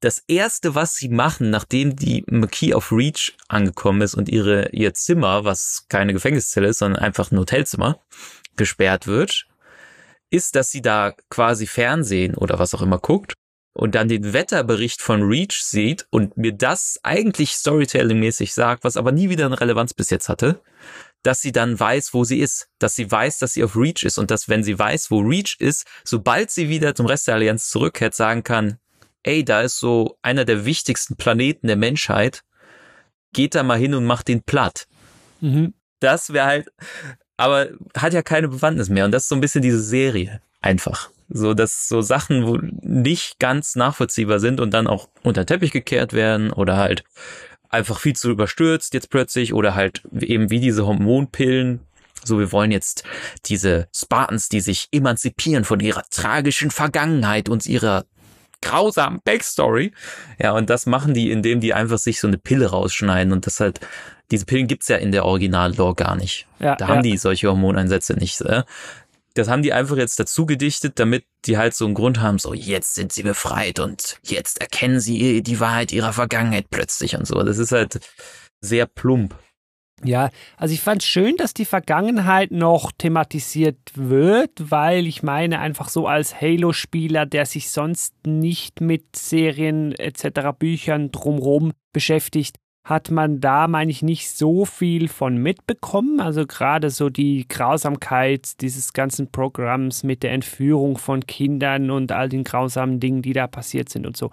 Das 0.00 0.24
erste, 0.26 0.74
was 0.74 0.96
sie 0.96 1.08
machen, 1.08 1.50
nachdem 1.50 1.94
die 1.94 2.24
McKee 2.26 2.74
auf 2.74 2.90
Reach 2.90 3.36
angekommen 3.46 4.00
ist 4.00 4.16
und 4.16 4.28
ihre, 4.28 4.70
ihr 4.70 4.94
Zimmer, 4.94 5.44
was 5.44 5.86
keine 5.88 6.12
Gefängniszelle 6.12 6.66
ist, 6.68 6.78
sondern 6.78 7.00
einfach 7.00 7.30
ein 7.30 7.38
Hotelzimmer, 7.38 8.00
gesperrt 8.56 9.06
wird, 9.06 9.46
ist, 10.28 10.56
dass 10.56 10.72
sie 10.72 10.82
da 10.82 11.14
quasi 11.30 11.68
Fernsehen 11.68 12.34
oder 12.34 12.58
was 12.58 12.74
auch 12.74 12.82
immer 12.82 12.98
guckt 12.98 13.34
und 13.74 13.94
dann 13.94 14.08
den 14.08 14.32
Wetterbericht 14.32 15.00
von 15.00 15.22
Reach 15.22 15.62
sieht 15.62 16.06
und 16.10 16.36
mir 16.36 16.52
das 16.52 16.98
eigentlich 17.02 17.52
Storytelling-mäßig 17.52 18.52
sagt, 18.52 18.84
was 18.84 18.96
aber 18.96 19.12
nie 19.12 19.30
wieder 19.30 19.46
eine 19.46 19.60
Relevanz 19.60 19.94
bis 19.94 20.10
jetzt 20.10 20.28
hatte, 20.28 20.60
dass 21.22 21.40
sie 21.40 21.52
dann 21.52 21.78
weiß, 21.78 22.12
wo 22.14 22.24
sie 22.24 22.40
ist, 22.40 22.68
dass 22.78 22.94
sie 22.94 23.10
weiß, 23.10 23.38
dass 23.38 23.54
sie 23.54 23.64
auf 23.64 23.76
Reach 23.76 24.02
ist 24.02 24.18
und 24.18 24.30
dass, 24.30 24.48
wenn 24.48 24.64
sie 24.64 24.78
weiß, 24.78 25.10
wo 25.10 25.20
Reach 25.20 25.56
ist, 25.58 25.86
sobald 26.04 26.50
sie 26.50 26.68
wieder 26.68 26.94
zum 26.94 27.06
Rest 27.06 27.28
der 27.28 27.36
Allianz 27.36 27.70
zurückkehrt, 27.70 28.14
sagen 28.14 28.42
kann, 28.42 28.78
ey, 29.22 29.44
da 29.44 29.62
ist 29.62 29.78
so 29.78 30.18
einer 30.22 30.44
der 30.44 30.64
wichtigsten 30.64 31.16
Planeten 31.16 31.68
der 31.68 31.76
Menschheit, 31.76 32.42
geht 33.32 33.54
da 33.54 33.62
mal 33.62 33.78
hin 33.78 33.94
und 33.94 34.04
macht 34.04 34.28
den 34.28 34.42
platt. 34.42 34.86
Mhm. 35.40 35.74
Das 36.00 36.32
wäre 36.32 36.46
halt, 36.46 36.68
aber 37.36 37.68
hat 37.96 38.12
ja 38.12 38.22
keine 38.22 38.48
Bewandtnis 38.48 38.88
mehr 38.88 39.04
und 39.04 39.12
das 39.12 39.22
ist 39.22 39.28
so 39.28 39.36
ein 39.36 39.40
bisschen 39.40 39.62
diese 39.62 39.80
Serie 39.80 40.42
einfach. 40.60 41.10
So, 41.28 41.54
dass 41.54 41.88
so 41.88 42.00
Sachen, 42.00 42.46
wo 42.46 42.58
nicht 42.60 43.38
ganz 43.38 43.76
nachvollziehbar 43.76 44.38
sind 44.38 44.60
und 44.60 44.72
dann 44.72 44.86
auch 44.86 45.08
unter 45.22 45.46
Teppich 45.46 45.72
gekehrt 45.72 46.12
werden 46.12 46.52
oder 46.52 46.76
halt 46.76 47.04
einfach 47.68 47.98
viel 47.98 48.14
zu 48.14 48.30
überstürzt 48.30 48.94
jetzt 48.94 49.10
plötzlich 49.10 49.54
oder 49.54 49.74
halt 49.74 50.02
eben 50.20 50.50
wie 50.50 50.60
diese 50.60 50.86
Hormonpillen. 50.86 51.80
So, 52.24 52.38
wir 52.38 52.52
wollen 52.52 52.70
jetzt 52.70 53.02
diese 53.46 53.88
Spartans, 53.94 54.48
die 54.48 54.60
sich 54.60 54.88
emanzipieren 54.92 55.64
von 55.64 55.80
ihrer 55.80 56.04
tragischen 56.10 56.70
Vergangenheit 56.70 57.48
und 57.48 57.66
ihrer 57.66 58.04
grausamen 58.60 59.20
Backstory. 59.24 59.92
Ja, 60.38 60.52
und 60.52 60.70
das 60.70 60.86
machen 60.86 61.14
die, 61.14 61.30
indem 61.30 61.60
die 61.60 61.74
einfach 61.74 61.98
sich 61.98 62.20
so 62.20 62.28
eine 62.28 62.38
Pille 62.38 62.70
rausschneiden 62.70 63.32
und 63.32 63.46
das 63.46 63.58
halt, 63.58 63.80
diese 64.30 64.46
Pillen 64.46 64.68
gibt's 64.68 64.88
ja 64.88 64.96
in 64.96 65.10
der 65.10 65.24
Original-Lore 65.24 65.94
gar 65.94 66.14
nicht. 66.14 66.46
Ja, 66.60 66.76
da 66.76 66.86
haben 66.86 67.04
ja. 67.04 67.12
die 67.12 67.16
solche 67.18 67.48
Hormoneinsätze 67.48 68.14
nicht. 68.14 68.40
Äh? 68.42 68.62
Das 69.34 69.48
haben 69.48 69.62
die 69.62 69.72
einfach 69.72 69.96
jetzt 69.96 70.18
dazu 70.18 70.46
gedichtet, 70.46 70.98
damit 70.98 71.24
die 71.44 71.56
halt 71.58 71.74
so 71.74 71.84
einen 71.84 71.94
Grund 71.94 72.20
haben, 72.20 72.38
so 72.38 72.54
jetzt 72.54 72.94
sind 72.94 73.12
sie 73.12 73.22
befreit 73.22 73.78
und 73.78 74.18
jetzt 74.22 74.60
erkennen 74.60 75.00
sie 75.00 75.42
die 75.42 75.60
Wahrheit 75.60 75.92
ihrer 75.92 76.12
Vergangenheit 76.12 76.66
plötzlich 76.70 77.16
und 77.16 77.26
so. 77.26 77.42
Das 77.42 77.58
ist 77.58 77.72
halt 77.72 78.00
sehr 78.60 78.86
plump. 78.86 79.34
Ja, 80.04 80.30
also 80.56 80.74
ich 80.74 80.80
fand 80.80 81.02
es 81.02 81.08
schön, 81.08 81.36
dass 81.36 81.54
die 81.54 81.64
Vergangenheit 81.64 82.50
noch 82.50 82.90
thematisiert 82.90 83.78
wird, 83.94 84.50
weil 84.58 85.06
ich 85.06 85.22
meine, 85.22 85.60
einfach 85.60 85.88
so 85.88 86.08
als 86.08 86.40
Halo-Spieler, 86.40 87.24
der 87.24 87.46
sich 87.46 87.70
sonst 87.70 88.14
nicht 88.26 88.80
mit 88.80 89.14
Serien 89.14 89.92
etc. 89.92 90.50
Büchern 90.58 91.12
drumherum 91.12 91.72
beschäftigt, 91.92 92.56
hat 92.84 93.12
man 93.12 93.40
da, 93.40 93.68
meine 93.68 93.92
ich, 93.92 94.02
nicht 94.02 94.30
so 94.30 94.64
viel 94.64 95.08
von 95.08 95.36
mitbekommen. 95.36 96.20
Also 96.20 96.46
gerade 96.46 96.90
so 96.90 97.10
die 97.10 97.46
Grausamkeit 97.48 98.60
dieses 98.60 98.92
ganzen 98.92 99.30
Programms 99.30 100.02
mit 100.02 100.22
der 100.24 100.32
Entführung 100.32 100.98
von 100.98 101.24
Kindern 101.26 101.90
und 101.90 102.10
all 102.10 102.28
den 102.28 102.42
grausamen 102.42 102.98
Dingen, 102.98 103.22
die 103.22 103.34
da 103.34 103.46
passiert 103.46 103.88
sind 103.88 104.06
und 104.06 104.16
so. 104.16 104.32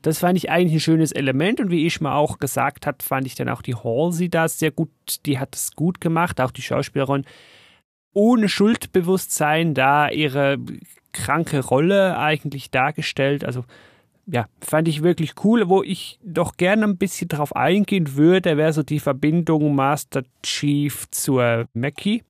Das 0.00 0.18
fand 0.18 0.38
ich 0.38 0.50
eigentlich 0.50 0.74
ein 0.74 0.80
schönes 0.80 1.12
Element 1.12 1.60
und 1.60 1.70
wie 1.70 1.86
ich 1.86 2.00
mal 2.00 2.14
auch 2.14 2.38
gesagt 2.38 2.86
habe, 2.86 2.98
fand 3.02 3.26
ich 3.26 3.34
dann 3.34 3.50
auch 3.50 3.60
die 3.60 3.74
Halsey 3.74 4.30
da 4.30 4.48
sehr 4.48 4.70
gut, 4.70 4.90
die 5.26 5.38
hat 5.38 5.54
es 5.54 5.76
gut 5.76 6.00
gemacht, 6.00 6.40
auch 6.40 6.52
die 6.52 6.62
Schauspielerin 6.62 7.26
ohne 8.14 8.48
Schuldbewusstsein 8.48 9.74
da 9.74 10.08
ihre 10.08 10.56
kranke 11.12 11.60
Rolle 11.60 12.18
eigentlich 12.18 12.70
dargestellt. 12.70 13.44
Also 13.44 13.64
ja, 14.32 14.46
fand 14.60 14.88
ich 14.88 15.02
wirklich 15.02 15.34
cool. 15.44 15.68
Wo 15.68 15.82
ich 15.82 16.18
doch 16.22 16.56
gerne 16.56 16.84
ein 16.84 16.98
bisschen 16.98 17.28
drauf 17.28 17.54
eingehen 17.54 18.16
würde, 18.16 18.56
wäre 18.56 18.72
so 18.72 18.82
die 18.82 19.00
Verbindung 19.00 19.74
Master 19.74 20.22
Chief 20.42 21.08
zur 21.10 21.66
Mackie. 21.74 22.22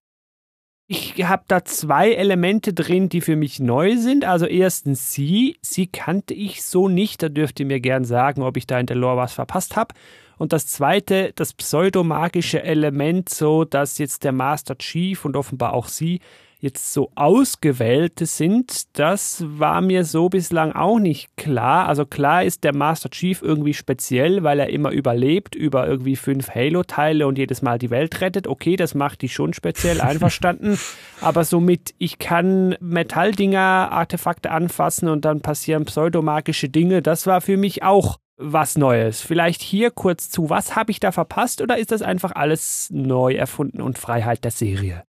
Ich 0.87 1.23
habe 1.23 1.45
da 1.47 1.65
zwei 1.65 2.11
Elemente 2.13 2.73
drin, 2.73 3.09
die 3.09 3.21
für 3.21 3.37
mich 3.37 3.61
neu 3.61 3.97
sind. 3.97 4.25
Also 4.25 4.47
erstens 4.47 5.13
sie, 5.13 5.57
sie 5.63 5.87
kannte 5.87 6.35
ich 6.35 6.65
so 6.65 6.89
nicht. 6.89 7.23
Da 7.23 7.29
dürft 7.29 7.61
ihr 7.61 7.67
mir 7.67 7.81
gern 7.81 8.05
sagen, 8.05 8.43
ob 8.43 8.57
ich 8.57 8.67
da 8.67 8.81
in 8.81 8.87
der 8.87 8.97
Lore 8.97 9.19
was 9.19 9.33
verpasst 9.33 9.77
habe. 9.77 9.95
Und 10.37 10.53
das 10.53 10.67
zweite, 10.67 11.33
das 11.37 11.53
pseudomagische 11.53 12.63
Element, 12.63 13.29
so 13.29 13.65
dass 13.65 13.99
jetzt 13.99 14.25
der 14.25 14.33
Master 14.33 14.77
Chief 14.79 15.25
und 15.25 15.37
offenbar 15.37 15.75
auch 15.75 15.87
sie 15.87 16.21
jetzt 16.61 16.93
so 16.93 17.11
ausgewählte 17.15 18.27
sind, 18.27 18.99
das 18.99 19.43
war 19.47 19.81
mir 19.81 20.05
so 20.05 20.29
bislang 20.29 20.73
auch 20.73 20.99
nicht 20.99 21.37
klar. 21.37 21.89
Also 21.89 22.05
klar 22.05 22.45
ist 22.45 22.65
der 22.65 22.75
Master 22.75 23.11
Chief 23.11 23.41
irgendwie 23.43 23.75
speziell, 23.75 24.43
weil 24.43 24.61
er 24.61 24.69
immer 24.69 24.91
überlebt 24.91 25.55
über 25.55 25.89
irgendwie 25.89 26.17
fünf 26.17 26.51
Halo-Teile 26.55 27.27
und 27.27 27.39
jedes 27.39 27.63
Mal 27.63 27.79
die 27.79 27.91
Welt 27.91 28.21
rettet. 28.21 28.47
Okay, 28.47 28.77
das 28.77 28.95
macht 28.95 29.23
die 29.23 29.31
schon 29.31 29.55
speziell, 29.55 30.01
einverstanden. 30.01 30.79
Aber 31.21 31.45
somit, 31.45 31.95
ich 31.99 32.19
kann 32.19 32.77
Metalldinger, 32.81 33.91
Artefakte 33.91 34.51
anfassen 34.51 35.09
und 35.09 35.25
dann 35.25 35.41
passieren 35.41 35.87
pseudomagische 35.87 36.69
Dinge, 36.69 37.01
das 37.01 37.27
war 37.27 37.41
für 37.41 37.57
mich 37.57 37.83
auch 37.83 38.19
was 38.37 38.77
Neues. 38.77 39.21
Vielleicht 39.21 39.63
hier 39.63 39.91
kurz 39.91 40.31
zu, 40.31 40.51
was 40.51 40.77
habe 40.77 40.91
ich 40.91 41.01
da 41.01 41.13
verpasst 41.13 41.61
oder 41.61 41.79
ist 41.79 41.93
das 41.93 42.03
einfach 42.03 42.33
alles 42.33 42.89
neu 42.91 43.35
erfunden 43.35 43.81
und 43.81 43.99
Freiheit 43.99 44.45
der 44.45 44.51
Serie? 44.51 45.05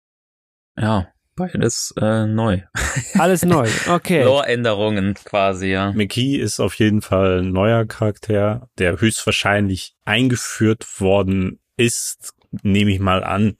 Ja, 0.77 1.07
beides 1.39 1.93
äh, 1.99 2.27
neu. 2.27 2.61
Alles 3.17 3.43
neu, 3.43 3.67
okay. 3.89 4.23
Lore-Änderungen 4.23 5.15
quasi, 5.15 5.67
ja. 5.67 5.91
McKee 5.93 6.35
ist 6.35 6.59
auf 6.59 6.75
jeden 6.75 7.01
Fall 7.01 7.39
ein 7.39 7.51
neuer 7.51 7.85
Charakter, 7.85 8.69
der 8.77 9.01
höchstwahrscheinlich 9.01 9.95
eingeführt 10.05 10.85
worden 10.99 11.59
ist, 11.77 12.33
nehme 12.61 12.91
ich 12.91 12.99
mal 12.99 13.23
an, 13.23 13.55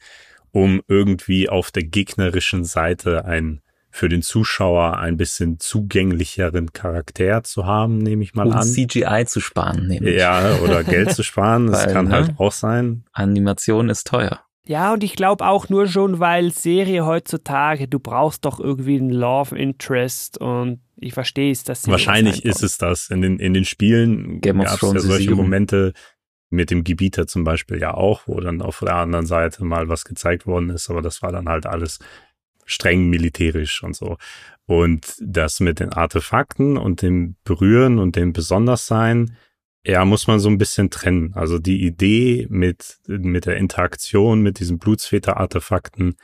um 0.51 0.81
irgendwie 0.87 1.49
auf 1.49 1.71
der 1.71 1.83
gegnerischen 1.83 2.63
Seite 2.63 3.25
ein 3.25 3.61
für 3.91 4.07
den 4.07 4.21
Zuschauer 4.21 4.99
ein 4.99 5.17
bisschen 5.17 5.59
zugänglicheren 5.59 6.73
Charakter 6.73 7.43
zu 7.43 7.65
haben, 7.65 7.97
nehme 7.97 8.23
ich 8.23 8.35
mal 8.35 8.47
um 8.47 8.53
an. 8.53 8.63
CGI 8.63 9.25
zu 9.25 9.41
sparen, 9.41 9.87
nämlich. 9.87 10.15
Ja, 10.15 10.57
oder 10.63 10.83
Geld 10.83 11.11
zu 11.13 11.23
sparen, 11.23 11.67
das 11.67 11.85
Weil, 11.87 11.93
kann 11.93 12.05
ne? 12.05 12.11
halt 12.11 12.33
auch 12.37 12.51
sein. 12.51 13.03
Animation 13.13 13.89
ist 13.89 14.05
teuer. 14.05 14.41
Ja, 14.69 14.93
und 14.93 15.03
ich 15.03 15.15
glaube 15.15 15.47
auch 15.47 15.69
nur 15.69 15.87
schon, 15.87 16.19
weil 16.19 16.51
Serie 16.51 17.03
heutzutage, 17.03 17.87
du 17.87 17.97
brauchst 17.97 18.45
doch 18.45 18.59
irgendwie 18.59 18.97
einen 18.97 19.09
Love 19.09 19.57
Interest 19.57 20.37
und 20.37 20.81
ich 20.95 21.15
verstehe 21.15 21.51
es, 21.51 21.63
dass 21.63 21.81
sie 21.81 21.91
Wahrscheinlich 21.91 22.45
ist 22.45 22.61
es 22.61 22.77
das. 22.77 23.09
In 23.09 23.23
den, 23.23 23.39
in 23.39 23.55
den 23.55 23.65
Spielen 23.65 24.41
gab 24.41 24.57
es 24.57 24.79
ja 24.79 24.99
solche 24.99 25.23
Sieben. 25.23 25.37
Momente 25.37 25.93
mit 26.51 26.69
dem 26.69 26.83
Gebieter 26.83 27.25
zum 27.25 27.43
Beispiel 27.43 27.79
ja 27.81 27.95
auch, 27.95 28.27
wo 28.27 28.39
dann 28.41 28.61
auf 28.61 28.81
der 28.81 28.93
anderen 28.93 29.25
Seite 29.25 29.65
mal 29.65 29.89
was 29.89 30.05
gezeigt 30.05 30.45
worden 30.45 30.69
ist, 30.69 30.91
aber 30.91 31.01
das 31.01 31.23
war 31.23 31.31
dann 31.31 31.49
halt 31.49 31.65
alles 31.65 31.97
streng 32.65 33.09
militärisch 33.09 33.81
und 33.81 33.95
so. 33.95 34.17
Und 34.67 35.15
das 35.19 35.61
mit 35.61 35.79
den 35.79 35.93
Artefakten 35.93 36.77
und 36.77 37.01
dem 37.01 37.37
Berühren 37.43 37.97
und 37.97 38.15
dem 38.15 38.33
Besonderssein, 38.33 39.35
ja, 39.83 40.03
muss 40.05 40.27
man 40.27 40.39
so 40.39 40.49
ein 40.49 40.57
bisschen 40.57 40.89
trennen. 40.89 41.33
Also 41.35 41.59
die 41.59 41.85
Idee 41.85 42.47
mit, 42.49 42.99
mit 43.07 43.45
der 43.45 43.57
Interaktion 43.57 44.41
mit 44.41 44.59
diesen 44.59 44.77
Blutsväter-Artefakten 44.77 46.15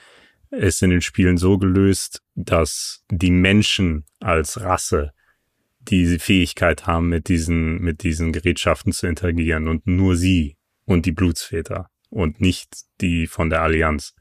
ist 0.52 0.82
in 0.84 0.90
den 0.90 1.02
Spielen 1.02 1.38
so 1.38 1.58
gelöst, 1.58 2.22
dass 2.36 3.04
die 3.10 3.32
Menschen 3.32 4.06
als 4.20 4.62
Rasse 4.62 5.12
die 5.80 6.20
Fähigkeit 6.20 6.88
haben, 6.88 7.10
mit 7.10 7.28
diesen, 7.28 7.80
mit 7.80 8.04
diesen 8.04 8.32
Gerätschaften 8.32 8.92
zu 8.92 9.08
interagieren 9.08 9.68
und 9.68 9.86
nur 9.86 10.16
sie 10.16 10.58
und 10.86 11.06
die 11.06 11.12
Blutsväter 11.12 11.90
und 12.10 12.42
nicht 12.42 12.70
die 13.02 13.28
von 13.28 13.50
der 13.50 13.62
Allianz. 13.62 14.16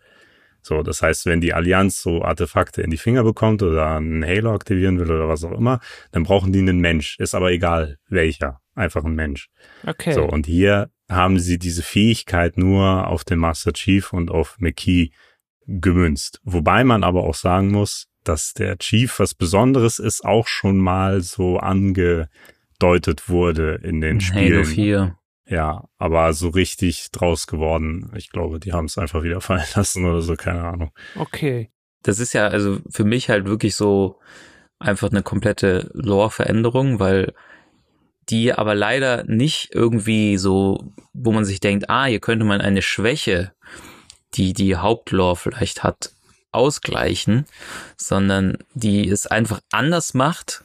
So, 0.61 0.83
das 0.83 1.03
heißt, 1.03 1.27
wenn 1.27 1.41
die 1.41 1.55
Allianz 1.55 2.01
so 2.01 2.23
Artefakte 2.23 2.83
in 2.83 2.91
die 2.91 2.97
Finger 2.97 3.23
bekommt 3.23 3.63
oder 3.63 3.97
einen 3.97 4.25
Halo 4.25 4.55
aktivieren 4.55 4.99
will 4.99 5.11
oder 5.11 5.29
was 5.29 5.45
auch 5.45 5.53
immer, 5.53 5.81
dann 6.11 6.23
brauchen 6.23 6.53
die 6.53 6.61
einen 6.61 6.81
Mensch. 6.81 7.19
Ist 7.19 7.35
aber 7.35 7.51
egal 7.51 7.99
welcher. 8.09 8.61
Einfach 8.75 9.05
ein 9.05 9.15
Mensch. 9.15 9.51
Okay. 9.87 10.13
So, 10.13 10.25
und 10.25 10.47
hier 10.47 10.91
haben 11.09 11.39
sie 11.39 11.59
diese 11.59 11.83
Fähigkeit 11.83 12.57
nur 12.57 13.07
auf 13.09 13.25
den 13.25 13.39
Master 13.39 13.73
Chief 13.73 14.13
und 14.13 14.31
auf 14.31 14.57
McKee 14.59 15.11
gemünzt. 15.67 16.41
Wobei 16.45 16.85
man 16.85 17.05
aber 17.05 17.25
auch 17.25 17.35
sagen 17.35 17.71
muss, 17.71 18.09
dass 18.25 18.55
der 18.55 18.79
Chief 18.79 19.19
was 19.19 19.35
Besonderes 19.35 19.99
ist, 19.99 20.25
auch 20.25 20.47
schon 20.47 20.79
mal 20.79 21.21
so 21.21 21.59
angedeutet 21.59 23.29
wurde 23.29 23.81
in 23.83 24.01
den 24.01 24.21
Halo 24.21 24.65
Spielen. 24.65 24.65
4. 24.65 25.19
Ja, 25.47 25.89
aber 25.99 26.33
so 26.33 26.49
richtig 26.49 27.11
draus 27.13 27.47
geworden. 27.47 28.11
Ich 28.17 28.31
glaube, 28.31 28.59
die 28.59 28.73
haben 28.73 28.87
es 28.87 28.99
einfach 28.99 29.23
wieder 29.23 29.41
fallen 29.43 29.67
lassen 29.75 30.05
oder 30.05 30.23
so, 30.23 30.37
keine 30.37 30.65
Ahnung. 30.65 30.91
Okay. 31.17 31.71
Das 32.03 32.19
ist 32.19 32.35
ja 32.35 32.49
also 32.49 32.81
für 32.91 33.05
mich 33.05 33.31
halt 33.31 33.47
wirklich 33.47 33.77
so 33.77 34.21
einfach 34.79 35.11
eine 35.11 35.23
komplette 35.23 35.91
Lore-Veränderung, 35.95 36.99
weil 36.99 37.33
die 38.29 38.53
aber 38.53 38.75
leider 38.75 39.25
nicht 39.25 39.71
irgendwie 39.73 40.37
so, 40.39 40.93
wo 41.13 41.33
man 41.33 41.45
sich 41.45 41.61
denkt, 41.61 41.91
ah, 41.91 42.07
hier 42.07 42.21
könnte 42.21 42.45
man 42.45 42.61
eine 42.61 42.83
Schwäche, 42.83 43.53
die 44.35 44.53
die 44.53 44.77
Hauptlore 44.77 45.37
vielleicht 45.37 45.83
hat, 45.83 46.11
ausgleichen, 46.53 47.47
sondern 47.97 48.59
die 48.75 49.09
es 49.09 49.27
einfach 49.27 49.61
anders 49.73 50.15
macht, 50.15 50.65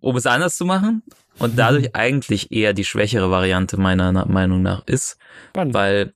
um 0.00 0.16
es 0.16 0.26
anders 0.26 0.56
zu 0.56 0.64
machen 0.64 1.02
und 1.38 1.58
dadurch 1.58 1.94
eigentlich 1.94 2.52
eher 2.52 2.72
die 2.72 2.84
schwächere 2.84 3.30
Variante 3.30 3.76
meiner 3.76 4.12
Meinung 4.26 4.62
nach 4.62 4.86
ist, 4.86 5.18
Spannend. 5.50 5.74
weil 5.74 6.14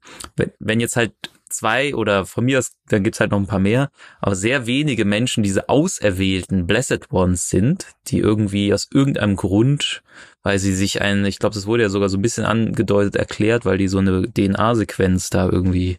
wenn 0.58 0.80
jetzt 0.80 0.96
halt 0.96 1.12
zwei 1.52 1.94
oder 1.94 2.26
von 2.26 2.44
mir 2.44 2.58
aus, 2.58 2.72
dann 2.88 3.02
gibt's 3.02 3.20
halt 3.20 3.30
noch 3.30 3.38
ein 3.38 3.46
paar 3.46 3.58
mehr, 3.58 3.90
aber 4.20 4.34
sehr 4.34 4.66
wenige 4.66 5.04
Menschen 5.04 5.42
diese 5.42 5.68
auserwählten 5.68 6.66
Blessed 6.66 7.12
Ones 7.12 7.48
sind, 7.48 7.86
die 8.08 8.18
irgendwie 8.18 8.72
aus 8.72 8.88
irgendeinem 8.92 9.36
Grund, 9.36 10.02
weil 10.42 10.58
sie 10.58 10.74
sich 10.74 11.00
ein, 11.00 11.24
ich 11.24 11.38
glaube, 11.38 11.54
das 11.54 11.66
wurde 11.66 11.84
ja 11.84 11.88
sogar 11.88 12.08
so 12.08 12.18
ein 12.18 12.22
bisschen 12.22 12.44
angedeutet 12.44 13.16
erklärt, 13.16 13.64
weil 13.64 13.78
die 13.78 13.88
so 13.88 13.98
eine 13.98 14.30
DNA-Sequenz 14.32 15.30
da 15.30 15.48
irgendwie 15.48 15.98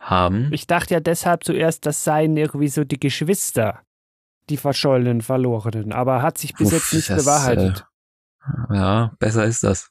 haben. 0.00 0.48
Ich 0.52 0.66
dachte 0.66 0.94
ja 0.94 1.00
deshalb 1.00 1.44
zuerst, 1.44 1.86
das 1.86 2.04
seien 2.04 2.36
irgendwie 2.36 2.68
so 2.68 2.84
die 2.84 3.00
Geschwister, 3.00 3.80
die 4.48 4.56
verschollenen, 4.56 5.20
verlorenen, 5.20 5.92
aber 5.92 6.22
hat 6.22 6.38
sich 6.38 6.54
bis 6.54 6.68
Uff, 6.68 6.72
jetzt 6.72 6.92
nicht 6.94 7.10
das, 7.10 7.24
bewahrheitet. 7.24 7.86
Ja, 8.72 9.12
besser 9.18 9.44
ist 9.44 9.62
das. 9.62 9.90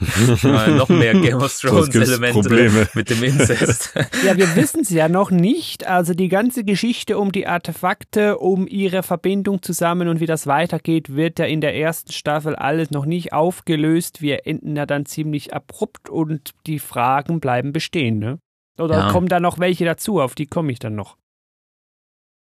Mal 0.44 0.72
noch 0.76 0.88
mehr 0.88 1.14
Game 1.14 1.38
of 1.38 1.52
Thrones 1.60 1.92
Elemente 1.94 2.88
mit 2.94 3.10
dem 3.10 3.22
Inzest. 3.24 3.92
Ja, 4.24 4.36
wir 4.36 4.54
wissen 4.54 4.80
es 4.82 4.90
ja 4.90 5.08
noch 5.08 5.30
nicht. 5.30 5.86
Also 5.86 6.14
die 6.14 6.28
ganze 6.28 6.62
Geschichte 6.64 7.18
um 7.18 7.32
die 7.32 7.46
Artefakte, 7.46 8.38
um 8.38 8.68
ihre 8.68 9.02
Verbindung 9.02 9.62
zusammen 9.62 10.08
und 10.08 10.20
wie 10.20 10.26
das 10.26 10.46
weitergeht, 10.46 11.14
wird 11.16 11.38
ja 11.40 11.46
in 11.46 11.60
der 11.60 11.74
ersten 11.74 12.12
Staffel 12.12 12.54
alles 12.54 12.90
noch 12.92 13.04
nicht 13.04 13.32
aufgelöst. 13.32 14.22
Wir 14.22 14.46
enden 14.46 14.76
ja 14.76 14.86
dann 14.86 15.04
ziemlich 15.04 15.52
abrupt 15.52 16.08
und 16.08 16.52
die 16.66 16.78
Fragen 16.78 17.40
bleiben 17.40 17.72
bestehen, 17.72 18.18
ne? 18.18 18.38
Oder 18.78 18.98
Ja. 18.98 19.10
kommen 19.10 19.28
da 19.28 19.40
noch 19.40 19.58
welche 19.58 19.84
dazu? 19.84 20.20
Auf 20.20 20.36
die 20.36 20.46
komme 20.46 20.70
ich 20.70 20.78
dann 20.78 20.94
noch. 20.94 21.16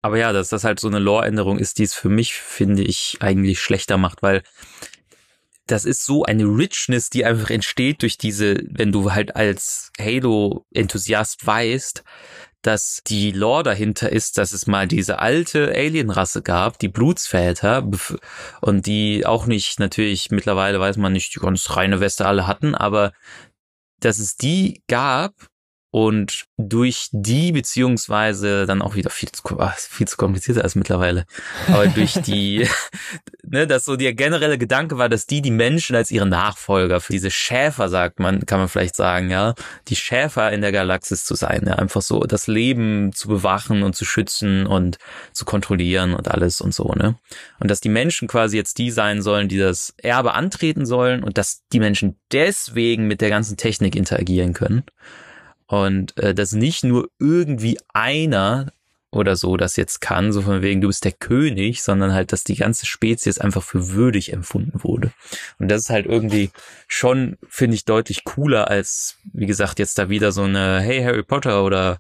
Aber 0.02 0.18
ja, 0.18 0.34
dass 0.34 0.50
das 0.50 0.64
halt 0.64 0.80
so 0.80 0.88
eine 0.88 1.00
Lore-Änderung 1.00 1.60
ist, 1.60 1.78
die 1.78 1.84
es 1.84 1.94
für 1.94 2.10
mich, 2.10 2.34
finde 2.34 2.82
ich, 2.84 3.18
eigentlich 3.22 3.62
schlechter 3.62 3.98
macht, 3.98 4.22
weil 4.24 4.42
das 5.68 5.86
ist 5.86 6.06
so 6.06 6.24
eine 6.24 6.44
Richness, 6.44 7.10
die 7.10 7.26
einfach 7.26 7.50
entsteht 7.50 8.02
durch 8.02 8.18
diese, 8.18 8.58
wenn 8.70 8.92
du 8.92 9.14
halt 9.14 9.36
als 9.36 9.92
Halo-Enthusiast 10.00 11.46
weißt, 11.46 12.04
dass 12.62 13.02
die 13.06 13.32
Lore 13.32 13.64
dahinter 13.64 14.12
ist, 14.12 14.38
dass 14.38 14.54
es 14.54 14.68
mal 14.68 14.88
diese 14.88 15.20
alte 15.20 15.68
Alienrasse 15.68 16.42
gab, 16.42 16.80
die 16.80 16.88
Blutsväter, 16.88 17.90
und 18.62 18.86
die 18.86 19.26
auch 19.26 19.46
nicht, 19.46 19.80
natürlich, 19.80 20.32
mittlerweile 20.32 20.80
weiß 20.80 20.98
man 20.98 21.14
nicht, 21.14 21.36
die 21.36 21.40
ganz 21.40 21.70
reine 21.76 22.00
Weste 22.00 22.26
alle 22.26 22.48
hatten, 22.48 22.74
aber 22.74 23.12
dass 24.00 24.20
es 24.20 24.36
die 24.36 24.82
gab 24.88 25.34
und 25.94 26.46
durch 26.58 27.10
die 27.12 27.52
beziehungsweise 27.52 28.66
dann 28.66 28.82
auch 28.82 28.96
wieder 28.96 29.12
viel 29.12 29.30
zu, 29.32 29.44
ah, 29.60 29.76
viel 29.78 30.08
zu 30.08 30.18
komplizierter 30.18 30.64
als 30.64 30.74
mittlerweile, 30.74 31.28
aber 31.68 31.86
durch 31.86 32.14
die, 32.14 32.68
ne, 33.44 33.68
dass 33.68 33.86
so 33.86 33.96
der 33.96 34.16
generelle 34.16 34.58
Gedanke 34.58 34.98
war, 34.98 35.08
dass 35.08 35.28
die 35.28 35.44
die 35.44 35.52
Menschen 35.52 35.96
als 35.96 36.10
ihre 36.10 36.26
Nachfolger 36.26 37.00
für 37.00 37.14
diese 37.14 37.30
Schäfer 37.30 37.90
sagt 37.90 38.20
man, 38.20 38.48
kann 38.48 38.58
man 38.58 38.70
vielleicht 38.70 38.96
sagen, 38.96 39.30
ja, 39.30 39.54
die 39.88 39.96
Schäfer 39.96 40.52
in 40.52 40.62
der 40.62 40.72
Galaxis 40.72 41.26
zu 41.26 41.36
sein, 41.36 41.62
ja, 41.68 41.76
einfach 41.76 42.02
so 42.02 42.22
das 42.22 42.48
Leben 42.48 43.14
zu 43.14 43.28
bewachen 43.28 43.84
und 43.84 43.96
zu 43.96 44.04
schützen 44.04 44.66
und 44.66 44.98
zu 45.32 45.46
kontrollieren 45.46 46.16
und 46.16 46.28
alles 46.28 46.60
und 46.60 46.74
so, 46.74 46.92
ne, 46.96 47.20
und 47.60 47.70
dass 47.70 47.82
die 47.82 47.90
Menschen 47.90 48.28
quasi 48.28 48.58
jetzt 48.58 48.80
die 48.80 48.90
sein 48.90 49.22
sollen, 49.22 49.48
die 49.48 49.60
das 49.60 49.94
Erbe 49.98 50.34
antreten 50.34 50.88
sollen 50.88 51.24
und 51.24 51.38
dass 51.38 51.62
die 51.72 51.80
Menschen 51.80 52.20
deswegen 52.32 53.06
mit 53.06 53.22
der 53.22 53.30
ganzen 53.30 53.58
Technik 53.58 53.96
interagieren 53.96 54.54
können 54.54 54.86
und 55.68 56.18
äh, 56.18 56.34
dass 56.34 56.54
nicht 56.54 56.84
nur 56.84 57.10
irgendwie 57.20 57.78
einer 57.94 58.72
oder 59.14 59.36
so 59.36 59.58
das 59.58 59.76
jetzt 59.76 60.02
kann, 60.02 60.34
so 60.34 60.42
von 60.42 60.62
wegen, 60.64 60.82
du 60.82 60.88
bist 60.88 61.06
der 61.06 61.12
König, 61.12 61.84
sondern 61.84 62.14
halt, 62.14 62.32
dass 62.32 62.44
die 62.44 62.56
ganze 62.56 62.88
Spezies 62.88 63.38
einfach 63.38 63.62
für 63.62 63.92
würdig 63.92 64.34
empfunden 64.34 64.84
wurde. 64.84 65.12
Und 65.60 65.70
das 65.70 65.82
ist 65.82 65.90
halt 65.92 66.08
irgendwie 66.08 66.50
schon, 66.88 67.38
finde 67.48 67.76
ich, 67.76 67.86
deutlich 67.86 68.24
cooler 68.24 68.70
als, 68.70 69.18
wie 69.32 69.46
gesagt, 69.46 69.78
jetzt 69.78 70.00
da 70.00 70.10
wieder 70.10 70.32
so 70.32 70.44
eine, 70.44 70.82
hey 70.82 71.04
Harry 71.04 71.24
Potter 71.24 71.64
oder 71.64 72.00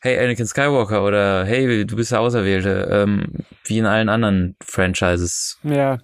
hey 0.00 0.18
Anakin 0.18 0.46
Skywalker 0.46 1.04
oder 1.04 1.44
hey, 1.44 1.86
du 1.86 1.96
bist 1.96 2.10
der 2.10 2.20
Auserwählte, 2.20 2.88
ähm, 2.90 3.44
wie 3.64 3.78
in 3.78 3.86
allen 3.86 4.08
anderen 4.08 4.56
Franchises. 4.60 5.58
Ja, 5.62 6.00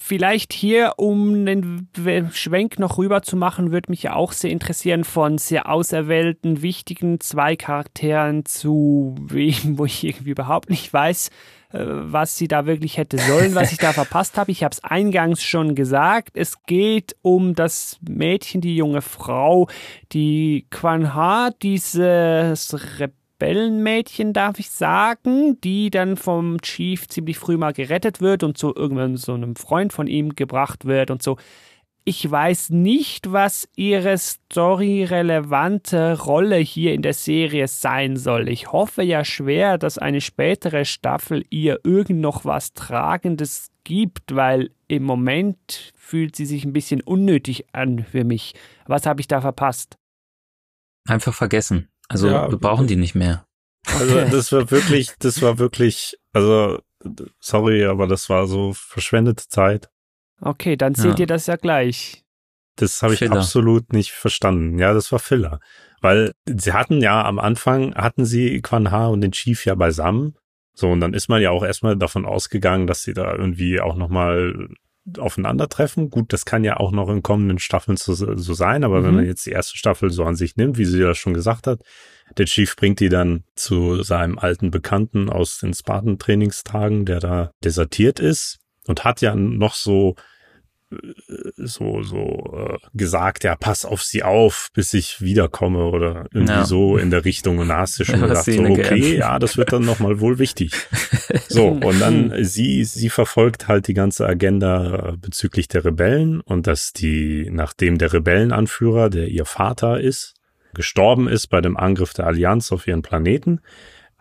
Vielleicht 0.00 0.52
hier, 0.52 0.94
um 0.96 1.44
den 1.44 1.88
Schwenk 2.32 2.78
noch 2.78 2.98
rüber 2.98 3.22
zu 3.22 3.36
machen, 3.36 3.72
würde 3.72 3.90
mich 3.90 4.04
ja 4.04 4.14
auch 4.14 4.30
sehr 4.30 4.52
interessieren 4.52 5.02
von 5.02 5.38
sehr 5.38 5.68
auserwählten, 5.68 6.62
wichtigen 6.62 7.18
zwei 7.18 7.56
Charakteren 7.56 8.44
zu 8.44 9.16
wem, 9.20 9.76
wo 9.76 9.86
ich 9.86 10.04
irgendwie 10.04 10.30
überhaupt 10.30 10.70
nicht 10.70 10.92
weiß, 10.92 11.30
äh, 11.72 11.80
was 11.82 12.36
sie 12.36 12.46
da 12.46 12.64
wirklich 12.64 12.96
hätte 12.96 13.18
sollen, 13.18 13.56
was 13.56 13.72
ich 13.72 13.78
da 13.78 13.92
verpasst 13.92 14.38
habe. 14.38 14.52
Ich 14.52 14.62
habe 14.62 14.72
es 14.72 14.84
eingangs 14.84 15.42
schon 15.42 15.74
gesagt. 15.74 16.36
Es 16.36 16.62
geht 16.64 17.16
um 17.22 17.56
das 17.56 17.98
Mädchen, 18.08 18.60
die 18.60 18.76
junge 18.76 19.02
Frau, 19.02 19.68
die 20.12 20.66
Quan 20.70 21.12
Ha, 21.12 21.50
dieses 21.60 23.00
Rebell 23.00 23.17
Rebellenmädchen, 23.40 24.32
darf 24.32 24.58
ich 24.58 24.70
sagen, 24.70 25.60
die 25.60 25.90
dann 25.90 26.16
vom 26.16 26.60
Chief 26.60 27.06
ziemlich 27.06 27.38
früh 27.38 27.56
mal 27.56 27.72
gerettet 27.72 28.20
wird 28.20 28.42
und 28.42 28.58
zu 28.58 28.74
irgendwann 28.74 29.16
so 29.16 29.34
einem 29.34 29.54
Freund 29.54 29.92
von 29.92 30.08
ihm 30.08 30.34
gebracht 30.34 30.86
wird 30.86 31.12
und 31.12 31.22
so. 31.22 31.36
Ich 32.04 32.28
weiß 32.28 32.70
nicht, 32.70 33.32
was 33.32 33.68
ihre 33.76 34.16
storyrelevante 34.16 36.18
Rolle 36.20 36.56
hier 36.56 36.94
in 36.94 37.02
der 37.02 37.12
Serie 37.12 37.68
sein 37.68 38.16
soll. 38.16 38.48
Ich 38.48 38.72
hoffe 38.72 39.02
ja 39.02 39.26
schwer, 39.26 39.76
dass 39.76 39.98
eine 39.98 40.22
spätere 40.22 40.86
Staffel 40.86 41.44
ihr 41.50 41.80
irgend 41.84 42.20
noch 42.20 42.46
was 42.46 42.72
Tragendes 42.72 43.70
gibt, 43.84 44.34
weil 44.34 44.70
im 44.88 45.02
Moment 45.02 45.92
fühlt 45.94 46.34
sie 46.34 46.46
sich 46.46 46.64
ein 46.64 46.72
bisschen 46.72 47.02
unnötig 47.02 47.66
an 47.72 48.06
für 48.10 48.24
mich. 48.24 48.54
Was 48.86 49.04
habe 49.04 49.20
ich 49.20 49.28
da 49.28 49.42
verpasst? 49.42 49.98
Einfach 51.06 51.34
vergessen. 51.34 51.88
Also 52.08 52.28
ja, 52.28 52.50
wir 52.50 52.58
brauchen 52.58 52.86
die 52.86 52.96
nicht 52.96 53.14
mehr. 53.14 53.46
Also 53.86 54.20
das 54.30 54.52
war 54.52 54.70
wirklich, 54.70 55.12
das 55.18 55.40
war 55.42 55.58
wirklich, 55.58 56.18
also 56.32 56.80
sorry, 57.38 57.84
aber 57.84 58.06
das 58.06 58.28
war 58.28 58.46
so 58.46 58.72
verschwendete 58.74 59.48
Zeit. 59.48 59.90
Okay, 60.40 60.76
dann 60.76 60.94
seht 60.94 61.18
ja. 61.18 61.20
ihr 61.20 61.26
das 61.26 61.46
ja 61.46 61.56
gleich. 61.56 62.24
Das 62.76 63.02
habe 63.02 63.12
ich 63.12 63.18
Filler. 63.18 63.36
absolut 63.36 63.92
nicht 63.92 64.12
verstanden. 64.12 64.78
Ja, 64.78 64.94
das 64.94 65.10
war 65.10 65.18
Filler. 65.18 65.60
Weil 66.00 66.32
sie 66.46 66.72
hatten 66.72 67.00
ja 67.00 67.24
am 67.24 67.40
Anfang, 67.40 67.94
hatten 67.96 68.24
sie 68.24 68.60
Quan 68.62 68.92
Ha 68.92 69.08
und 69.08 69.20
den 69.20 69.32
Chief 69.32 69.64
ja 69.64 69.74
beisammen. 69.74 70.36
So, 70.74 70.90
und 70.90 71.00
dann 71.00 71.12
ist 71.12 71.28
man 71.28 71.42
ja 71.42 71.50
auch 71.50 71.64
erstmal 71.64 71.96
davon 71.96 72.24
ausgegangen, 72.24 72.86
dass 72.86 73.02
sie 73.02 73.14
da 73.14 73.34
irgendwie 73.34 73.80
auch 73.80 73.96
nochmal 73.96 74.68
aufeinandertreffen. 75.18 76.10
Gut, 76.10 76.32
das 76.32 76.44
kann 76.44 76.64
ja 76.64 76.76
auch 76.76 76.92
noch 76.92 77.08
in 77.08 77.22
kommenden 77.22 77.58
Staffeln 77.58 77.96
so, 77.96 78.14
so 78.14 78.54
sein, 78.54 78.84
aber 78.84 79.00
mhm. 79.00 79.04
wenn 79.04 79.14
man 79.16 79.26
jetzt 79.26 79.46
die 79.46 79.52
erste 79.52 79.76
Staffel 79.76 80.10
so 80.10 80.24
an 80.24 80.36
sich 80.36 80.56
nimmt, 80.56 80.78
wie 80.78 80.84
sie 80.84 81.00
das 81.00 81.18
schon 81.18 81.34
gesagt 81.34 81.66
hat, 81.66 81.80
der 82.36 82.46
Chief 82.46 82.76
bringt 82.76 83.00
die 83.00 83.08
dann 83.08 83.44
zu 83.54 84.02
seinem 84.02 84.38
alten 84.38 84.70
Bekannten 84.70 85.30
aus 85.30 85.58
den 85.58 85.72
Spartan-Trainingstagen, 85.72 87.06
der 87.06 87.20
da 87.20 87.50
desertiert 87.64 88.20
ist 88.20 88.58
und 88.86 89.04
hat 89.04 89.20
ja 89.20 89.34
noch 89.34 89.74
so 89.74 90.14
so 91.56 92.02
so 92.02 92.54
äh, 92.56 92.78
gesagt, 92.94 93.44
ja, 93.44 93.56
pass 93.56 93.84
auf 93.84 94.02
sie 94.02 94.22
auf, 94.22 94.68
bis 94.72 94.94
ich 94.94 95.20
wiederkomme 95.20 95.84
oder 95.84 96.26
irgendwie 96.32 96.52
ja. 96.52 96.64
so 96.64 96.96
in 96.96 97.10
der 97.10 97.24
Richtung 97.24 97.58
und 97.58 97.68
da 97.68 97.78
hast 97.78 97.98
du 97.98 98.04
schon 98.04 98.20
gedacht, 98.22 98.44
so 98.44 98.62
okay, 98.62 99.16
ja, 99.16 99.38
das 99.38 99.56
wird 99.56 99.72
dann 99.72 99.84
nochmal 99.84 100.20
wohl 100.20 100.38
wichtig. 100.38 100.72
So, 101.50 101.68
und 101.68 102.00
dann 102.00 102.32
sie, 102.44 102.84
sie 102.84 103.08
verfolgt 103.08 103.68
halt 103.68 103.88
die 103.88 103.94
ganze 103.94 104.26
Agenda 104.26 105.14
bezüglich 105.18 105.68
der 105.68 105.84
Rebellen 105.84 106.40
und 106.40 106.66
dass 106.66 106.92
die, 106.92 107.48
nachdem 107.50 107.98
der 107.98 108.12
Rebellenanführer, 108.12 109.08
der 109.10 109.28
ihr 109.28 109.44
Vater 109.44 110.00
ist, 110.00 110.34
gestorben 110.74 111.28
ist 111.28 111.48
bei 111.48 111.60
dem 111.60 111.76
Angriff 111.76 112.12
der 112.12 112.26
Allianz 112.26 112.70
auf 112.72 112.86
ihren 112.86 113.02
Planeten, 113.02 113.60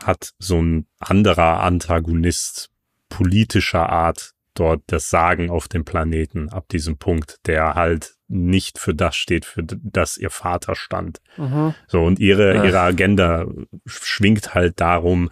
hat 0.02 0.32
so 0.40 0.62
ein 0.62 0.86
anderer 1.00 1.62
Antagonist 1.62 2.70
politischer 3.10 3.90
Art 3.90 4.34
dort 4.60 4.82
das 4.88 5.10
Sagen 5.10 5.50
auf 5.50 5.68
dem 5.68 5.86
Planeten 5.86 6.50
ab 6.50 6.68
diesem 6.70 6.98
Punkt, 6.98 7.38
der 7.46 7.76
halt 7.76 8.16
nicht 8.28 8.78
für 8.80 8.94
das 8.94 9.16
steht, 9.16 9.46
für 9.46 9.64
das 9.64 10.18
ihr 10.18 10.30
Vater 10.30 10.76
stand. 10.76 11.20
Mhm. 11.38 11.74
So, 11.88 12.04
und 12.04 12.20
ihre, 12.20 12.56
ja. 12.56 12.64
ihre 12.66 12.80
Agenda 12.82 13.46
schwingt 13.86 14.54
halt 14.54 14.82
darum, 14.82 15.30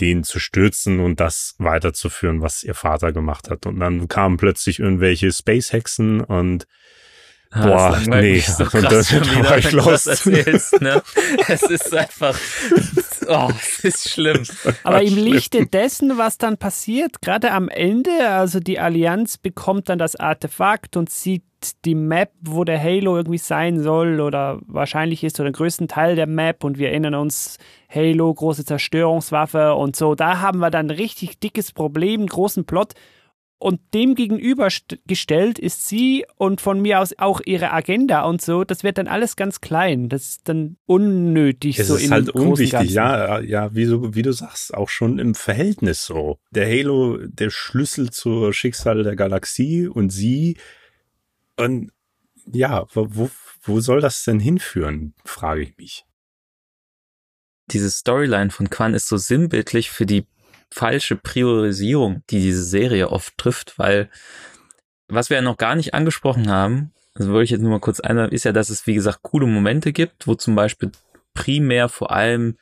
den 0.00 0.24
zu 0.24 0.38
stürzen 0.40 1.00
und 1.00 1.20
das 1.20 1.54
weiterzuführen, 1.58 2.42
was 2.42 2.62
ihr 2.64 2.74
Vater 2.74 3.12
gemacht 3.12 3.48
hat. 3.48 3.66
Und 3.66 3.78
dann 3.80 4.08
kamen 4.08 4.36
plötzlich 4.36 4.80
irgendwelche 4.80 5.32
Space-Hexen 5.32 6.20
und 6.20 6.66
Ah, 7.56 7.66
Boah, 7.68 8.00
nee, 8.20 8.40
so 8.40 8.64
krass, 8.64 8.74
und 8.74 8.90
das 8.90 9.12
wieder, 9.12 9.58
ich 9.58 9.70
los. 9.70 10.06
Erzählst, 10.06 10.80
ne? 10.80 11.00
es 11.48 11.62
ist 11.62 11.94
einfach, 11.94 12.36
oh, 13.28 13.48
es 13.56 13.78
ist 13.84 14.10
schlimm. 14.10 14.42
Aber 14.82 15.00
im 15.02 15.16
Lichte 15.16 15.64
dessen, 15.64 16.18
was 16.18 16.36
dann 16.36 16.56
passiert, 16.56 17.22
gerade 17.22 17.52
am 17.52 17.68
Ende, 17.68 18.28
also 18.28 18.58
die 18.58 18.80
Allianz 18.80 19.38
bekommt 19.38 19.88
dann 19.88 20.00
das 20.00 20.16
Artefakt 20.16 20.96
und 20.96 21.10
sieht 21.10 21.44
die 21.84 21.94
Map, 21.94 22.32
wo 22.40 22.64
der 22.64 22.82
Halo 22.82 23.16
irgendwie 23.16 23.38
sein 23.38 23.80
soll 23.80 24.20
oder 24.20 24.58
wahrscheinlich 24.66 25.22
ist 25.22 25.38
oder 25.38 25.50
den 25.50 25.54
größten 25.54 25.86
Teil 25.86 26.16
der 26.16 26.26
Map 26.26 26.64
und 26.64 26.76
wir 26.76 26.88
erinnern 26.88 27.14
uns, 27.14 27.58
Halo, 27.88 28.34
große 28.34 28.64
Zerstörungswaffe 28.64 29.74
und 29.74 29.94
so, 29.94 30.16
da 30.16 30.40
haben 30.40 30.58
wir 30.58 30.70
dann 30.70 30.90
richtig 30.90 31.38
dickes 31.38 31.70
Problem, 31.70 32.26
großen 32.26 32.64
Plot 32.64 32.94
und 33.58 33.80
dem 33.94 34.14
gegenübergestellt 34.14 35.58
ist 35.58 35.88
sie 35.88 36.26
und 36.36 36.60
von 36.60 36.80
mir 36.80 37.00
aus 37.00 37.14
auch 37.18 37.40
ihre 37.44 37.72
Agenda 37.72 38.24
und 38.24 38.42
so. 38.42 38.64
Das 38.64 38.84
wird 38.84 38.98
dann 38.98 39.08
alles 39.08 39.36
ganz 39.36 39.60
klein. 39.60 40.08
Das 40.08 40.22
ist 40.28 40.48
dann 40.48 40.76
unnötig. 40.86 41.78
Es 41.78 41.88
so 41.88 41.96
ist 41.96 42.10
halt 42.10 42.30
unwichtig, 42.30 42.90
ja, 42.90 43.40
ja, 43.40 43.74
wie, 43.74 43.86
so, 43.86 44.14
wie 44.14 44.22
du 44.22 44.32
sagst, 44.32 44.74
auch 44.74 44.88
schon 44.88 45.18
im 45.18 45.34
Verhältnis 45.34 46.04
so. 46.04 46.38
Der 46.50 46.66
Halo, 46.66 47.18
der 47.26 47.50
Schlüssel 47.50 48.10
zur 48.10 48.52
Schicksal 48.52 49.02
der 49.02 49.16
Galaxie 49.16 49.86
und 49.86 50.10
sie. 50.10 50.58
Und 51.56 51.90
ja, 52.52 52.84
wo, 52.92 53.30
wo 53.62 53.80
soll 53.80 54.00
das 54.00 54.24
denn 54.24 54.40
hinführen, 54.40 55.14
frage 55.24 55.62
ich 55.62 55.76
mich. 55.78 56.04
Diese 57.70 57.90
Storyline 57.90 58.50
von 58.50 58.68
Quan 58.68 58.92
ist 58.92 59.08
so 59.08 59.16
sinnbildlich 59.16 59.90
für 59.90 60.04
die 60.04 60.26
falsche 60.74 61.14
Priorisierung, 61.14 62.24
die 62.30 62.40
diese 62.40 62.64
Serie 62.64 63.10
oft 63.10 63.38
trifft, 63.38 63.78
weil 63.78 64.10
was 65.06 65.30
wir 65.30 65.36
ja 65.36 65.42
noch 65.42 65.56
gar 65.56 65.76
nicht 65.76 65.94
angesprochen 65.94 66.50
haben, 66.50 66.92
also 67.14 67.30
wollte 67.30 67.44
ich 67.44 67.50
jetzt 67.50 67.60
nur 67.60 67.70
mal 67.70 67.80
kurz 67.80 68.00
einladen, 68.00 68.32
ist 68.32 68.44
ja, 68.44 68.50
dass 68.50 68.70
es 68.70 68.86
wie 68.88 68.94
gesagt 68.94 69.20
coole 69.22 69.46
Momente 69.46 69.92
gibt, 69.92 70.26
wo 70.26 70.34
zum 70.34 70.56
Beispiel 70.56 70.90
primär 71.32 71.88
vor 71.88 72.10
allem 72.10 72.56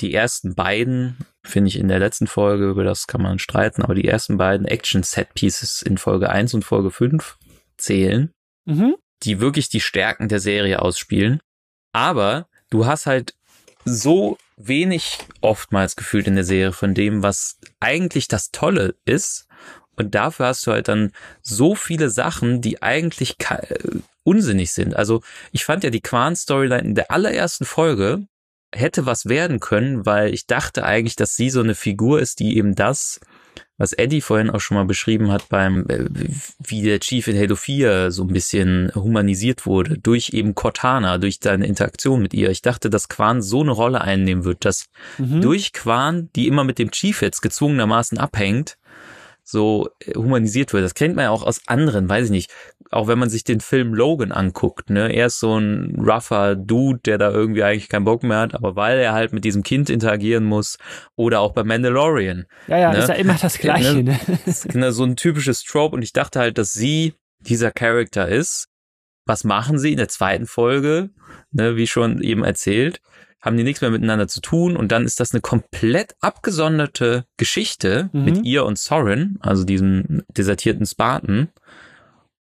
die 0.00 0.12
ersten 0.12 0.54
beiden, 0.54 1.16
finde 1.42 1.68
ich 1.68 1.78
in 1.78 1.88
der 1.88 2.00
letzten 2.00 2.26
Folge, 2.26 2.68
über 2.68 2.84
das 2.84 3.06
kann 3.06 3.22
man 3.22 3.38
streiten, 3.38 3.80
aber 3.80 3.94
die 3.94 4.06
ersten 4.06 4.36
beiden 4.36 4.66
Action-Set-Pieces 4.66 5.80
in 5.80 5.96
Folge 5.96 6.28
1 6.28 6.52
und 6.52 6.64
Folge 6.66 6.90
5 6.90 7.38
zählen, 7.78 8.30
mhm. 8.66 8.96
die 9.22 9.40
wirklich 9.40 9.70
die 9.70 9.80
Stärken 9.80 10.28
der 10.28 10.40
Serie 10.40 10.82
ausspielen. 10.82 11.40
Aber 11.92 12.46
du 12.68 12.84
hast 12.84 13.06
halt 13.06 13.34
so 13.86 14.36
wenig 14.56 15.18
oftmals 15.40 15.96
gefühlt 15.96 16.26
in 16.26 16.34
der 16.34 16.44
Serie 16.44 16.72
von 16.72 16.94
dem, 16.94 17.22
was 17.22 17.58
eigentlich 17.80 18.28
das 18.28 18.50
Tolle 18.50 18.94
ist. 19.04 19.46
Und 19.96 20.14
dafür 20.14 20.46
hast 20.46 20.66
du 20.66 20.72
halt 20.72 20.88
dann 20.88 21.12
so 21.42 21.74
viele 21.74 22.10
Sachen, 22.10 22.60
die 22.60 22.82
eigentlich 22.82 23.36
unsinnig 24.24 24.72
sind. 24.72 24.96
Also 24.96 25.22
ich 25.52 25.64
fand 25.64 25.84
ja 25.84 25.90
die 25.90 26.00
Quan-Storyline 26.00 26.82
in 26.82 26.94
der 26.94 27.10
allerersten 27.10 27.64
Folge 27.64 28.26
hätte 28.74 29.06
was 29.06 29.26
werden 29.26 29.60
können, 29.60 30.04
weil 30.04 30.34
ich 30.34 30.46
dachte 30.46 30.84
eigentlich, 30.84 31.16
dass 31.16 31.36
sie 31.36 31.50
so 31.50 31.60
eine 31.60 31.76
Figur 31.76 32.20
ist, 32.20 32.40
die 32.40 32.56
eben 32.56 32.74
das, 32.74 33.20
was 33.76 33.92
Eddie 33.92 34.20
vorhin 34.20 34.50
auch 34.50 34.60
schon 34.60 34.76
mal 34.76 34.84
beschrieben 34.84 35.32
hat, 35.32 35.48
beim, 35.48 35.84
äh, 35.88 36.06
wie 36.58 36.82
der 36.82 37.00
Chief 37.00 37.26
in 37.26 37.36
Halo 37.36 37.56
4 37.56 38.10
so 38.10 38.22
ein 38.22 38.32
bisschen 38.32 38.92
humanisiert 38.94 39.66
wurde, 39.66 39.98
durch 39.98 40.30
eben 40.32 40.54
Cortana, 40.54 41.18
durch 41.18 41.38
seine 41.42 41.66
Interaktion 41.66 42.22
mit 42.22 42.34
ihr. 42.34 42.50
Ich 42.50 42.62
dachte, 42.62 42.90
dass 42.90 43.08
Quan 43.08 43.42
so 43.42 43.62
eine 43.62 43.72
Rolle 43.72 44.00
einnehmen 44.00 44.44
wird, 44.44 44.64
dass 44.64 44.86
mhm. 45.18 45.40
durch 45.40 45.72
Quan, 45.72 46.30
die 46.36 46.46
immer 46.46 46.64
mit 46.64 46.78
dem 46.78 46.90
Chief 46.90 47.20
jetzt 47.20 47.40
gezwungenermaßen 47.40 48.18
abhängt, 48.18 48.76
so 49.44 49.90
äh, 50.00 50.14
humanisiert 50.14 50.72
wird. 50.72 50.84
Das 50.84 50.94
kennt 50.94 51.14
man 51.14 51.26
ja 51.26 51.30
auch 51.30 51.44
aus 51.44 51.60
anderen, 51.66 52.08
weiß 52.08 52.26
ich 52.26 52.30
nicht. 52.30 52.50
Auch 52.90 53.06
wenn 53.08 53.18
man 53.18 53.28
sich 53.28 53.44
den 53.44 53.60
Film 53.60 53.94
Logan 53.94 54.32
anguckt, 54.32 54.90
ne, 54.90 55.12
er 55.12 55.26
ist 55.26 55.40
so 55.40 55.58
ein 55.58 55.96
rougher 55.98 56.56
Dude, 56.56 57.00
der 57.04 57.18
da 57.18 57.30
irgendwie 57.30 57.62
eigentlich 57.62 57.88
keinen 57.88 58.04
Bock 58.04 58.22
mehr 58.22 58.38
hat, 58.38 58.54
aber 58.54 58.76
weil 58.76 58.98
er 58.98 59.12
halt 59.12 59.32
mit 59.32 59.44
diesem 59.44 59.62
Kind 59.62 59.90
interagieren 59.90 60.44
muss 60.44 60.78
oder 61.16 61.40
auch 61.40 61.52
bei 61.52 61.64
Mandalorian. 61.64 62.46
Ja, 62.68 62.78
ja, 62.78 62.92
ne? 62.92 62.98
ist 62.98 63.08
ja 63.08 63.14
immer 63.14 63.36
das 63.40 63.58
Gleiche, 63.58 64.02
ne? 64.02 64.18
ne? 64.72 64.92
so 64.92 65.04
ein 65.04 65.16
typisches 65.16 65.62
Trope 65.62 65.94
und 65.94 66.02
ich 66.02 66.12
dachte 66.12 66.40
halt, 66.40 66.58
dass 66.58 66.72
sie 66.72 67.14
dieser 67.40 67.70
Charakter 67.70 68.28
ist. 68.28 68.68
Was 69.26 69.42
machen 69.42 69.78
sie 69.78 69.92
in 69.92 69.96
der 69.98 70.08
zweiten 70.08 70.46
Folge? 70.46 71.10
Ne, 71.50 71.76
wie 71.76 71.86
schon 71.86 72.20
eben 72.20 72.44
erzählt 72.44 73.00
haben 73.44 73.58
die 73.58 73.62
nichts 73.62 73.82
mehr 73.82 73.90
miteinander 73.90 74.26
zu 74.26 74.40
tun 74.40 74.74
und 74.74 74.90
dann 74.90 75.04
ist 75.04 75.20
das 75.20 75.32
eine 75.32 75.42
komplett 75.42 76.16
abgesonderte 76.20 77.26
Geschichte 77.36 78.08
mhm. 78.12 78.24
mit 78.24 78.44
ihr 78.44 78.64
und 78.64 78.78
Soren, 78.78 79.38
also 79.40 79.64
diesem 79.64 80.22
desertierten 80.28 80.86
Spartan. 80.86 81.48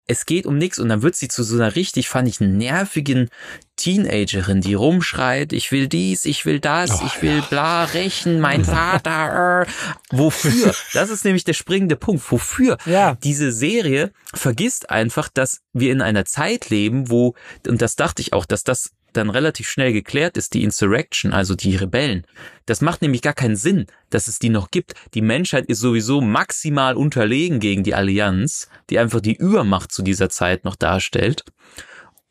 Es 0.08 0.28
geht 0.28 0.46
um 0.46 0.58
nichts 0.58 0.78
und 0.80 0.88
dann 0.88 1.02
wird 1.02 1.16
sie 1.16 1.28
zu 1.28 1.44
so 1.44 1.56
einer 1.56 1.76
richtig, 1.76 2.08
fand 2.08 2.28
ich, 2.28 2.40
nervigen 2.40 3.30
Teenagerin, 3.76 4.62
die 4.62 4.76
rumschreit, 4.76 5.52
ich 5.52 5.72
will 5.72 5.88
dies, 5.88 6.26
ich 6.26 6.46
will 6.46 6.60
das, 6.60 7.02
oh, 7.02 7.06
ich 7.08 7.22
will 7.22 7.38
ja. 7.38 7.46
bla, 7.50 7.84
rächen, 7.86 8.40
mein 8.40 8.64
Vater. 8.66 9.64
Äh. 9.64 9.66
Wofür? 10.12 10.74
Das 10.94 11.10
ist 11.10 11.26
nämlich 11.26 11.44
der 11.44 11.54
springende 11.54 11.96
Punkt. 11.96 12.32
Wofür? 12.32 12.78
Ja. 12.86 13.18
Diese 13.24 13.52
Serie 13.52 14.12
vergisst 14.34 14.92
einfach, 14.92 15.28
dass 15.28 15.62
wir 15.74 15.92
in 15.92 16.02
einer 16.02 16.24
Zeit 16.24 16.70
leben, 16.70 17.10
wo, 17.10 17.34
und 17.68 17.82
das 17.82 17.96
dachte 17.96 18.22
ich 18.22 18.32
auch, 18.32 18.46
dass 18.46 18.64
das 18.64 18.92
dann 19.18 19.30
relativ 19.30 19.68
schnell 19.68 19.94
geklärt 19.94 20.38
ist, 20.38 20.54
die 20.54 20.64
Insurrection, 20.64 21.34
also 21.34 21.56
die 21.56 21.76
Rebellen. 21.76 22.26
Das 22.66 22.82
macht 22.82 23.02
nämlich 23.02 23.22
gar 23.22 23.34
keinen 23.34 23.56
Sinn, 23.56 23.86
dass 24.10 24.28
es 24.28 24.40
die 24.40 24.50
noch 24.50 24.72
gibt. 24.72 24.94
Die 25.14 25.22
Menschheit 25.22 25.66
ist 25.66 25.80
sowieso 25.80 26.22
maximal 26.22 26.96
unterlegen 26.96 27.60
gegen 27.60 27.84
die 27.84 27.96
Allianz, 27.96 28.70
die 28.90 29.00
einfach 29.00 29.22
die 29.22 29.36
Übermacht 29.36 29.92
zu 29.92 30.02
dieser 30.02 30.30
Zeit 30.30 30.66
noch 30.66 30.76
darstellt. 30.76 31.44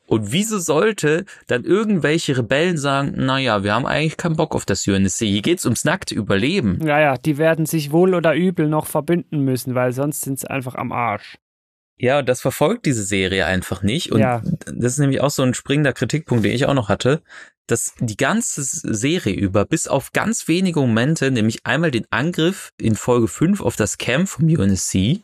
Und 0.07 0.31
wieso 0.31 0.59
sollte 0.59 1.25
dann 1.47 1.63
irgendwelche 1.63 2.37
Rebellen 2.37 2.77
sagen, 2.77 3.13
naja, 3.15 3.63
wir 3.63 3.73
haben 3.73 3.87
eigentlich 3.87 4.17
keinen 4.17 4.35
Bock 4.35 4.53
auf 4.53 4.65
das 4.65 4.87
UNSC, 4.87 5.25
hier 5.25 5.41
geht's 5.41 5.65
ums 5.65 5.83
nackte 5.83 6.13
Überleben. 6.13 6.79
Ja, 6.85 6.99
ja, 6.99 7.17
die 7.17 7.37
werden 7.37 7.65
sich 7.65 7.91
wohl 7.91 8.13
oder 8.13 8.35
übel 8.35 8.67
noch 8.67 8.85
verbünden 8.85 9.39
müssen, 9.39 9.73
weil 9.73 9.93
sonst 9.93 10.21
sind 10.21 10.39
sie 10.39 10.49
einfach 10.49 10.75
am 10.75 10.91
Arsch. 10.91 11.37
Ja, 11.97 12.21
das 12.21 12.41
verfolgt 12.41 12.85
diese 12.85 13.03
Serie 13.03 13.45
einfach 13.45 13.81
nicht. 13.81 14.11
Und 14.11 14.19
ja. 14.19 14.41
das 14.65 14.93
ist 14.93 14.99
nämlich 14.99 15.21
auch 15.21 15.29
so 15.29 15.43
ein 15.43 15.53
springender 15.53 15.93
Kritikpunkt, 15.93 16.43
den 16.43 16.51
ich 16.51 16.65
auch 16.65 16.73
noch 16.73 16.89
hatte, 16.89 17.21
dass 17.67 17.93
die 17.99 18.17
ganze 18.17 18.63
Serie 18.63 19.33
über, 19.33 19.65
bis 19.65 19.87
auf 19.87 20.11
ganz 20.11 20.47
wenige 20.47 20.79
Momente, 20.79 21.31
nämlich 21.31 21.65
einmal 21.65 21.91
den 21.91 22.05
Angriff 22.11 22.71
in 22.77 22.95
Folge 22.95 23.27
5 23.27 23.61
auf 23.61 23.75
das 23.75 23.97
Camp 23.97 24.27
vom 24.27 24.45
UNSC, 24.45 25.21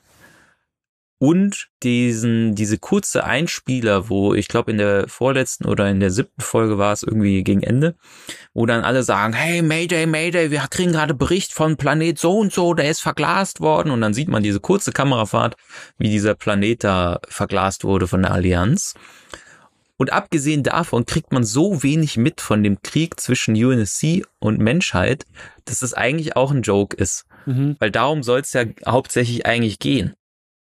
und 1.22 1.68
diesen, 1.84 2.56
diese 2.56 2.80
kurze 2.80 3.24
Einspieler, 3.24 4.10
wo 4.10 4.34
ich 4.34 4.48
glaube 4.48 4.72
in 4.72 4.80
der 4.80 5.08
vorletzten 5.08 5.68
oder 5.68 5.88
in 5.88 6.00
der 6.00 6.10
siebten 6.10 6.42
Folge 6.42 6.80
war 6.80 6.94
es 6.94 7.04
irgendwie 7.04 7.44
gegen 7.44 7.62
Ende, 7.62 7.94
wo 8.56 8.66
dann 8.66 8.84
alle 8.84 9.04
sagen, 9.04 9.34
hey 9.34 9.62
Mayday, 9.62 10.08
Mayday, 10.08 10.50
wir 10.50 10.66
kriegen 10.72 10.94
gerade 10.94 11.14
Bericht 11.14 11.54
von 11.54 11.78
Planet 11.78 12.18
so 12.18 12.40
und 12.40 12.52
so, 12.52 12.74
der 12.74 12.90
ist 12.90 13.02
verglast 13.02 13.60
worden 13.60 13.92
und 13.92 14.02
dann 14.02 14.16
sieht 14.16 14.30
man 14.30 14.42
diese 14.42 14.60
kurze 14.60 14.94
Kamerafahrt, 14.94 15.58
wie 16.00 16.10
dieser 16.10 16.34
Planet 16.34 16.84
da 16.84 17.20
verglast 17.28 17.84
wurde 17.84 18.08
von 18.08 18.24
der 18.24 18.32
Allianz. 18.32 18.96
Und 19.98 20.12
abgesehen 20.12 20.64
davon 20.64 21.06
kriegt 21.06 21.32
man 21.32 21.44
so 21.44 21.84
wenig 21.84 22.18
mit 22.18 22.42
von 22.42 22.64
dem 22.64 22.82
Krieg 22.82 23.20
zwischen 23.20 23.54
UNSC 23.54 24.24
und 24.40 24.58
Menschheit, 24.58 25.28
dass 25.66 25.84
es 25.84 25.94
eigentlich 25.94 26.36
auch 26.36 26.50
ein 26.50 26.64
Joke 26.64 26.98
ist. 26.98 27.26
Mhm. 27.46 27.76
Weil 27.78 27.92
darum 27.92 28.24
soll 28.24 28.40
es 28.40 28.54
ja 28.54 28.64
hauptsächlich 28.88 29.46
eigentlich 29.46 29.78
gehen. 29.78 30.16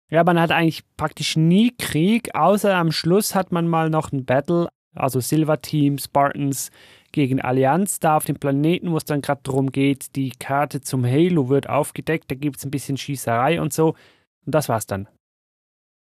Ja, 0.10 0.24
man 0.24 0.39
hat 0.39 0.51
eigentlich 0.51 0.84
praktisch 0.95 1.36
nie 1.36 1.76
Krieg, 1.78 2.34
außer 2.34 2.74
am 2.76 2.91
Schluss 2.91 3.36
hat 3.36 3.51
man 3.51 3.68
mal 3.68 3.89
noch 3.89 4.12
ein 4.12 4.26
Battle, 4.26 4.70
also 4.95 5.20
Silver 5.20 5.62
Team, 5.62 5.97
Spartans 5.97 6.72
gegen 7.12 7.41
Allianz 7.41 7.99
da 7.99 8.16
auf 8.16 8.26
dem 8.26 8.38
Planeten, 8.38 8.91
wo 8.91 8.97
es 8.97 9.05
dann 9.05 9.22
gerade 9.22 9.41
darum 9.43 9.72
geht, 9.72 10.16
die 10.16 10.30
Karte 10.30 10.82
zum 10.82 11.05
Halo 11.05 11.49
wird 11.49 11.68
aufgedeckt, 11.70 12.32
da 12.32 12.36
gibt 12.36 12.58
es 12.58 12.66
ein 12.66 12.72
bisschen 12.72 12.97
Schießerei 12.97 13.60
und 13.60 13.74
so. 13.74 13.95
Und 14.45 14.55
das 14.55 14.70
war's 14.70 14.88
dann. 14.88 15.08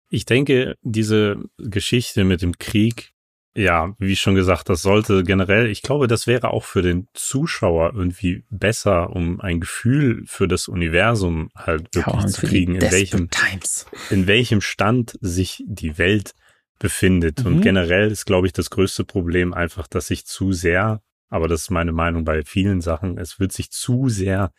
Ich 0.09 0.25
denke, 0.25 0.75
diese 0.81 1.43
Geschichte 1.57 2.23
mit 2.23 2.41
dem 2.41 2.57
Krieg 2.57 3.12
ja, 3.55 3.93
wie 3.99 4.15
schon 4.15 4.35
gesagt, 4.35 4.69
das 4.69 4.81
sollte 4.81 5.23
generell, 5.23 5.67
ich 5.67 5.83
glaube, 5.83 6.07
das 6.07 6.25
wäre 6.25 6.49
auch 6.49 6.63
für 6.63 6.81
den 6.81 7.07
Zuschauer 7.13 7.93
irgendwie 7.93 8.43
besser, 8.49 9.11
um 9.11 9.39
ein 9.41 9.59
Gefühl 9.59 10.23
für 10.25 10.47
das 10.47 10.67
Universum 10.67 11.49
halt 11.55 11.93
wirklich 11.93 12.23
ja, 12.23 12.27
zu 12.27 12.47
kriegen, 12.47 12.75
in 12.75 12.91
welchem, 12.91 13.29
Times. 13.29 13.85
in 14.09 14.25
welchem 14.25 14.61
Stand 14.61 15.17
sich 15.21 15.63
die 15.67 15.97
Welt 15.99 16.33
befindet. 16.79 17.41
Mhm. 17.41 17.45
Und 17.45 17.61
generell 17.61 18.09
ist, 18.09 18.25
glaube 18.25 18.47
ich, 18.47 18.53
das 18.53 18.71
größte 18.71 19.05
Problem 19.05 19.53
einfach, 19.53 19.87
dass 19.87 20.07
sich 20.07 20.25
zu 20.25 20.51
sehr, 20.51 21.01
aber 21.29 21.47
das 21.47 21.63
ist 21.63 21.69
meine 21.69 21.91
Meinung 21.91 22.25
bei 22.25 22.43
vielen 22.43 22.81
Sachen, 22.81 23.19
es 23.19 23.39
wird 23.39 23.51
sich 23.51 23.69
zu 23.69 24.09
sehr 24.09 24.51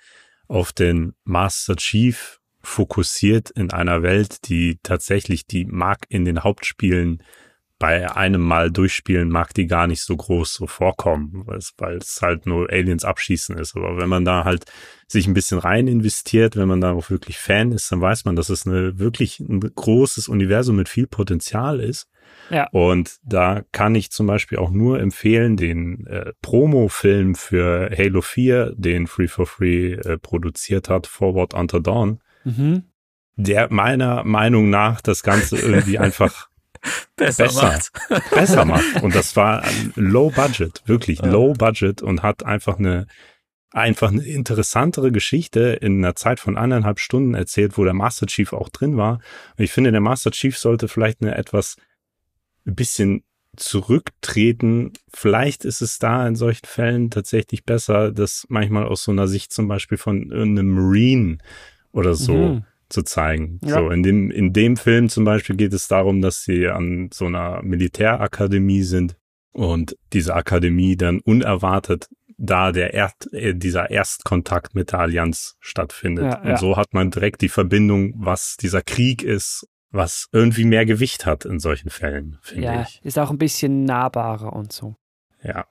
auf 0.46 0.72
den 0.72 1.14
Master 1.24 1.74
Chief 1.76 2.40
fokussiert 2.62 3.50
in 3.50 3.72
einer 3.72 4.02
Welt, 4.02 4.48
die 4.48 4.78
tatsächlich, 4.82 5.46
die 5.46 5.64
mag 5.64 6.06
in 6.08 6.24
den 6.24 6.42
Hauptspielen 6.42 7.22
bei 7.78 8.10
einem 8.14 8.40
Mal 8.40 8.70
durchspielen 8.70 9.28
mag 9.28 9.52
die 9.52 9.66
gar 9.66 9.86
nicht 9.86 10.02
so 10.02 10.16
groß 10.16 10.54
so 10.54 10.66
vorkommen, 10.66 11.44
weil 11.76 11.96
es 11.96 12.20
halt 12.22 12.46
nur 12.46 12.70
Aliens 12.70 13.04
abschießen 13.04 13.56
ist. 13.58 13.76
Aber 13.76 13.98
wenn 13.98 14.08
man 14.08 14.24
da 14.24 14.44
halt 14.44 14.64
sich 15.08 15.26
ein 15.26 15.34
bisschen 15.34 15.58
rein 15.58 15.88
investiert, 15.88 16.56
wenn 16.56 16.68
man 16.68 16.80
da 16.80 16.92
auch 16.92 17.10
wirklich 17.10 17.38
Fan 17.38 17.72
ist, 17.72 17.90
dann 17.90 18.00
weiß 18.00 18.24
man, 18.24 18.36
dass 18.36 18.48
es 18.48 18.66
eine 18.66 18.98
wirklich 18.98 19.40
ein 19.40 19.60
großes 19.60 20.28
Universum 20.28 20.76
mit 20.76 20.88
viel 20.88 21.06
Potenzial 21.06 21.80
ist. 21.80 22.08
Ja. 22.50 22.68
Und 22.72 23.16
da 23.24 23.62
kann 23.72 23.94
ich 23.94 24.10
zum 24.10 24.26
Beispiel 24.26 24.58
auch 24.58 24.70
nur 24.70 25.00
empfehlen, 25.00 25.56
den 25.56 26.06
äh, 26.06 26.32
Promo-Film 26.42 27.34
für 27.34 27.90
Halo 27.96 28.20
4, 28.20 28.74
den 28.76 29.06
Free 29.06 29.28
for 29.28 29.46
Free 29.46 29.92
äh, 29.92 30.18
produziert 30.18 30.88
hat, 30.88 31.06
Forward 31.06 31.54
Unto 31.54 31.80
Dawn, 31.80 32.20
mhm. 32.44 32.84
der 33.36 33.72
meiner 33.72 34.24
Meinung 34.24 34.70
nach 34.70 35.00
das 35.00 35.22
Ganze 35.22 35.58
irgendwie 35.58 35.98
einfach 35.98 36.48
besser, 37.16 37.44
besser 37.44 37.62
macht. 37.62 38.30
besser 38.30 38.64
macht. 38.64 39.02
Und 39.02 39.14
das 39.14 39.36
war 39.36 39.64
low 39.94 40.30
budget, 40.30 40.82
wirklich 40.86 41.20
ja. 41.20 41.26
low 41.26 41.52
budget 41.52 42.02
und 42.02 42.22
hat 42.22 42.44
einfach 42.44 42.78
eine 42.78 43.06
einfach 43.70 44.12
eine 44.12 44.24
interessantere 44.24 45.10
Geschichte 45.10 45.78
in 45.80 45.98
einer 45.98 46.14
Zeit 46.14 46.38
von 46.38 46.56
eineinhalb 46.56 47.00
Stunden 47.00 47.34
erzählt, 47.34 47.76
wo 47.76 47.82
der 47.82 47.92
Master 47.92 48.26
Chief 48.26 48.52
auch 48.52 48.68
drin 48.68 48.96
war. 48.96 49.14
Und 49.58 49.64
ich 49.64 49.72
finde, 49.72 49.90
der 49.90 50.00
Master 50.00 50.30
Chief 50.30 50.56
sollte 50.56 50.86
vielleicht 50.86 51.22
eine 51.22 51.36
etwas 51.36 51.74
ein 52.66 52.76
bisschen 52.76 53.24
zurücktreten. 53.56 54.92
Vielleicht 55.12 55.64
ist 55.64 55.80
es 55.80 55.98
da 55.98 56.24
in 56.26 56.36
solchen 56.36 56.66
Fällen 56.66 57.10
tatsächlich 57.10 57.64
besser, 57.64 58.12
das 58.12 58.46
manchmal 58.48 58.86
aus 58.86 59.02
so 59.02 59.10
einer 59.10 59.26
Sicht 59.26 59.52
zum 59.52 59.66
Beispiel 59.66 59.98
von 59.98 60.32
einem 60.32 60.68
Marine 60.68 61.38
oder 61.90 62.14
so 62.14 62.34
mhm 62.34 62.64
zu 62.88 63.02
zeigen. 63.02 63.60
Ja. 63.64 63.78
So 63.78 63.90
in 63.90 64.02
dem 64.02 64.30
in 64.30 64.52
dem 64.52 64.76
Film 64.76 65.08
zum 65.08 65.24
Beispiel 65.24 65.56
geht 65.56 65.72
es 65.72 65.88
darum, 65.88 66.20
dass 66.20 66.44
sie 66.44 66.68
an 66.68 67.10
so 67.12 67.26
einer 67.26 67.62
Militärakademie 67.62 68.82
sind 68.82 69.16
und 69.52 69.96
diese 70.12 70.34
Akademie 70.34 70.96
dann 70.96 71.20
unerwartet 71.20 72.08
da 72.36 72.72
der 72.72 72.94
Erd, 72.94 73.32
äh, 73.32 73.54
dieser 73.54 73.90
Erstkontakt 73.90 74.74
mit 74.74 74.92
der 74.92 75.00
Allianz 75.00 75.56
stattfindet. 75.60 76.24
Ja, 76.24 76.40
und 76.40 76.58
so 76.58 76.76
hat 76.76 76.92
man 76.92 77.10
direkt 77.10 77.42
die 77.42 77.48
Verbindung, 77.48 78.14
was 78.16 78.56
dieser 78.56 78.82
Krieg 78.82 79.22
ist, 79.22 79.68
was 79.90 80.26
irgendwie 80.32 80.64
mehr 80.64 80.86
Gewicht 80.86 81.26
hat 81.26 81.44
in 81.44 81.60
solchen 81.60 81.90
Fällen, 81.90 82.38
finde 82.42 82.64
ja, 82.64 82.82
ich. 82.82 83.00
Ist 83.04 83.18
auch 83.18 83.30
ein 83.30 83.38
bisschen 83.38 83.84
nahbarer 83.84 84.52
und 84.52 84.72
so. 84.72 84.96
Ja. 85.42 85.66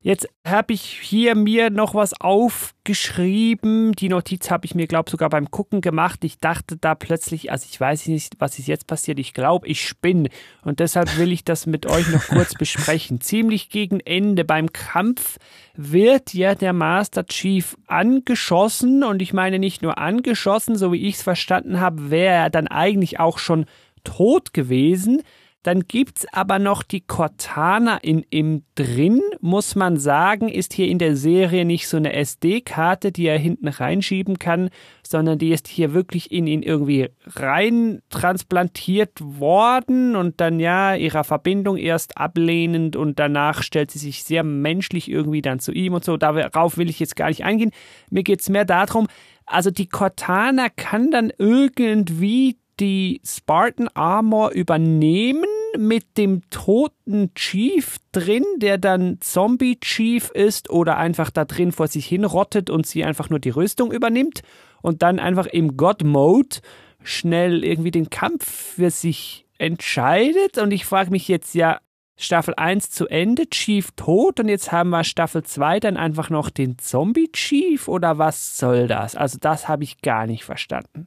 Jetzt 0.00 0.28
habe 0.46 0.74
ich 0.74 1.00
hier 1.02 1.34
mir 1.34 1.70
noch 1.70 1.96
was 1.96 2.20
aufgeschrieben. 2.20 3.92
Die 3.92 4.08
Notiz 4.08 4.48
habe 4.48 4.64
ich 4.64 4.76
mir, 4.76 4.86
glaube 4.86 5.08
ich, 5.08 5.10
sogar 5.10 5.28
beim 5.28 5.50
Gucken 5.50 5.80
gemacht. 5.80 6.22
Ich 6.22 6.38
dachte 6.38 6.76
da 6.76 6.94
plötzlich, 6.94 7.50
also 7.50 7.66
ich 7.68 7.80
weiß 7.80 8.06
nicht, 8.06 8.34
was 8.38 8.60
ist 8.60 8.68
jetzt 8.68 8.86
passiert. 8.86 9.18
Ich 9.18 9.34
glaube, 9.34 9.66
ich 9.66 9.84
spinne. 9.84 10.28
Und 10.62 10.78
deshalb 10.78 11.18
will 11.18 11.32
ich 11.32 11.42
das 11.42 11.66
mit 11.66 11.84
euch 11.86 12.08
noch 12.10 12.28
kurz 12.28 12.54
besprechen. 12.54 13.20
Ziemlich 13.20 13.70
gegen 13.70 13.98
Ende 13.98 14.44
beim 14.44 14.72
Kampf 14.72 15.38
wird 15.74 16.32
ja 16.32 16.54
der 16.54 16.72
Master 16.72 17.26
Chief 17.26 17.76
angeschossen. 17.88 19.02
Und 19.02 19.20
ich 19.20 19.32
meine 19.32 19.58
nicht 19.58 19.82
nur 19.82 19.98
angeschossen, 19.98 20.76
so 20.76 20.92
wie 20.92 21.08
ich 21.08 21.16
es 21.16 21.22
verstanden 21.22 21.80
habe, 21.80 22.10
wäre 22.10 22.34
er 22.36 22.50
dann 22.50 22.68
eigentlich 22.68 23.18
auch 23.18 23.38
schon 23.38 23.66
tot 24.04 24.54
gewesen. 24.54 25.22
Dann 25.68 25.86
gibt's 25.86 26.24
aber 26.32 26.58
noch 26.58 26.82
die 26.82 27.02
Cortana 27.02 27.98
in 27.98 28.24
ihm 28.30 28.62
drin, 28.74 29.20
muss 29.42 29.74
man 29.74 29.98
sagen, 29.98 30.48
ist 30.48 30.72
hier 30.72 30.88
in 30.88 30.98
der 30.98 31.14
Serie 31.14 31.66
nicht 31.66 31.88
so 31.88 31.98
eine 31.98 32.14
SD-Karte, 32.14 33.12
die 33.12 33.26
er 33.26 33.36
hinten 33.36 33.68
reinschieben 33.68 34.38
kann, 34.38 34.70
sondern 35.06 35.38
die 35.38 35.50
ist 35.50 35.68
hier 35.68 35.92
wirklich 35.92 36.32
in 36.32 36.46
ihn 36.46 36.62
irgendwie 36.62 37.10
rein 37.26 38.00
transplantiert 38.08 39.20
worden 39.20 40.16
und 40.16 40.40
dann 40.40 40.58
ja 40.58 40.94
ihrer 40.94 41.22
Verbindung 41.22 41.76
erst 41.76 42.16
ablehnend 42.16 42.96
und 42.96 43.18
danach 43.18 43.62
stellt 43.62 43.90
sie 43.90 43.98
sich 43.98 44.24
sehr 44.24 44.44
menschlich 44.44 45.10
irgendwie 45.10 45.42
dann 45.42 45.60
zu 45.60 45.72
ihm 45.72 45.92
und 45.92 46.02
so. 46.02 46.16
Darauf 46.16 46.78
will 46.78 46.88
ich 46.88 46.98
jetzt 46.98 47.14
gar 47.14 47.28
nicht 47.28 47.44
eingehen. 47.44 47.72
Mir 48.08 48.22
geht's 48.22 48.48
mehr 48.48 48.64
darum, 48.64 49.06
also 49.44 49.70
die 49.70 49.90
Cortana 49.90 50.68
kann 50.74 51.10
dann 51.10 51.30
irgendwie 51.36 52.56
die 52.80 53.20
Spartan 53.22 53.88
Armor 53.92 54.52
übernehmen 54.52 55.44
mit 55.76 56.16
dem 56.16 56.48
toten 56.50 57.34
Chief 57.34 57.96
drin, 58.12 58.44
der 58.56 58.78
dann 58.78 59.18
Zombie 59.20 59.78
Chief 59.80 60.30
ist 60.30 60.70
oder 60.70 60.96
einfach 60.96 61.30
da 61.30 61.44
drin 61.44 61.72
vor 61.72 61.88
sich 61.88 62.06
hin 62.06 62.24
rottet 62.24 62.70
und 62.70 62.86
sie 62.86 63.04
einfach 63.04 63.30
nur 63.30 63.38
die 63.38 63.50
Rüstung 63.50 63.92
übernimmt 63.92 64.42
und 64.82 65.02
dann 65.02 65.18
einfach 65.18 65.46
im 65.46 65.76
God 65.76 66.04
Mode 66.04 66.58
schnell 67.02 67.64
irgendwie 67.64 67.90
den 67.90 68.10
Kampf 68.10 68.48
für 68.76 68.90
sich 68.90 69.46
entscheidet 69.58 70.58
und 70.58 70.72
ich 70.72 70.84
frage 70.84 71.10
mich 71.10 71.28
jetzt 71.28 71.54
ja 71.54 71.80
Staffel 72.20 72.54
1 72.56 72.90
zu 72.90 73.06
Ende, 73.06 73.48
Chief 73.48 73.90
tot 73.94 74.40
und 74.40 74.48
jetzt 74.48 74.72
haben 74.72 74.90
wir 74.90 75.04
Staffel 75.04 75.44
2 75.44 75.78
dann 75.78 75.96
einfach 75.96 76.30
noch 76.30 76.50
den 76.50 76.76
Zombie 76.78 77.30
Chief 77.32 77.86
oder 77.86 78.18
was 78.18 78.56
soll 78.56 78.88
das? 78.88 79.14
Also 79.14 79.38
das 79.40 79.68
habe 79.68 79.84
ich 79.84 80.02
gar 80.02 80.26
nicht 80.26 80.44
verstanden. 80.44 81.06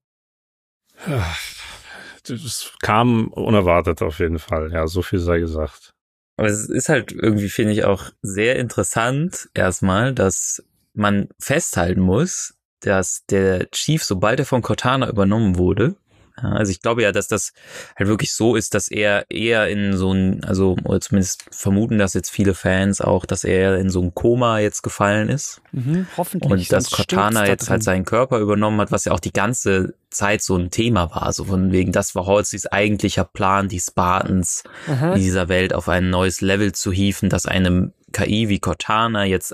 Das 2.27 2.73
kam 2.81 3.27
unerwartet 3.29 4.01
auf 4.01 4.19
jeden 4.19 4.39
Fall. 4.39 4.71
Ja, 4.71 4.87
so 4.87 5.01
viel 5.01 5.19
sei 5.19 5.39
gesagt. 5.39 5.93
Aber 6.37 6.47
es 6.47 6.69
ist 6.69 6.89
halt 6.89 7.11
irgendwie, 7.11 7.49
finde 7.49 7.73
ich, 7.73 7.83
auch 7.83 8.11
sehr 8.21 8.57
interessant 8.57 9.49
erstmal, 9.53 10.13
dass 10.13 10.63
man 10.93 11.29
festhalten 11.39 12.01
muss, 12.01 12.55
dass 12.81 13.25
der 13.27 13.69
Chief, 13.71 14.03
sobald 14.03 14.39
er 14.39 14.45
von 14.45 14.61
Cortana 14.61 15.09
übernommen 15.09 15.57
wurde, 15.57 15.95
also 16.41 16.71
ich 16.71 16.81
glaube 16.81 17.03
ja, 17.03 17.11
dass 17.11 17.27
das 17.27 17.53
halt 17.97 18.09
wirklich 18.09 18.33
so 18.33 18.55
ist, 18.55 18.73
dass 18.73 18.87
er 18.87 19.25
eher 19.29 19.67
in 19.67 19.95
so 19.97 20.13
ein, 20.13 20.43
also 20.43 20.75
oder 20.83 20.99
zumindest 20.99 21.45
vermuten 21.51 21.97
das 21.97 22.13
jetzt 22.13 22.29
viele 22.29 22.53
Fans 22.53 23.01
auch, 23.01 23.25
dass 23.25 23.43
er 23.43 23.77
in 23.77 23.89
so 23.89 24.01
ein 24.01 24.13
Koma 24.13 24.59
jetzt 24.59 24.81
gefallen 24.81 25.29
ist. 25.29 25.61
Mhm, 25.71 26.07
hoffentlich. 26.17 26.51
Und 26.51 26.71
dass 26.71 26.89
Cortana 26.89 27.47
jetzt 27.47 27.69
halt 27.69 27.83
seinen 27.83 28.05
Körper 28.05 28.39
übernommen 28.39 28.79
hat, 28.81 28.91
was 28.91 29.05
ja 29.05 29.11
auch 29.11 29.19
die 29.19 29.33
ganze 29.33 29.93
Zeit 30.09 30.41
so 30.41 30.55
ein 30.57 30.71
Thema 30.71 31.11
war. 31.11 31.31
So 31.33 31.45
von 31.45 31.71
wegen, 31.71 31.91
das 31.91 32.15
war 32.15 32.25
Halseys 32.25 32.67
eigentlicher 32.67 33.23
Plan, 33.23 33.69
die 33.69 33.79
Spartans 33.79 34.63
Aha. 34.87 35.13
in 35.13 35.19
dieser 35.21 35.47
Welt 35.49 35.73
auf 35.73 35.89
ein 35.89 36.09
neues 36.09 36.41
Level 36.41 36.73
zu 36.73 36.91
hieven, 36.91 37.29
dass 37.29 37.45
eine 37.45 37.93
KI 38.11 38.49
wie 38.49 38.59
Cortana 38.59 39.25
jetzt 39.25 39.53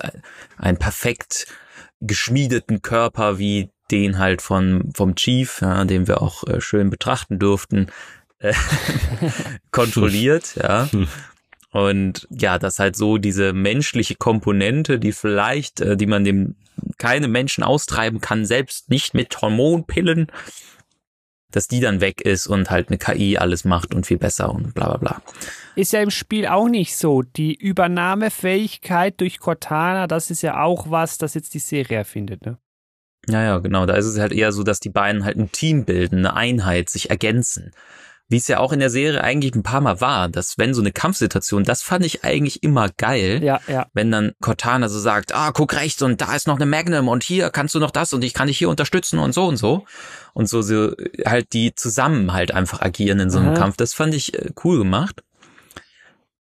ein 0.58 0.78
perfekt 0.78 1.48
geschmiedeten 2.00 2.82
Körper 2.82 3.40
wie 3.40 3.72
den 3.92 4.20
halt 4.20 4.42
von, 4.42 4.92
vom 4.96 5.16
Chief, 5.16 5.62
ja, 5.62 5.86
den 5.86 6.08
wir 6.08 6.22
auch 6.22 6.44
äh, 6.44 6.62
schön 6.62 6.90
betrachten 6.90 7.40
durften, 7.40 7.88
äh, 8.40 8.54
kontrolliert, 9.72 10.56
ja. 10.62 10.90
Und 11.72 12.28
ja, 12.32 12.60
das 12.60 12.80
halt 12.80 12.96
so 12.96 13.18
diese 13.18 13.54
menschliche 13.54 14.16
Komponente, 14.16 15.00
die 15.00 15.12
vielleicht, 15.12 15.82
äh, 15.82 15.98
die 15.98 16.08
man 16.08 16.24
dem 16.24 16.56
keine 16.98 17.28
Menschen 17.28 17.64
austreiben 17.64 18.22
kann, 18.22 18.46
selbst 18.46 18.90
nicht 18.90 19.14
mit 19.14 19.42
Hormonpillen, 19.42 20.28
dass 21.52 21.68
die 21.68 21.80
dann 21.80 22.02
weg 22.02 22.22
ist 22.22 22.48
und 22.48 22.70
halt 22.70 22.90
eine 22.90 22.98
KI 22.98 23.38
alles 23.38 23.64
macht 23.64 23.94
und 23.96 24.06
viel 24.06 24.18
besser 24.18 24.54
und 24.54 24.74
bla 24.74 24.90
bla 24.90 24.98
bla. 24.98 25.22
Ist 25.76 25.94
ja 25.94 26.02
im 26.02 26.12
Spiel 26.12 26.46
auch 26.48 26.68
nicht 26.68 26.96
so. 26.96 27.22
Die 27.22 27.56
Übernahmefähigkeit 27.56 29.20
durch 29.22 29.40
Cortana, 29.40 30.08
das 30.08 30.30
ist 30.30 30.42
ja 30.42 30.62
auch 30.62 30.92
was, 30.92 31.18
das 31.18 31.34
jetzt 31.34 31.54
die 31.54 31.60
Serie 31.60 31.98
erfindet, 31.98 32.46
ne? 32.46 32.58
Ja, 33.30 33.44
ja, 33.44 33.58
genau. 33.60 33.86
Da 33.86 33.96
ist 33.96 34.06
es 34.06 34.20
halt 34.20 34.32
eher 34.32 34.52
so, 34.52 34.64
dass 34.64 34.80
die 34.80 34.90
beiden 34.90 35.26
halt 35.26 35.38
ein 35.38 35.52
Team 35.52 35.86
bilden, 35.86 36.20
eine 36.20 36.36
Einheit, 36.36 36.90
sich 36.90 37.10
ergänzen. 37.10 37.72
Wie 38.30 38.38
es 38.38 38.48
ja 38.50 38.60
auch 38.60 38.74
in 38.74 38.80
der 38.80 38.90
Serie 38.90 39.24
eigentlich 39.24 39.56
ein 39.56 39.64
paar 39.64 39.80
Mal 39.80 40.02
war, 40.02 40.28
dass 40.28 40.58
wenn 40.58 40.74
so 40.74 40.82
eine 40.82 40.92
Kampfsituation, 40.92 41.64
das 41.64 41.82
fand 41.82 42.06
ich 42.06 42.26
eigentlich 42.26 42.62
immer 42.62 42.90
geil, 42.98 43.42
ja, 43.42 43.62
ja. 43.68 43.88
wenn 43.94 44.12
dann 44.12 44.34
Cortana 44.42 44.90
so 44.90 45.00
sagt, 45.00 45.34
ah, 45.34 45.52
guck 45.52 45.74
rechts 45.74 46.02
und 46.02 46.20
da 46.20 46.36
ist 46.36 46.46
noch 46.46 46.58
eine 46.58 46.66
Magnum 46.66 47.08
und 47.08 47.24
hier 47.24 47.50
kannst 47.52 47.74
du 47.74 47.80
noch 47.80 47.92
das 47.92 48.12
und 48.12 48.26
ich 48.26 48.34
kann 48.34 48.48
dich 48.48 48.58
hier 48.58 48.68
unterstützen 48.68 49.20
und 49.20 49.34
so 49.34 49.46
und 49.46 49.56
so. 49.56 49.86
Und 50.34 50.50
so, 50.50 50.62
so 50.62 50.92
halt 51.26 51.54
die 51.54 51.74
zusammen 51.74 52.34
halt 52.34 52.52
einfach 52.52 52.82
agieren 52.82 53.22
in 53.22 53.30
so 53.30 53.40
einem 53.40 53.50
Aha. 53.50 53.58
Kampf. 53.58 53.78
Das 53.78 53.94
fand 53.94 54.14
ich 54.14 54.34
äh, 54.34 54.52
cool 54.64 54.78
gemacht. 54.78 55.24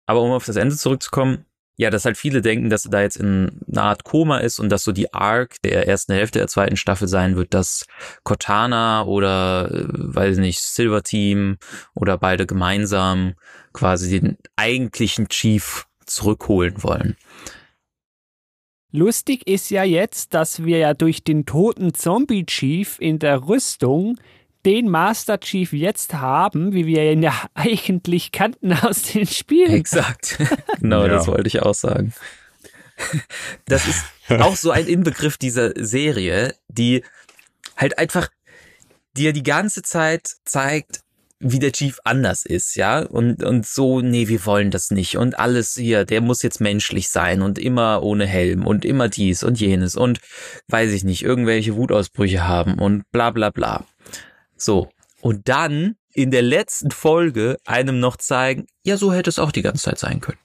Aber 0.07 0.21
um 0.21 0.31
auf 0.31 0.45
das 0.45 0.57
Ende 0.57 0.77
zurückzukommen, 0.77 1.45
ja, 1.77 1.91
dass 1.91 2.05
halt 2.05 2.17
viele 2.17 2.41
denken, 2.41 2.71
dass 2.71 2.85
er 2.85 2.91
da 2.91 3.03
jetzt 3.03 3.17
in 3.17 3.61
einer 3.71 3.83
Art 3.83 4.05
Koma 4.05 4.39
ist 4.39 4.61
und 4.61 4.69
dass 4.69 4.85
so 4.85 4.93
die 4.93 5.13
Arc 5.13 5.61
der 5.63 5.89
ersten 5.89 6.13
Hälfte 6.13 6.39
der 6.39 6.49
zweiten 6.49 6.77
Staffel 6.77 7.09
sein 7.09 7.37
wird, 7.37 7.53
dass 7.53 7.87
Cortana 8.23 9.05
oder, 9.05 9.71
äh, 9.73 9.85
weiß 9.89 10.39
nicht, 10.39 10.61
Silver 10.61 11.03
Team 11.03 11.59
oder 11.95 12.17
beide 12.17 12.47
gemeinsam 12.47 13.35
quasi 13.73 14.21
den 14.21 14.39
eigentlichen 14.57 15.29
Chief 15.29 15.87
zurückholen 16.07 16.83
wollen. 16.83 17.17
Lustig 18.93 19.49
ist 19.49 19.71
ja 19.71 19.83
jetzt, 19.83 20.35
dass 20.35 20.65
wir 20.65 20.79
ja 20.79 20.95
durch 20.95 21.25
den 21.25 21.47
toten 21.47 21.95
Zombie 21.95 22.47
Chief 22.47 23.01
in 23.01 23.19
der 23.19 23.49
Rüstung 23.49 24.15
den 24.65 24.89
Master 24.89 25.39
Chief 25.39 25.73
jetzt 25.73 26.15
haben, 26.15 26.73
wie 26.73 26.87
wir 26.87 27.11
ihn 27.13 27.23
ja 27.23 27.35
eigentlich 27.55 28.33
kannten 28.33 28.73
aus 28.73 29.03
den 29.03 29.27
Spielen. 29.27 29.73
Exakt. 29.73 30.39
genau, 30.81 31.03
ja. 31.03 31.09
das 31.09 31.27
wollte 31.27 31.49
ich 31.49 31.63
auch 31.63 31.75
sagen. 31.75 32.13
Das 33.67 33.87
ist 33.89 34.05
auch 34.29 34.57
so 34.57 34.71
ein 34.71 34.87
Inbegriff 34.87 35.37
dieser 35.37 35.73
Serie, 35.75 36.55
die 36.69 37.03
halt 37.77 37.99
einfach 37.99 38.29
dir 39.17 39.33
die 39.33 39.43
ganze 39.43 39.83
Zeit 39.83 40.29
zeigt, 40.45 41.01
wie 41.41 41.59
der 41.59 41.73
Chief 41.73 41.99
anders 42.05 42.47
ist, 42.47 42.75
ja, 42.75 43.01
und, 43.01 43.43
und 43.43 43.67
so, 43.67 44.01
nee, 44.01 44.29
wir 44.29 44.47
wollen 44.47 44.71
das 44.71 44.91
nicht 44.91 45.19
und 45.19 45.39
alles 45.39 45.75
hier, 45.75 46.07
der 46.07 46.21
muss 46.21 46.43
jetzt 46.43 46.61
menschlich 46.61 47.11
sein 47.11 47.43
und 47.43 47.59
immer 47.59 48.03
ohne 48.03 48.27
Helm 48.27 48.67
und 48.67 48.85
immer 48.85 49.09
dies 49.09 49.43
und 49.43 49.61
jenes 49.61 49.95
und 49.95 50.21
weiß 50.69 50.93
ich 50.93 51.05
nicht, 51.05 51.23
irgendwelche 51.23 51.77
Wutausbrüche 51.77 52.47
haben 52.47 52.79
und 52.79 53.03
bla 53.11 53.31
bla 53.31 53.51
bla. 53.51 53.85
So. 54.57 54.89
Und 55.21 55.49
dann 55.49 55.97
in 56.15 56.31
der 56.31 56.43
letzten 56.43 56.93
Folge 56.93 57.59
einem 57.67 57.99
noch 57.99 58.17
zeigen, 58.17 58.67
ja, 58.85 58.97
so 58.97 59.13
hätte 59.13 59.31
es 59.31 59.41
auch 59.41 59.51
die 59.51 59.63
ganze 59.63 59.83
Zeit 59.83 59.99
sein 59.99 60.21
können. 60.21 60.39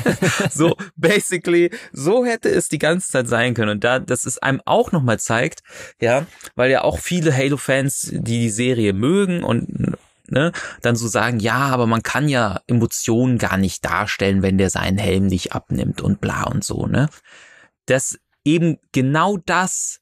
so, 0.50 0.76
basically, 0.94 1.70
so 1.92 2.24
hätte 2.24 2.48
es 2.48 2.68
die 2.68 2.78
ganze 2.78 3.10
Zeit 3.10 3.26
sein 3.26 3.54
können. 3.54 3.72
Und 3.72 3.84
da, 3.84 3.98
dass 3.98 4.24
es 4.24 4.38
einem 4.38 4.62
auch 4.64 4.92
nochmal 4.92 5.18
zeigt, 5.18 5.62
ja, 6.00 6.26
weil 6.54 6.70
ja 6.70 6.82
auch 6.82 7.00
viele 7.00 7.36
Halo-Fans, 7.36 8.12
die 8.12 8.40
die 8.40 8.50
Serie 8.50 8.92
mögen 8.92 9.42
und 9.42 9.96
ne, 10.28 10.52
dann 10.80 10.94
so 10.96 11.08
sagen, 11.08 11.40
ja, 11.40 11.58
aber 11.58 11.86
man 11.86 12.04
kann 12.04 12.28
ja 12.28 12.60
Emotionen 12.68 13.38
gar 13.38 13.56
nicht 13.56 13.84
darstellen, 13.84 14.42
wenn 14.42 14.58
der 14.58 14.70
seinen 14.70 14.98
Helm 14.98 15.26
nicht 15.26 15.52
abnimmt 15.52 16.00
und 16.00 16.20
bla 16.20 16.44
und 16.44 16.62
so, 16.62 16.86
ne. 16.86 17.08
Dass 17.86 18.18
eben 18.44 18.78
genau 18.92 19.38
das 19.38 20.00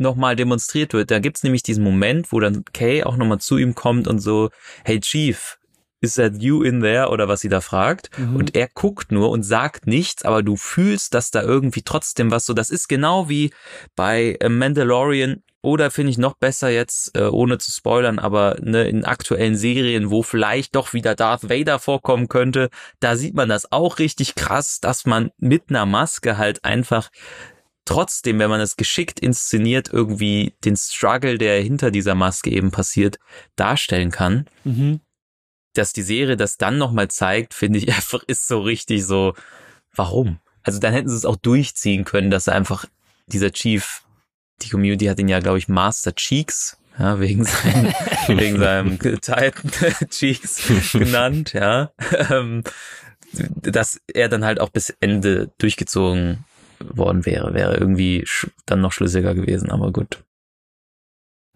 nochmal 0.00 0.36
demonstriert 0.36 0.92
wird. 0.92 1.10
Da 1.10 1.18
gibt's 1.18 1.42
nämlich 1.42 1.62
diesen 1.62 1.84
Moment, 1.84 2.32
wo 2.32 2.40
dann 2.40 2.64
Kay 2.72 3.04
auch 3.04 3.16
nochmal 3.16 3.38
zu 3.38 3.58
ihm 3.58 3.74
kommt 3.74 4.08
und 4.08 4.18
so, 4.18 4.50
hey 4.84 5.00
Chief, 5.00 5.58
is 6.00 6.14
that 6.14 6.42
you 6.42 6.62
in 6.62 6.80
there? 6.80 7.10
Oder 7.10 7.28
was 7.28 7.40
sie 7.40 7.48
da 7.48 7.60
fragt. 7.60 8.10
Mhm. 8.18 8.36
Und 8.36 8.56
er 8.56 8.68
guckt 8.68 9.12
nur 9.12 9.30
und 9.30 9.42
sagt 9.42 9.86
nichts, 9.86 10.24
aber 10.24 10.42
du 10.42 10.56
fühlst, 10.56 11.14
dass 11.14 11.30
da 11.30 11.42
irgendwie 11.42 11.82
trotzdem 11.82 12.30
was 12.30 12.46
so, 12.46 12.54
das 12.54 12.70
ist 12.70 12.88
genau 12.88 13.28
wie 13.28 13.52
bei 13.94 14.36
äh, 14.40 14.48
Mandalorian 14.48 15.42
oder 15.62 15.90
finde 15.90 16.10
ich 16.10 16.18
noch 16.18 16.36
besser 16.36 16.70
jetzt, 16.70 17.16
äh, 17.16 17.24
ohne 17.24 17.58
zu 17.58 17.70
spoilern, 17.70 18.18
aber 18.18 18.56
ne, 18.62 18.88
in 18.88 19.04
aktuellen 19.04 19.56
Serien, 19.56 20.10
wo 20.10 20.22
vielleicht 20.22 20.74
doch 20.74 20.94
wieder 20.94 21.14
Darth 21.14 21.50
Vader 21.50 21.78
vorkommen 21.78 22.28
könnte, 22.28 22.70
da 22.98 23.14
sieht 23.16 23.34
man 23.34 23.50
das 23.50 23.70
auch 23.70 23.98
richtig 23.98 24.34
krass, 24.36 24.80
dass 24.80 25.04
man 25.04 25.30
mit 25.36 25.64
einer 25.68 25.84
Maske 25.84 26.38
halt 26.38 26.64
einfach 26.64 27.10
trotzdem, 27.90 28.38
wenn 28.38 28.50
man 28.50 28.60
es 28.60 28.76
geschickt 28.76 29.18
inszeniert, 29.18 29.92
irgendwie 29.92 30.54
den 30.64 30.76
Struggle, 30.76 31.38
der 31.38 31.60
hinter 31.60 31.90
dieser 31.90 32.14
Maske 32.14 32.48
eben 32.48 32.70
passiert, 32.70 33.18
darstellen 33.56 34.12
kann. 34.12 34.46
Mhm. 34.62 35.00
Dass 35.74 35.92
die 35.92 36.02
Serie 36.02 36.36
das 36.36 36.56
dann 36.56 36.78
nochmal 36.78 37.08
zeigt, 37.08 37.52
finde 37.52 37.80
ich 37.80 37.88
einfach, 37.94 38.22
ist 38.28 38.46
so 38.46 38.60
richtig 38.60 39.04
so, 39.04 39.34
warum? 39.92 40.38
Also 40.62 40.78
dann 40.78 40.92
hätten 40.92 41.08
sie 41.08 41.16
es 41.16 41.24
auch 41.24 41.34
durchziehen 41.34 42.04
können, 42.04 42.30
dass 42.30 42.46
er 42.46 42.54
einfach 42.54 42.84
dieser 43.26 43.50
Chief, 43.50 44.02
die 44.62 44.68
Community 44.68 45.06
hat 45.06 45.18
ihn 45.18 45.28
ja, 45.28 45.40
glaube 45.40 45.58
ich, 45.58 45.66
Master 45.66 46.14
Cheeks, 46.14 46.76
ja, 46.96 47.18
wegen 47.18 47.44
seinem, 47.44 47.92
wegen 48.28 48.58
seinem 48.58 48.98
Titan 49.00 49.52
Cheeks 50.10 50.92
genannt, 50.92 51.54
ja, 51.54 51.90
ähm, 52.30 52.62
dass 53.32 54.00
er 54.12 54.28
dann 54.28 54.44
halt 54.44 54.60
auch 54.60 54.70
bis 54.70 54.90
Ende 55.00 55.50
durchgezogen 55.58 56.44
worden 56.84 57.26
wäre. 57.26 57.54
Wäre 57.54 57.76
irgendwie 57.76 58.24
dann 58.66 58.80
noch 58.80 58.92
schlüssiger 58.92 59.34
gewesen, 59.34 59.70
aber 59.70 59.92
gut. 59.92 60.24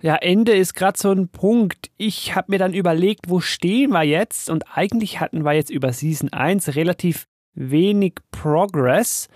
Ja, 0.02 0.16
Ende 0.16 0.52
ist 0.52 0.74
gerade 0.74 0.98
so 0.98 1.10
ein 1.12 1.28
Punkt. 1.28 1.90
Ich 1.96 2.34
habe 2.34 2.52
mir 2.52 2.58
dann 2.58 2.74
überlegt, 2.74 3.30
wo 3.30 3.40
stehen 3.40 3.90
wir 3.90 4.02
jetzt? 4.02 4.50
Und 4.50 4.76
eigentlich 4.76 5.20
hatten 5.20 5.44
wir 5.44 5.52
jetzt 5.52 5.70
über 5.70 5.92
Season 5.92 6.32
1 6.32 6.76
relativ 6.76 7.26
wenig 7.54 8.16
Progress. 8.30 9.28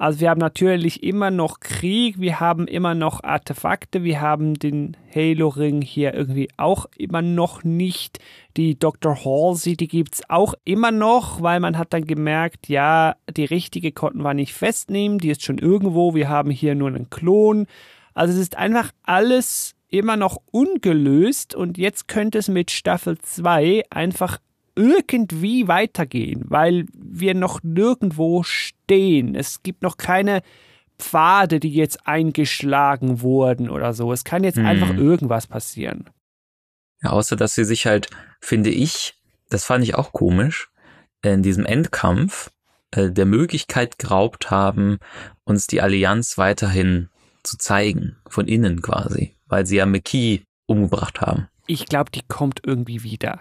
Also 0.00 0.20
wir 0.20 0.30
haben 0.30 0.40
natürlich 0.40 1.02
immer 1.02 1.30
noch 1.30 1.60
Krieg, 1.60 2.18
wir 2.18 2.40
haben 2.40 2.66
immer 2.66 2.94
noch 2.94 3.22
Artefakte, 3.22 4.02
wir 4.02 4.22
haben 4.22 4.54
den 4.54 4.96
Halo-Ring 5.14 5.82
hier 5.82 6.14
irgendwie 6.14 6.48
auch 6.56 6.86
immer 6.96 7.20
noch 7.20 7.64
nicht. 7.64 8.18
Die 8.56 8.78
Dr. 8.78 9.14
Halsey, 9.26 9.76
die 9.76 9.88
gibt's 9.88 10.22
auch 10.30 10.54
immer 10.64 10.90
noch, 10.90 11.42
weil 11.42 11.60
man 11.60 11.76
hat 11.76 11.92
dann 11.92 12.06
gemerkt, 12.06 12.70
ja, 12.70 13.14
die 13.30 13.44
richtige 13.44 13.92
konnten 13.92 14.22
wir 14.22 14.32
nicht 14.32 14.54
festnehmen, 14.54 15.18
die 15.18 15.28
ist 15.28 15.44
schon 15.44 15.58
irgendwo, 15.58 16.14
wir 16.14 16.30
haben 16.30 16.50
hier 16.50 16.74
nur 16.74 16.88
einen 16.88 17.10
Klon. 17.10 17.66
Also 18.14 18.32
es 18.32 18.40
ist 18.40 18.56
einfach 18.56 18.92
alles 19.02 19.74
immer 19.88 20.16
noch 20.16 20.38
ungelöst 20.50 21.54
und 21.54 21.76
jetzt 21.76 22.08
könnte 22.08 22.38
es 22.38 22.48
mit 22.48 22.70
Staffel 22.70 23.18
2 23.18 23.82
einfach 23.90 24.38
irgendwie 24.74 25.68
weitergehen, 25.68 26.44
weil 26.48 26.86
wir 26.94 27.34
noch 27.34 27.62
nirgendwo 27.62 28.42
stehen. 28.42 29.34
Es 29.34 29.62
gibt 29.62 29.82
noch 29.82 29.96
keine 29.96 30.42
Pfade, 30.98 31.60
die 31.60 31.72
jetzt 31.72 32.06
eingeschlagen 32.06 33.22
wurden 33.22 33.70
oder 33.70 33.92
so. 33.92 34.12
Es 34.12 34.24
kann 34.24 34.44
jetzt 34.44 34.58
hm. 34.58 34.66
einfach 34.66 34.94
irgendwas 34.94 35.46
passieren. 35.46 36.10
Ja, 37.02 37.10
außer 37.10 37.36
dass 37.36 37.54
sie 37.54 37.64
sich 37.64 37.86
halt, 37.86 38.10
finde 38.40 38.70
ich, 38.70 39.14
das 39.48 39.64
fand 39.64 39.84
ich 39.84 39.94
auch 39.94 40.12
komisch, 40.12 40.70
in 41.22 41.42
diesem 41.42 41.66
Endkampf 41.66 42.50
äh, 42.92 43.10
der 43.10 43.26
Möglichkeit 43.26 43.98
geraubt 43.98 44.50
haben, 44.50 44.98
uns 45.44 45.66
die 45.66 45.80
Allianz 45.80 46.38
weiterhin 46.38 47.08
zu 47.42 47.56
zeigen, 47.56 48.16
von 48.28 48.46
innen 48.46 48.82
quasi, 48.82 49.34
weil 49.46 49.66
sie 49.66 49.76
ja 49.76 49.86
McKee 49.86 50.42
umgebracht 50.66 51.20
haben. 51.20 51.48
Ich 51.66 51.86
glaube, 51.86 52.10
die 52.10 52.22
kommt 52.26 52.60
irgendwie 52.64 53.02
wieder. 53.02 53.40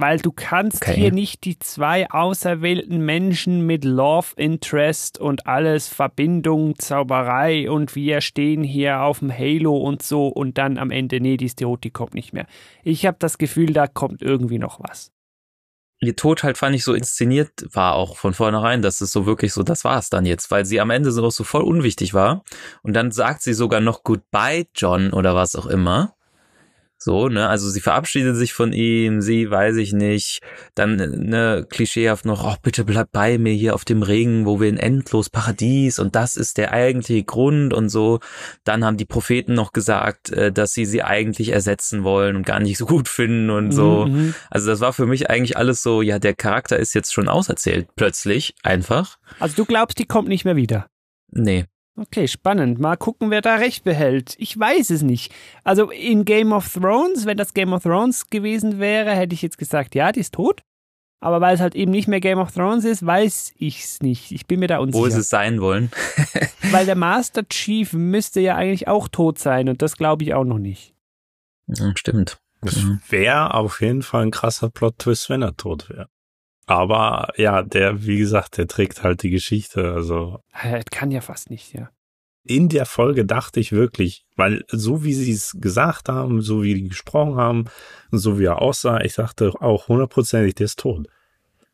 Weil 0.00 0.18
du 0.18 0.32
kannst 0.32 0.80
okay. 0.82 0.94
hier 0.94 1.12
nicht 1.12 1.44
die 1.44 1.58
zwei 1.58 2.10
auserwählten 2.10 3.04
Menschen 3.04 3.66
mit 3.66 3.84
Love 3.84 4.28
Interest 4.36 5.18
und 5.18 5.46
alles 5.46 5.88
Verbindung, 5.88 6.78
Zauberei 6.78 7.70
und 7.70 7.94
wir 7.94 8.22
stehen 8.22 8.64
hier 8.64 9.02
auf 9.02 9.18
dem 9.18 9.30
Halo 9.30 9.76
und 9.76 10.02
so 10.02 10.28
und 10.28 10.56
dann 10.56 10.78
am 10.78 10.90
Ende, 10.90 11.20
nee, 11.20 11.36
die 11.36 11.50
Stereotyp 11.50 11.92
kommt 11.92 12.14
nicht 12.14 12.32
mehr. 12.32 12.46
Ich 12.82 13.04
habe 13.04 13.18
das 13.20 13.36
Gefühl, 13.36 13.74
da 13.74 13.86
kommt 13.86 14.22
irgendwie 14.22 14.58
noch 14.58 14.80
was. 14.80 15.12
Ihr 16.02 16.16
Tod 16.16 16.44
halt 16.44 16.56
fand 16.56 16.74
ich 16.74 16.82
so 16.82 16.94
inszeniert 16.94 17.50
war 17.74 17.94
auch 17.94 18.16
von 18.16 18.32
vornherein, 18.32 18.80
dass 18.80 19.02
es 19.02 19.12
so 19.12 19.26
wirklich 19.26 19.52
so, 19.52 19.62
das 19.62 19.84
war 19.84 19.98
es 19.98 20.08
dann 20.08 20.24
jetzt, 20.24 20.50
weil 20.50 20.64
sie 20.64 20.80
am 20.80 20.88
Ende 20.88 21.12
so, 21.12 21.28
so 21.28 21.44
voll 21.44 21.62
unwichtig 21.62 22.14
war. 22.14 22.42
Und 22.82 22.94
dann 22.94 23.12
sagt 23.12 23.42
sie 23.42 23.52
sogar 23.52 23.82
noch 23.82 24.02
Goodbye, 24.02 24.66
John 24.74 25.12
oder 25.12 25.34
was 25.34 25.56
auch 25.56 25.66
immer. 25.66 26.14
So, 27.02 27.28
ne, 27.28 27.48
also 27.48 27.70
sie 27.70 27.80
verabschiedet 27.80 28.36
sich 28.36 28.52
von 28.52 28.74
ihm, 28.74 29.22
sie 29.22 29.50
weiß 29.50 29.76
ich 29.76 29.94
nicht, 29.94 30.40
dann 30.74 30.96
ne 30.96 31.66
klischeehaft 31.66 32.26
noch, 32.26 32.44
oh, 32.44 32.56
bitte 32.62 32.84
bleib 32.84 33.10
bei 33.10 33.38
mir 33.38 33.54
hier 33.54 33.74
auf 33.74 33.86
dem 33.86 34.02
Ring, 34.02 34.44
wo 34.44 34.60
wir 34.60 34.68
in 34.68 34.76
endlos 34.76 35.30
Paradies 35.30 35.98
und 35.98 36.14
das 36.14 36.36
ist 36.36 36.58
der 36.58 36.72
eigentliche 36.72 37.24
Grund 37.24 37.72
und 37.72 37.88
so. 37.88 38.20
Dann 38.64 38.84
haben 38.84 38.98
die 38.98 39.06
Propheten 39.06 39.54
noch 39.54 39.72
gesagt, 39.72 40.28
äh, 40.28 40.52
dass 40.52 40.74
sie 40.74 40.84
sie 40.84 41.02
eigentlich 41.02 41.48
ersetzen 41.48 42.04
wollen 42.04 42.36
und 42.36 42.44
gar 42.44 42.60
nicht 42.60 42.76
so 42.76 42.84
gut 42.84 43.08
finden 43.08 43.48
und 43.48 43.72
so. 43.72 44.04
Mhm, 44.04 44.12
mhm. 44.12 44.34
Also 44.50 44.68
das 44.68 44.80
war 44.80 44.92
für 44.92 45.06
mich 45.06 45.30
eigentlich 45.30 45.56
alles 45.56 45.82
so, 45.82 46.02
ja, 46.02 46.18
der 46.18 46.34
Charakter 46.34 46.78
ist 46.78 46.92
jetzt 46.92 47.14
schon 47.14 47.28
auserzählt, 47.28 47.88
plötzlich, 47.96 48.54
einfach. 48.62 49.16
Also 49.38 49.56
du 49.56 49.64
glaubst, 49.64 49.98
die 49.98 50.06
kommt 50.06 50.28
nicht 50.28 50.44
mehr 50.44 50.56
wieder? 50.56 50.90
Nee. 51.32 51.64
Okay, 52.00 52.28
spannend. 52.28 52.78
Mal 52.78 52.96
gucken, 52.96 53.30
wer 53.30 53.42
da 53.42 53.56
recht 53.56 53.84
behält. 53.84 54.34
Ich 54.38 54.58
weiß 54.58 54.88
es 54.88 55.02
nicht. 55.02 55.34
Also 55.64 55.90
in 55.90 56.24
Game 56.24 56.52
of 56.52 56.72
Thrones, 56.72 57.26
wenn 57.26 57.36
das 57.36 57.52
Game 57.52 57.74
of 57.74 57.82
Thrones 57.82 58.30
gewesen 58.30 58.78
wäre, 58.78 59.10
hätte 59.10 59.34
ich 59.34 59.42
jetzt 59.42 59.58
gesagt, 59.58 59.94
ja, 59.94 60.10
die 60.10 60.20
ist 60.20 60.32
tot. 60.32 60.62
Aber 61.20 61.42
weil 61.42 61.54
es 61.54 61.60
halt 61.60 61.74
eben 61.74 61.90
nicht 61.90 62.08
mehr 62.08 62.20
Game 62.20 62.38
of 62.38 62.52
Thrones 62.52 62.86
ist, 62.86 63.04
weiß 63.04 63.52
ich 63.58 63.84
es 63.84 64.00
nicht. 64.00 64.32
Ich 64.32 64.46
bin 64.46 64.60
mir 64.60 64.68
da 64.68 64.78
unsicher. 64.78 65.04
Wo 65.04 65.10
sie 65.10 65.20
es 65.20 65.28
sein 65.28 65.60
wollen. 65.60 65.90
weil 66.70 66.86
der 66.86 66.94
Master 66.96 67.46
Chief 67.46 67.92
müsste 67.92 68.40
ja 68.40 68.56
eigentlich 68.56 68.88
auch 68.88 69.06
tot 69.06 69.38
sein 69.38 69.68
und 69.68 69.82
das 69.82 69.98
glaube 69.98 70.24
ich 70.24 70.32
auch 70.32 70.44
noch 70.44 70.58
nicht. 70.58 70.94
Ja, 71.66 71.92
stimmt. 71.96 72.38
Das 72.62 72.82
wäre 73.08 73.52
auf 73.52 73.82
jeden 73.82 74.02
Fall 74.02 74.22
ein 74.22 74.30
krasser 74.30 74.70
Plot-Twist, 74.70 75.28
wenn 75.28 75.42
er 75.42 75.54
tot 75.54 75.90
wäre. 75.90 76.08
Aber 76.70 77.32
ja, 77.36 77.62
der, 77.62 78.06
wie 78.06 78.16
gesagt, 78.16 78.56
der 78.56 78.68
trägt 78.68 79.02
halt 79.02 79.24
die 79.24 79.30
Geschichte. 79.30 79.92
Also. 79.92 80.38
Er 80.52 80.84
kann 80.84 81.10
ja 81.10 81.20
fast 81.20 81.50
nicht, 81.50 81.74
ja. 81.74 81.90
In 82.44 82.68
der 82.68 82.86
Folge 82.86 83.26
dachte 83.26 83.58
ich 83.58 83.72
wirklich, 83.72 84.24
weil 84.36 84.64
so 84.68 85.02
wie 85.02 85.12
sie 85.12 85.32
es 85.32 85.56
gesagt 85.60 86.08
haben, 86.08 86.42
so 86.42 86.62
wie 86.62 86.74
die 86.74 86.88
gesprochen 86.88 87.34
haben, 87.34 87.64
so 88.12 88.38
wie 88.38 88.44
er 88.44 88.62
aussah, 88.62 89.00
ich 89.00 89.14
dachte 89.14 89.52
auch 89.60 89.88
hundertprozentig, 89.88 90.54
der 90.54 90.66
ist 90.66 90.78
tot. 90.78 91.08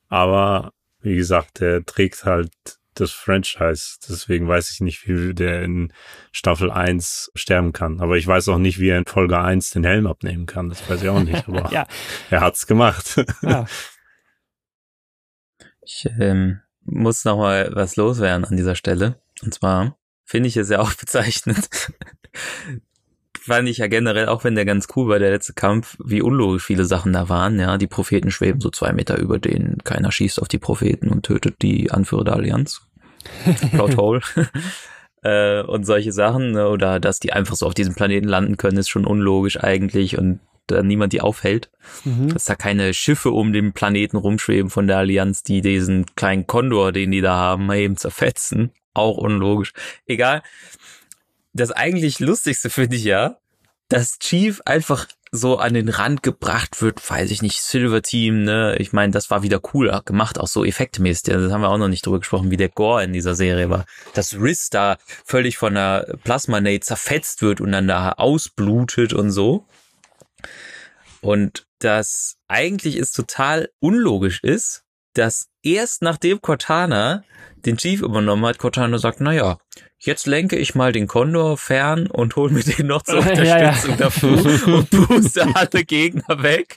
Aber 0.08 0.72
wie 1.00 1.16
gesagt, 1.16 1.60
der 1.60 1.84
trägt 1.84 2.24
halt 2.24 2.52
das 2.94 3.10
Franchise. 3.10 3.98
Deswegen 4.08 4.48
weiß 4.48 4.70
ich 4.70 4.80
nicht, 4.80 5.06
wie 5.06 5.34
der 5.34 5.62
in 5.62 5.92
Staffel 6.32 6.70
1 6.70 7.32
sterben 7.34 7.74
kann. 7.74 8.00
Aber 8.00 8.16
ich 8.16 8.26
weiß 8.26 8.48
auch 8.48 8.58
nicht, 8.58 8.80
wie 8.80 8.88
er 8.88 8.98
in 8.98 9.04
Folge 9.04 9.38
1 9.38 9.72
den 9.72 9.84
Helm 9.84 10.06
abnehmen 10.06 10.46
kann. 10.46 10.70
Das 10.70 10.88
weiß 10.88 11.02
ich 11.02 11.08
auch 11.10 11.22
nicht. 11.22 11.46
Aber 11.48 11.70
ja. 11.70 11.86
er 12.30 12.40
hat's 12.40 12.66
gemacht. 12.66 13.22
Ja. 13.42 13.66
Ich 15.86 16.08
ähm, 16.18 16.58
muss 16.84 17.24
noch 17.24 17.38
mal 17.38 17.70
was 17.72 17.94
loswerden 17.94 18.44
an 18.44 18.56
dieser 18.56 18.74
Stelle. 18.74 19.20
Und 19.42 19.54
zwar 19.54 19.96
finde 20.24 20.48
ich 20.48 20.56
es 20.56 20.68
ja 20.68 20.80
auch 20.80 20.92
bezeichnend. 21.00 21.68
Fand 23.40 23.68
ich 23.68 23.78
ja 23.78 23.86
generell, 23.86 24.26
auch 24.26 24.42
wenn 24.42 24.56
der 24.56 24.64
ganz 24.64 24.88
cool 24.96 25.08
war, 25.08 25.20
der 25.20 25.30
letzte 25.30 25.52
Kampf, 25.52 25.96
wie 26.04 26.22
unlogisch 26.22 26.64
viele 26.64 26.84
Sachen 26.84 27.12
da 27.12 27.28
waren. 27.28 27.60
Ja, 27.60 27.78
die 27.78 27.86
Propheten 27.86 28.32
schweben 28.32 28.60
so 28.60 28.70
zwei 28.70 28.92
Meter 28.92 29.16
über 29.18 29.38
denen. 29.38 29.78
Keiner 29.84 30.10
schießt 30.10 30.42
auf 30.42 30.48
die 30.48 30.58
Propheten 30.58 31.08
und 31.08 31.24
tötet 31.24 31.62
die 31.62 31.92
Anführer 31.92 32.24
der 32.24 32.34
Allianz. 32.34 32.82
Plot 33.70 33.96
hole. 33.96 34.20
äh, 35.22 35.62
und 35.62 35.84
solche 35.84 36.10
Sachen. 36.10 36.50
Ne? 36.50 36.68
Oder 36.68 36.98
dass 36.98 37.20
die 37.20 37.32
einfach 37.32 37.54
so 37.54 37.64
auf 37.64 37.74
diesem 37.74 37.94
Planeten 37.94 38.26
landen 38.26 38.56
können, 38.56 38.78
ist 38.78 38.88
schon 38.88 39.06
unlogisch 39.06 39.62
eigentlich. 39.62 40.18
Und 40.18 40.40
da 40.66 40.82
niemand 40.82 41.12
die 41.12 41.20
aufhält. 41.20 41.70
Mhm. 42.04 42.32
Dass 42.32 42.44
da 42.44 42.54
keine 42.54 42.94
Schiffe 42.94 43.30
um 43.30 43.52
den 43.52 43.72
Planeten 43.72 44.16
rumschweben 44.16 44.70
von 44.70 44.86
der 44.86 44.98
Allianz, 44.98 45.42
die 45.42 45.60
diesen 45.60 46.06
kleinen 46.16 46.46
Kondor, 46.46 46.92
den 46.92 47.10
die 47.10 47.20
da 47.20 47.34
haben, 47.36 47.70
eben 47.72 47.96
zerfetzen. 47.96 48.72
Auch 48.94 49.18
unlogisch. 49.18 49.72
Egal. 50.06 50.42
Das 51.52 51.70
eigentlich 51.70 52.20
Lustigste 52.20 52.70
finde 52.70 52.96
ich 52.96 53.04
ja, 53.04 53.38
dass 53.88 54.18
Chief 54.18 54.60
einfach 54.64 55.06
so 55.32 55.58
an 55.58 55.74
den 55.74 55.88
Rand 55.88 56.22
gebracht 56.22 56.80
wird, 56.82 57.08
weiß 57.08 57.30
ich 57.30 57.42
nicht, 57.42 57.60
Silver 57.60 58.02
Team, 58.02 58.44
ne? 58.44 58.76
Ich 58.78 58.92
meine, 58.92 59.12
das 59.12 59.30
war 59.30 59.42
wieder 59.42 59.60
cool 59.74 60.00
gemacht, 60.04 60.38
auch 60.38 60.46
so 60.46 60.64
effektmäßig. 60.64 61.24
Das 61.24 61.52
haben 61.52 61.60
wir 61.60 61.68
auch 61.68 61.78
noch 61.78 61.88
nicht 61.88 62.06
drüber 62.06 62.20
gesprochen, 62.20 62.50
wie 62.50 62.56
der 62.56 62.68
Gore 62.68 63.04
in 63.04 63.12
dieser 63.12 63.34
Serie 63.34 63.70
war. 63.70 63.86
Dass 64.14 64.34
Riz 64.34 64.70
da 64.70 64.96
völlig 65.24 65.58
von 65.58 65.74
der 65.74 66.16
Plasma-Nate 66.24 66.80
zerfetzt 66.80 67.42
wird 67.42 67.60
und 67.60 67.72
dann 67.72 67.88
da 67.88 68.12
ausblutet 68.12 69.12
und 69.12 69.30
so. 69.30 69.66
Und 71.26 71.66
das 71.80 72.36
eigentlich 72.46 72.96
ist 72.96 73.10
total 73.10 73.68
unlogisch 73.80 74.44
ist, 74.44 74.84
dass 75.12 75.48
erst 75.62 76.02
nachdem 76.02 76.40
Cortana 76.40 77.24
den 77.66 77.76
Chief 77.76 78.00
übernommen 78.00 78.46
hat, 78.46 78.58
Cortana 78.58 78.98
sagt, 78.98 79.20
na 79.20 79.32
ja, 79.32 79.58
jetzt 79.98 80.26
lenke 80.26 80.56
ich 80.56 80.74
mal 80.74 80.92
den 80.92 81.06
Kondor 81.06 81.58
fern 81.58 82.06
und 82.06 82.36
hol 82.36 82.50
mir 82.50 82.62
den 82.62 82.86
noch 82.86 83.02
zur 83.02 83.18
Unterstützung 83.26 83.96
dafür 83.96 84.66
und 84.74 84.90
puste 84.90 85.46
alle 85.54 85.84
Gegner 85.84 86.42
weg. 86.42 86.76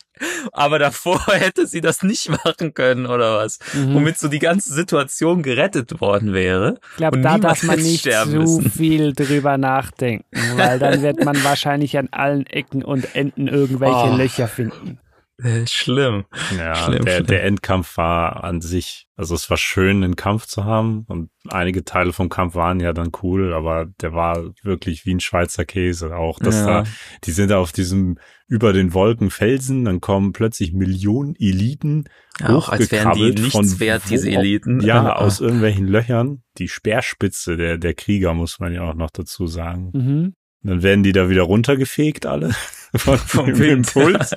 Aber 0.51 0.79
davor 0.79 1.25
hätte 1.27 1.67
sie 1.67 1.81
das 1.81 2.03
nicht 2.03 2.29
machen 2.29 2.73
können 2.73 3.05
oder 3.05 3.37
was, 3.37 3.59
mhm. 3.73 3.93
womit 3.93 4.17
so 4.17 4.27
die 4.27 4.39
ganze 4.39 4.73
Situation 4.73 5.43
gerettet 5.43 6.01
worden 6.01 6.33
wäre. 6.33 6.79
Ich 6.91 6.97
glaube, 6.97 7.21
da 7.21 7.37
darf 7.37 7.63
man 7.63 7.79
nicht 7.79 8.03
zu 8.03 8.27
müssen. 8.27 8.71
viel 8.71 9.13
drüber 9.13 9.57
nachdenken, 9.57 10.25
weil 10.55 10.79
dann 10.79 11.01
wird 11.01 11.23
man 11.23 11.41
wahrscheinlich 11.43 11.97
an 11.97 12.09
allen 12.11 12.45
Ecken 12.47 12.83
und 12.83 13.15
Enden 13.15 13.47
irgendwelche 13.47 14.11
oh. 14.11 14.15
Löcher 14.17 14.47
finden. 14.47 14.99
Äh, 15.41 15.65
schlimm. 15.67 16.25
Ja, 16.57 16.75
schlimm, 16.75 17.05
der, 17.05 17.15
schlimm. 17.15 17.27
der 17.27 17.43
Endkampf 17.43 17.97
war 17.97 18.43
an 18.43 18.61
sich, 18.61 19.07
also 19.15 19.35
es 19.35 19.49
war 19.49 19.57
schön, 19.57 20.03
einen 20.03 20.15
Kampf 20.15 20.45
zu 20.47 20.65
haben 20.65 21.05
und 21.07 21.29
einige 21.47 21.85
Teile 21.85 22.11
vom 22.11 22.29
Kampf 22.29 22.55
waren 22.55 22.79
ja 22.79 22.91
dann 22.91 23.11
cool, 23.23 23.53
aber 23.53 23.87
der 24.01 24.13
war 24.13 24.51
wirklich 24.63 25.05
wie 25.05 25.13
ein 25.13 25.21
Schweizer 25.21 25.63
Käse. 25.63 26.15
Auch, 26.15 26.39
dass 26.39 26.55
ja. 26.55 26.83
da, 26.83 26.89
die 27.23 27.31
sind 27.31 27.51
da 27.51 27.59
auf 27.59 27.71
diesem, 27.71 28.17
über 28.47 28.73
den 28.73 28.93
Wolken 28.93 29.29
Felsen, 29.29 29.85
dann 29.85 30.01
kommen 30.01 30.33
plötzlich 30.33 30.73
Millionen 30.73 31.35
Eliten 31.35 32.05
ja, 32.39 32.49
auch 32.49 32.69
als 32.69 32.91
wären 32.91 33.13
die 33.13 33.31
nichts 33.31 33.51
von, 33.51 33.79
wert, 33.79 34.03
diese 34.09 34.29
Eliten. 34.29 34.79
Ja, 34.81 35.03
ja, 35.03 35.15
aus 35.15 35.41
irgendwelchen 35.41 35.87
Löchern. 35.87 36.41
Die 36.57 36.67
Speerspitze 36.67 37.57
der, 37.57 37.77
der 37.77 37.93
Krieger, 37.93 38.33
muss 38.33 38.59
man 38.59 38.73
ja 38.73 38.83
auch 38.83 38.95
noch 38.95 39.09
dazu 39.09 39.47
sagen. 39.47 39.91
Mhm. 39.93 40.35
Dann 40.61 40.83
werden 40.83 41.03
die 41.03 41.11
da 41.11 41.29
wieder 41.29 41.43
runtergefegt, 41.43 42.25
alle. 42.25 42.53
Von, 42.95 43.17
vom 43.17 43.49
Impuls. 43.49 44.31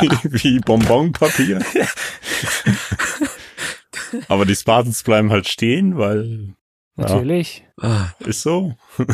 wie, 0.00 0.10
wie 0.42 0.60
Bonbonpapier. 0.60 1.64
Aber 4.28 4.44
die 4.44 4.56
Spartans 4.56 5.02
bleiben 5.02 5.30
halt 5.30 5.48
stehen, 5.48 5.96
weil. 5.96 6.54
Natürlich. 6.96 7.64
Ja, 7.80 8.14
ist 8.20 8.42
so. 8.42 8.74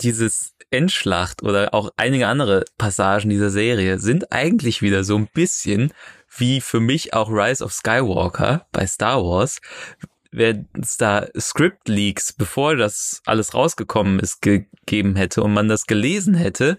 dieses 0.00 0.54
Endschlacht 0.70 1.42
oder 1.42 1.74
auch 1.74 1.90
einige 1.96 2.26
andere 2.26 2.64
Passagen 2.78 3.30
dieser 3.30 3.50
Serie 3.50 3.98
sind 3.98 4.32
eigentlich 4.32 4.82
wieder 4.82 5.04
so 5.04 5.16
ein 5.16 5.28
bisschen 5.32 5.92
wie 6.36 6.60
für 6.60 6.80
mich 6.80 7.14
auch 7.14 7.28
Rise 7.28 7.64
of 7.64 7.72
Skywalker 7.72 8.66
bei 8.72 8.86
Star 8.86 9.22
Wars. 9.22 9.60
Wenn 10.30 10.66
es 10.80 10.96
da 10.96 11.26
Script 11.38 11.88
Leaks, 11.88 12.32
bevor 12.32 12.74
das 12.74 13.20
alles 13.26 13.52
rausgekommen 13.52 14.18
ist, 14.18 14.40
gegeben 14.40 15.14
hätte 15.14 15.42
und 15.42 15.52
man 15.52 15.68
das 15.68 15.86
gelesen 15.86 16.32
hätte, 16.34 16.78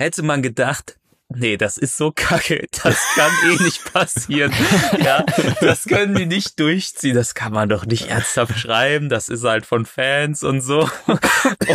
hätte 0.00 0.22
man 0.22 0.40
gedacht, 0.40 0.96
nee, 1.28 1.58
das 1.58 1.76
ist 1.76 1.96
so 1.96 2.10
kacke, 2.10 2.66
das 2.82 2.98
kann 3.14 3.30
eh 3.46 3.62
nicht 3.62 3.92
passieren. 3.92 4.52
Ja, 4.98 5.24
das 5.60 5.84
können 5.84 6.14
die 6.14 6.26
nicht 6.26 6.58
durchziehen, 6.58 7.14
das 7.14 7.34
kann 7.34 7.52
man 7.52 7.68
doch 7.68 7.84
nicht 7.84 8.08
ernsthaft 8.08 8.58
schreiben, 8.58 9.10
das 9.10 9.28
ist 9.28 9.44
halt 9.44 9.66
von 9.66 9.84
Fans 9.84 10.42
und 10.42 10.62
so. 10.62 10.88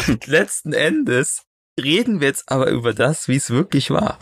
Und 0.08 0.26
letzten 0.26 0.74
Endes 0.74 1.44
reden 1.80 2.20
wir 2.20 2.30
jetzt 2.30 2.50
aber 2.50 2.70
über 2.72 2.94
das, 2.94 3.28
wie 3.28 3.36
es 3.36 3.52
wirklich 3.52 3.92
war. 3.92 4.18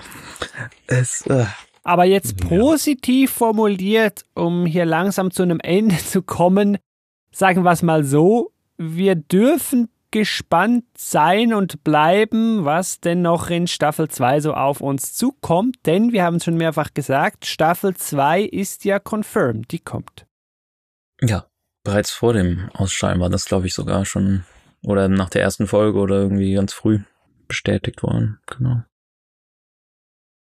Es, 0.88 1.26
äh, 1.28 1.45
aber 1.84 2.04
jetzt 2.04 2.38
positiv 2.38 3.32
formuliert, 3.32 4.26
um 4.34 4.66
hier 4.66 4.86
langsam 4.86 5.32
zu 5.32 5.43
einem 5.43 5.60
Ende 5.62 5.97
zu 5.97 6.22
kommen, 6.22 6.78
sagen 7.32 7.64
wir 7.64 7.72
es 7.72 7.82
mal 7.82 8.04
so, 8.04 8.51
wir 8.78 9.16
dürfen 9.16 9.89
gespannt 10.14 10.86
sein 10.95 11.55
und 11.55 11.84
bleiben, 11.84 12.66
was 12.66 12.99
denn 12.99 13.24
noch 13.24 13.49
in 13.49 13.66
Staffel 13.66 14.09
2 14.09 14.41
so 14.41 14.53
auf 14.53 14.80
uns 14.80 15.16
zukommt, 15.16 15.78
denn 15.88 16.11
wir 16.11 16.24
haben 16.24 16.39
schon 16.39 16.55
mehrfach 16.55 16.93
gesagt, 16.93 17.47
Staffel 17.47 17.95
2 17.95 18.43
ist 18.43 18.86
ja 18.86 18.99
confirmed, 18.99 19.72
die 19.72 19.80
kommt. 19.80 20.28
Ja, 21.20 21.47
bereits 21.84 22.11
vor 22.11 22.34
dem 22.34 22.70
Ausschreiben 22.74 23.22
war 23.22 23.32
das, 23.32 23.45
glaube 23.45 23.66
ich, 23.66 23.74
sogar 23.74 24.05
schon, 24.05 24.45
oder 24.86 25.07
nach 25.07 25.32
der 25.32 25.41
ersten 25.41 25.66
Folge 25.66 25.97
oder 25.97 26.18
irgendwie 26.18 26.53
ganz 26.53 26.74
früh 26.74 26.99
bestätigt 27.47 28.03
worden, 28.03 28.39
genau. 28.45 28.84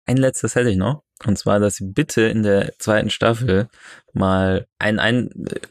Ein 0.08 0.18
letztes 0.18 0.56
hätte 0.56 0.72
ich 0.72 0.78
noch. 0.78 1.04
Und 1.28 1.38
zwar, 1.38 1.60
dass 1.60 1.76
sie 1.76 1.86
bitte 1.86 2.24
in 2.24 2.42
der 2.42 2.74
zweiten 2.80 3.12
Staffel 3.12 3.70
mal 4.14 4.66
ein, 4.80 4.98
ein 4.98 5.30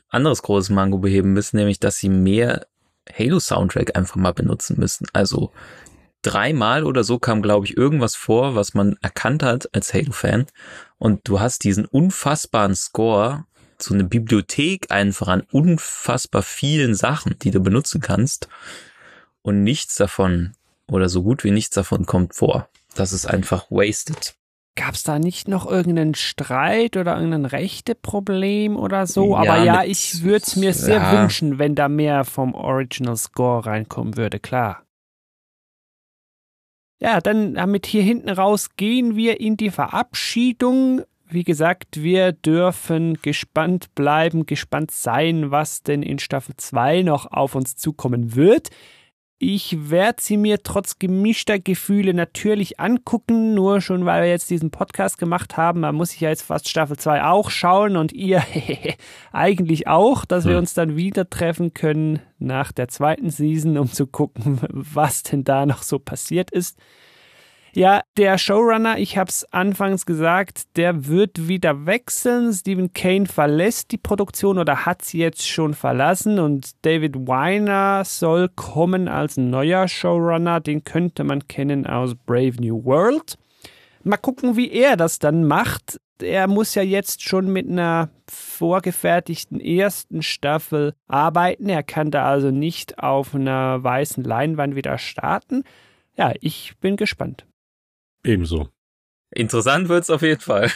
anderes 0.08 0.42
großes 0.42 0.70
Mango 0.70 0.98
beheben 0.98 1.32
müssen, 1.32 1.56
nämlich, 1.56 1.80
dass 1.80 1.96
sie 1.96 2.10
mehr 2.10 2.67
Halo-Soundtrack 3.16 3.96
einfach 3.96 4.16
mal 4.16 4.32
benutzen 4.32 4.78
müssen. 4.78 5.06
Also 5.12 5.52
dreimal 6.22 6.84
oder 6.84 7.04
so 7.04 7.18
kam, 7.18 7.42
glaube 7.42 7.66
ich, 7.66 7.76
irgendwas 7.76 8.14
vor, 8.14 8.54
was 8.54 8.74
man 8.74 8.96
erkannt 9.02 9.42
hat 9.42 9.68
als 9.74 9.94
Halo-Fan. 9.94 10.46
Und 10.98 11.28
du 11.28 11.40
hast 11.40 11.64
diesen 11.64 11.84
unfassbaren 11.84 12.74
Score, 12.74 13.44
so 13.80 13.94
eine 13.94 14.04
Bibliothek 14.04 14.90
einfach 14.90 15.28
an 15.28 15.42
unfassbar 15.52 16.42
vielen 16.42 16.94
Sachen, 16.94 17.38
die 17.38 17.50
du 17.50 17.60
benutzen 17.60 18.00
kannst. 18.00 18.48
Und 19.42 19.62
nichts 19.62 19.94
davon 19.94 20.54
oder 20.88 21.08
so 21.08 21.22
gut 21.22 21.44
wie 21.44 21.52
nichts 21.52 21.74
davon 21.74 22.06
kommt 22.06 22.34
vor. 22.34 22.68
Das 22.94 23.12
ist 23.12 23.26
einfach 23.26 23.70
wasted. 23.70 24.34
Gab 24.78 24.94
es 24.94 25.02
da 25.02 25.18
nicht 25.18 25.48
noch 25.48 25.66
irgendeinen 25.66 26.14
Streit 26.14 26.96
oder 26.96 27.16
irgendein 27.16 27.46
Rechteproblem 27.46 28.76
oder 28.76 29.08
so? 29.08 29.32
Ja, 29.32 29.38
Aber 29.38 29.64
ja, 29.64 29.82
ich 29.82 30.22
würde 30.22 30.44
es 30.46 30.54
mir 30.54 30.72
sehr 30.72 31.00
ja. 31.00 31.20
wünschen, 31.20 31.58
wenn 31.58 31.74
da 31.74 31.88
mehr 31.88 32.24
vom 32.24 32.54
Original 32.54 33.16
Score 33.16 33.66
reinkommen 33.66 34.16
würde, 34.16 34.38
klar. 34.38 34.84
Ja, 37.00 37.20
dann 37.20 37.54
damit 37.54 37.86
hier 37.86 38.04
hinten 38.04 38.28
raus 38.28 38.76
gehen 38.76 39.16
wir 39.16 39.40
in 39.40 39.56
die 39.56 39.70
Verabschiedung. 39.70 41.02
Wie 41.28 41.42
gesagt, 41.42 42.00
wir 42.04 42.30
dürfen 42.30 43.18
gespannt 43.20 43.92
bleiben, 43.96 44.46
gespannt 44.46 44.92
sein, 44.92 45.50
was 45.50 45.82
denn 45.82 46.04
in 46.04 46.20
Staffel 46.20 46.54
2 46.56 47.02
noch 47.02 47.26
auf 47.26 47.56
uns 47.56 47.74
zukommen 47.74 48.36
wird. 48.36 48.70
Ich 49.40 49.90
werde 49.90 50.20
sie 50.20 50.36
mir 50.36 50.64
trotz 50.64 50.98
gemischter 50.98 51.60
Gefühle 51.60 52.12
natürlich 52.12 52.80
angucken, 52.80 53.54
nur 53.54 53.80
schon 53.80 54.04
weil 54.04 54.22
wir 54.22 54.28
jetzt 54.28 54.50
diesen 54.50 54.72
Podcast 54.72 55.16
gemacht 55.16 55.56
haben. 55.56 55.82
Da 55.82 55.92
muss 55.92 56.12
ich 56.12 56.20
ja 56.20 56.28
jetzt 56.28 56.42
fast 56.42 56.68
Staffel 56.68 56.96
2 56.96 57.22
auch 57.22 57.48
schauen 57.48 57.96
und 57.96 58.12
ihr 58.12 58.42
eigentlich 59.32 59.86
auch, 59.86 60.24
dass 60.24 60.44
wir 60.44 60.58
uns 60.58 60.74
dann 60.74 60.96
wieder 60.96 61.30
treffen 61.30 61.72
können 61.72 62.18
nach 62.40 62.72
der 62.72 62.88
zweiten 62.88 63.30
Season, 63.30 63.78
um 63.78 63.92
zu 63.92 64.08
gucken, 64.08 64.58
was 64.70 65.22
denn 65.22 65.44
da 65.44 65.66
noch 65.66 65.82
so 65.82 66.00
passiert 66.00 66.50
ist. 66.50 66.76
Ja, 67.74 68.00
der 68.16 68.38
Showrunner, 68.38 68.98
ich 68.98 69.18
habe 69.18 69.28
es 69.28 69.44
anfangs 69.52 70.06
gesagt, 70.06 70.76
der 70.76 71.06
wird 71.06 71.48
wieder 71.48 71.86
wechseln. 71.86 72.52
Stephen 72.52 72.92
Kane 72.92 73.26
verlässt 73.26 73.92
die 73.92 73.98
Produktion 73.98 74.58
oder 74.58 74.86
hat 74.86 75.04
sie 75.04 75.18
jetzt 75.18 75.46
schon 75.46 75.74
verlassen 75.74 76.38
und 76.38 76.70
David 76.84 77.28
Weiner 77.28 78.04
soll 78.04 78.48
kommen 78.48 79.06
als 79.06 79.36
neuer 79.36 79.86
Showrunner. 79.86 80.60
Den 80.60 80.82
könnte 80.82 81.24
man 81.24 81.46
kennen 81.46 81.86
aus 81.86 82.14
Brave 82.14 82.54
New 82.58 82.84
World. 82.84 83.36
Mal 84.02 84.16
gucken, 84.16 84.56
wie 84.56 84.70
er 84.70 84.96
das 84.96 85.18
dann 85.18 85.44
macht. 85.44 86.00
Er 86.20 86.48
muss 86.48 86.74
ja 86.74 86.82
jetzt 86.82 87.22
schon 87.22 87.52
mit 87.52 87.68
einer 87.68 88.08
vorgefertigten 88.28 89.60
ersten 89.60 90.22
Staffel 90.22 90.94
arbeiten. 91.06 91.68
Er 91.68 91.82
kann 91.82 92.10
da 92.10 92.24
also 92.24 92.50
nicht 92.50 92.98
auf 92.98 93.34
einer 93.34 93.84
weißen 93.84 94.24
Leinwand 94.24 94.74
wieder 94.74 94.98
starten. 94.98 95.64
Ja, 96.16 96.32
ich 96.40 96.74
bin 96.80 96.96
gespannt. 96.96 97.47
Ebenso. 98.24 98.68
Interessant 99.30 99.88
wird's 99.88 100.10
auf 100.10 100.22
jeden 100.22 100.40
Fall. 100.40 100.70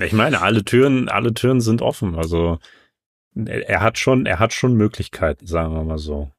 ich 0.00 0.12
meine, 0.12 0.42
alle 0.42 0.64
Türen, 0.64 1.08
alle 1.08 1.32
Türen 1.32 1.60
sind 1.60 1.82
offen. 1.82 2.14
Also 2.14 2.58
er 3.46 3.80
hat 3.80 3.98
schon, 3.98 4.26
er 4.26 4.38
hat 4.38 4.52
schon 4.52 4.74
Möglichkeiten, 4.74 5.46
sagen 5.46 5.74
wir 5.74 5.84
mal 5.84 5.98
so. 5.98 6.30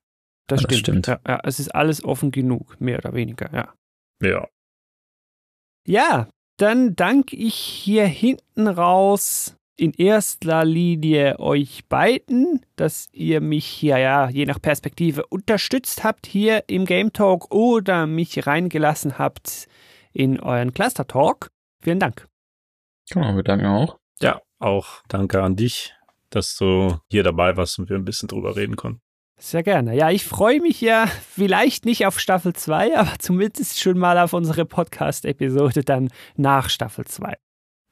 Das, 0.47 0.64
das 0.64 0.78
stimmt. 0.78 1.08
Ja, 1.08 1.20
ja, 1.28 1.39
es 1.43 1.60
ist 1.60 1.70
alles 1.70 2.04
offen 2.04 2.32
genug, 2.32 2.80
mehr 2.80 2.97
oder 3.00 3.14
weniger, 3.14 3.54
ja. 3.54 3.74
Ja. 4.22 4.47
Ja, 5.88 6.28
dann 6.58 6.95
danke 6.95 7.36
ich 7.36 7.56
hier 7.56 8.06
hinten 8.06 8.68
raus 8.68 9.56
in 9.78 9.93
erster 9.93 10.66
Linie 10.66 11.39
euch 11.39 11.86
beiden, 11.88 12.66
dass 12.76 13.08
ihr 13.14 13.39
mich 13.39 13.66
hier 13.66 13.97
ja 13.97 14.30
je 14.30 14.45
nach 14.45 14.62
Perspektive 14.62 15.26
unterstützt 15.28 16.04
habt 16.04 16.28
hier 16.28 16.66
im 16.68 16.86
Game 16.86 17.14
Talk 17.14 17.54
oder 17.54 18.06
mich 18.06 18.45
reingelassen 18.45 19.18
habt 19.18 19.68
in 20.14 20.39
euren 20.39 20.74
Cluster 20.74 21.07
Talk. 21.07 21.49
Vielen 21.82 21.99
Dank. 21.99 22.28
Genau, 23.10 23.36
wir 23.36 23.43
danken 23.43 23.66
auch. 23.66 23.97
Ja, 24.22 24.41
auch 24.60 25.01
danke 25.07 25.41
an 25.41 25.55
dich, 25.55 25.93
dass 26.30 26.55
du 26.57 26.99
hier 27.10 27.24
dabei 27.24 27.57
warst 27.57 27.80
und 27.80 27.89
wir 27.89 27.95
ein 27.95 28.05
bisschen 28.05 28.28
drüber 28.28 28.55
reden 28.55 28.76
konnten. 28.76 29.01
Sehr 29.39 29.64
gerne. 29.64 29.95
Ja, 29.95 30.12
ich 30.12 30.26
freue 30.26 30.60
mich 30.60 30.82
ja 30.82 31.07
vielleicht 31.07 31.86
nicht 31.86 32.05
auf 32.05 32.20
Staffel 32.20 32.53
2, 32.53 32.97
aber 32.97 33.14
zumindest 33.20 33.80
schon 33.80 33.97
mal 33.97 34.18
auf 34.18 34.34
unsere 34.34 34.66
Podcast-Episode 34.66 35.84
dann 35.84 36.10
nach 36.36 36.70
Staffel 36.70 37.05
2. 37.05 37.38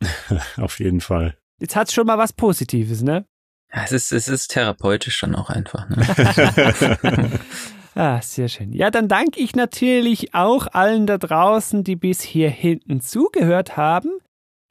auf 0.57 0.79
jeden 0.79 1.01
Fall. 1.01 1.37
Jetzt 1.59 1.75
hat 1.75 1.87
es 1.87 1.93
schon 1.93 2.05
mal 2.05 2.17
was 2.17 2.33
Positives, 2.33 3.01
ne? 3.01 3.25
Ja, 3.73 3.83
es 3.83 3.91
ist, 3.91 4.11
es 4.11 4.27
ist 4.27 4.49
therapeutisch 4.49 5.19
dann 5.19 5.35
auch 5.35 5.49
einfach. 5.49 5.89
Ne? 5.89 7.39
Ah, 7.97 8.21
sehr 8.21 8.47
schön. 8.47 8.73
Ja, 8.73 8.91
dann 8.91 9.07
danke 9.07 9.39
ich 9.39 9.55
natürlich 9.55 10.35
auch 10.35 10.67
allen 10.71 11.07
da 11.07 11.17
draußen, 11.17 11.83
die 11.83 11.95
bis 11.95 12.21
hier 12.21 12.51
hinten 12.51 13.01
zugehört 13.01 13.75
haben. 13.75 14.11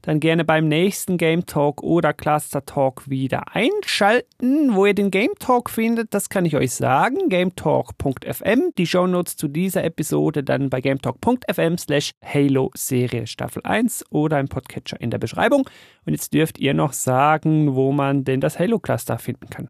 Dann 0.02 0.20
gerne 0.20 0.44
beim 0.44 0.68
nächsten 0.68 1.18
Game 1.18 1.44
Talk 1.44 1.82
oder 1.82 2.12
Cluster 2.12 2.64
Talk 2.64 3.10
wieder 3.10 3.56
einschalten. 3.56 4.76
Wo 4.76 4.86
ihr 4.86 4.94
den 4.94 5.10
Game 5.10 5.32
Talk 5.40 5.70
findet, 5.70 6.14
das 6.14 6.28
kann 6.28 6.44
ich 6.44 6.54
euch 6.54 6.70
sagen. 6.70 7.28
GameTalk.fm. 7.28 8.70
Die 8.78 8.86
Shownotes 8.86 9.36
zu 9.36 9.48
dieser 9.48 9.82
Episode 9.82 10.44
dann 10.44 10.70
bei 10.70 10.80
GameTalk.fm 10.80 11.78
slash 11.78 12.12
Halo 12.24 12.70
Serie 12.76 13.26
Staffel 13.26 13.62
1 13.64 14.04
oder 14.10 14.38
im 14.38 14.46
Podcatcher 14.46 15.00
in 15.00 15.10
der 15.10 15.18
Beschreibung. 15.18 15.68
Und 16.04 16.12
jetzt 16.12 16.32
dürft 16.32 16.60
ihr 16.60 16.74
noch 16.74 16.92
sagen, 16.92 17.74
wo 17.74 17.90
man 17.90 18.22
denn 18.22 18.40
das 18.40 18.60
Halo 18.60 18.78
Cluster 18.78 19.18
finden 19.18 19.50
kann. 19.50 19.68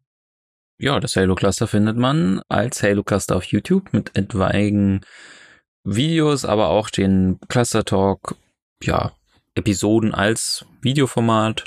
Ja, 0.78 1.00
das 1.00 1.16
Halo 1.16 1.34
Cluster 1.34 1.66
findet 1.66 1.96
man 1.96 2.42
als 2.48 2.82
Halo 2.82 3.02
Cluster 3.02 3.36
auf 3.36 3.44
YouTube 3.44 3.94
mit 3.94 4.14
etwaigen 4.14 5.00
Videos, 5.84 6.44
aber 6.44 6.68
auch 6.68 6.90
den 6.90 7.40
Cluster 7.48 7.82
Talk, 7.82 8.36
ja, 8.82 9.12
Episoden 9.54 10.12
als 10.12 10.66
Videoformat, 10.82 11.64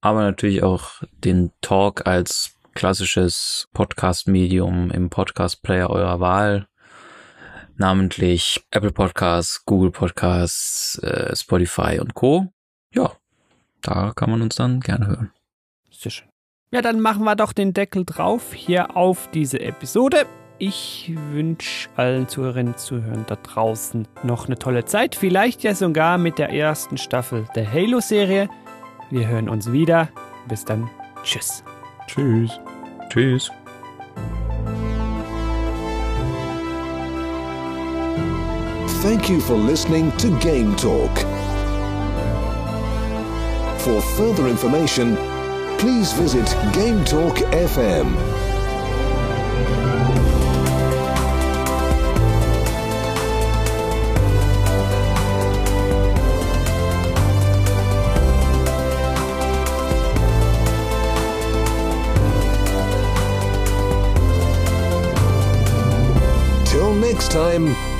aber 0.00 0.22
natürlich 0.22 0.62
auch 0.62 1.02
den 1.12 1.52
Talk 1.60 2.06
als 2.06 2.54
klassisches 2.74 3.68
Podcast-Medium 3.74 4.90
im 4.90 5.10
Podcast-Player 5.10 5.90
eurer 5.90 6.20
Wahl, 6.20 6.66
namentlich 7.74 8.66
Apple 8.70 8.92
Podcasts, 8.92 9.66
Google 9.66 9.90
Podcasts, 9.90 10.98
äh, 11.00 11.36
Spotify 11.36 11.98
und 12.00 12.14
Co. 12.14 12.54
Ja, 12.94 13.12
da 13.82 14.14
kann 14.16 14.30
man 14.30 14.40
uns 14.40 14.56
dann 14.56 14.80
gerne 14.80 15.08
hören. 15.08 15.32
Sehr 15.90 16.10
schön. 16.10 16.35
Ja, 16.72 16.82
dann 16.82 17.00
machen 17.00 17.22
wir 17.22 17.36
doch 17.36 17.52
den 17.52 17.72
Deckel 17.74 18.04
drauf 18.04 18.52
hier 18.52 18.96
auf 18.96 19.30
diese 19.32 19.60
Episode. 19.60 20.26
Ich 20.58 21.12
wünsche 21.30 21.88
allen 21.94 22.28
Zuhörerinnen 22.28 22.72
und 22.72 22.78
Zuhörern 22.80 23.24
da 23.28 23.36
draußen 23.36 24.08
noch 24.24 24.46
eine 24.46 24.58
tolle 24.58 24.84
Zeit. 24.84 25.14
Vielleicht 25.14 25.62
ja 25.62 25.76
sogar 25.76 26.18
mit 26.18 26.38
der 26.38 26.50
ersten 26.50 26.98
Staffel 26.98 27.46
der 27.54 27.70
Halo-Serie. 27.72 28.48
Wir 29.10 29.28
hören 29.28 29.48
uns 29.48 29.70
wieder. 29.70 30.08
Bis 30.48 30.64
dann. 30.64 30.90
Tschüss. 31.22 31.62
Tschüss. 32.08 32.58
Tschüss. 33.10 33.50
Thank 39.02 39.28
you 39.28 39.38
for 39.38 39.56
listening 39.56 40.10
to 40.18 40.30
Game 40.40 40.76
Talk. 40.76 41.10
For 43.78 44.00
further 44.16 44.48
information, 44.48 45.16
please 45.78 46.12
visit 46.12 46.46
Game 46.72 47.04
Talk 47.04 47.36
FM. 47.52 48.16
Till 66.66 66.94
next 66.94 67.30
time. 67.30 67.95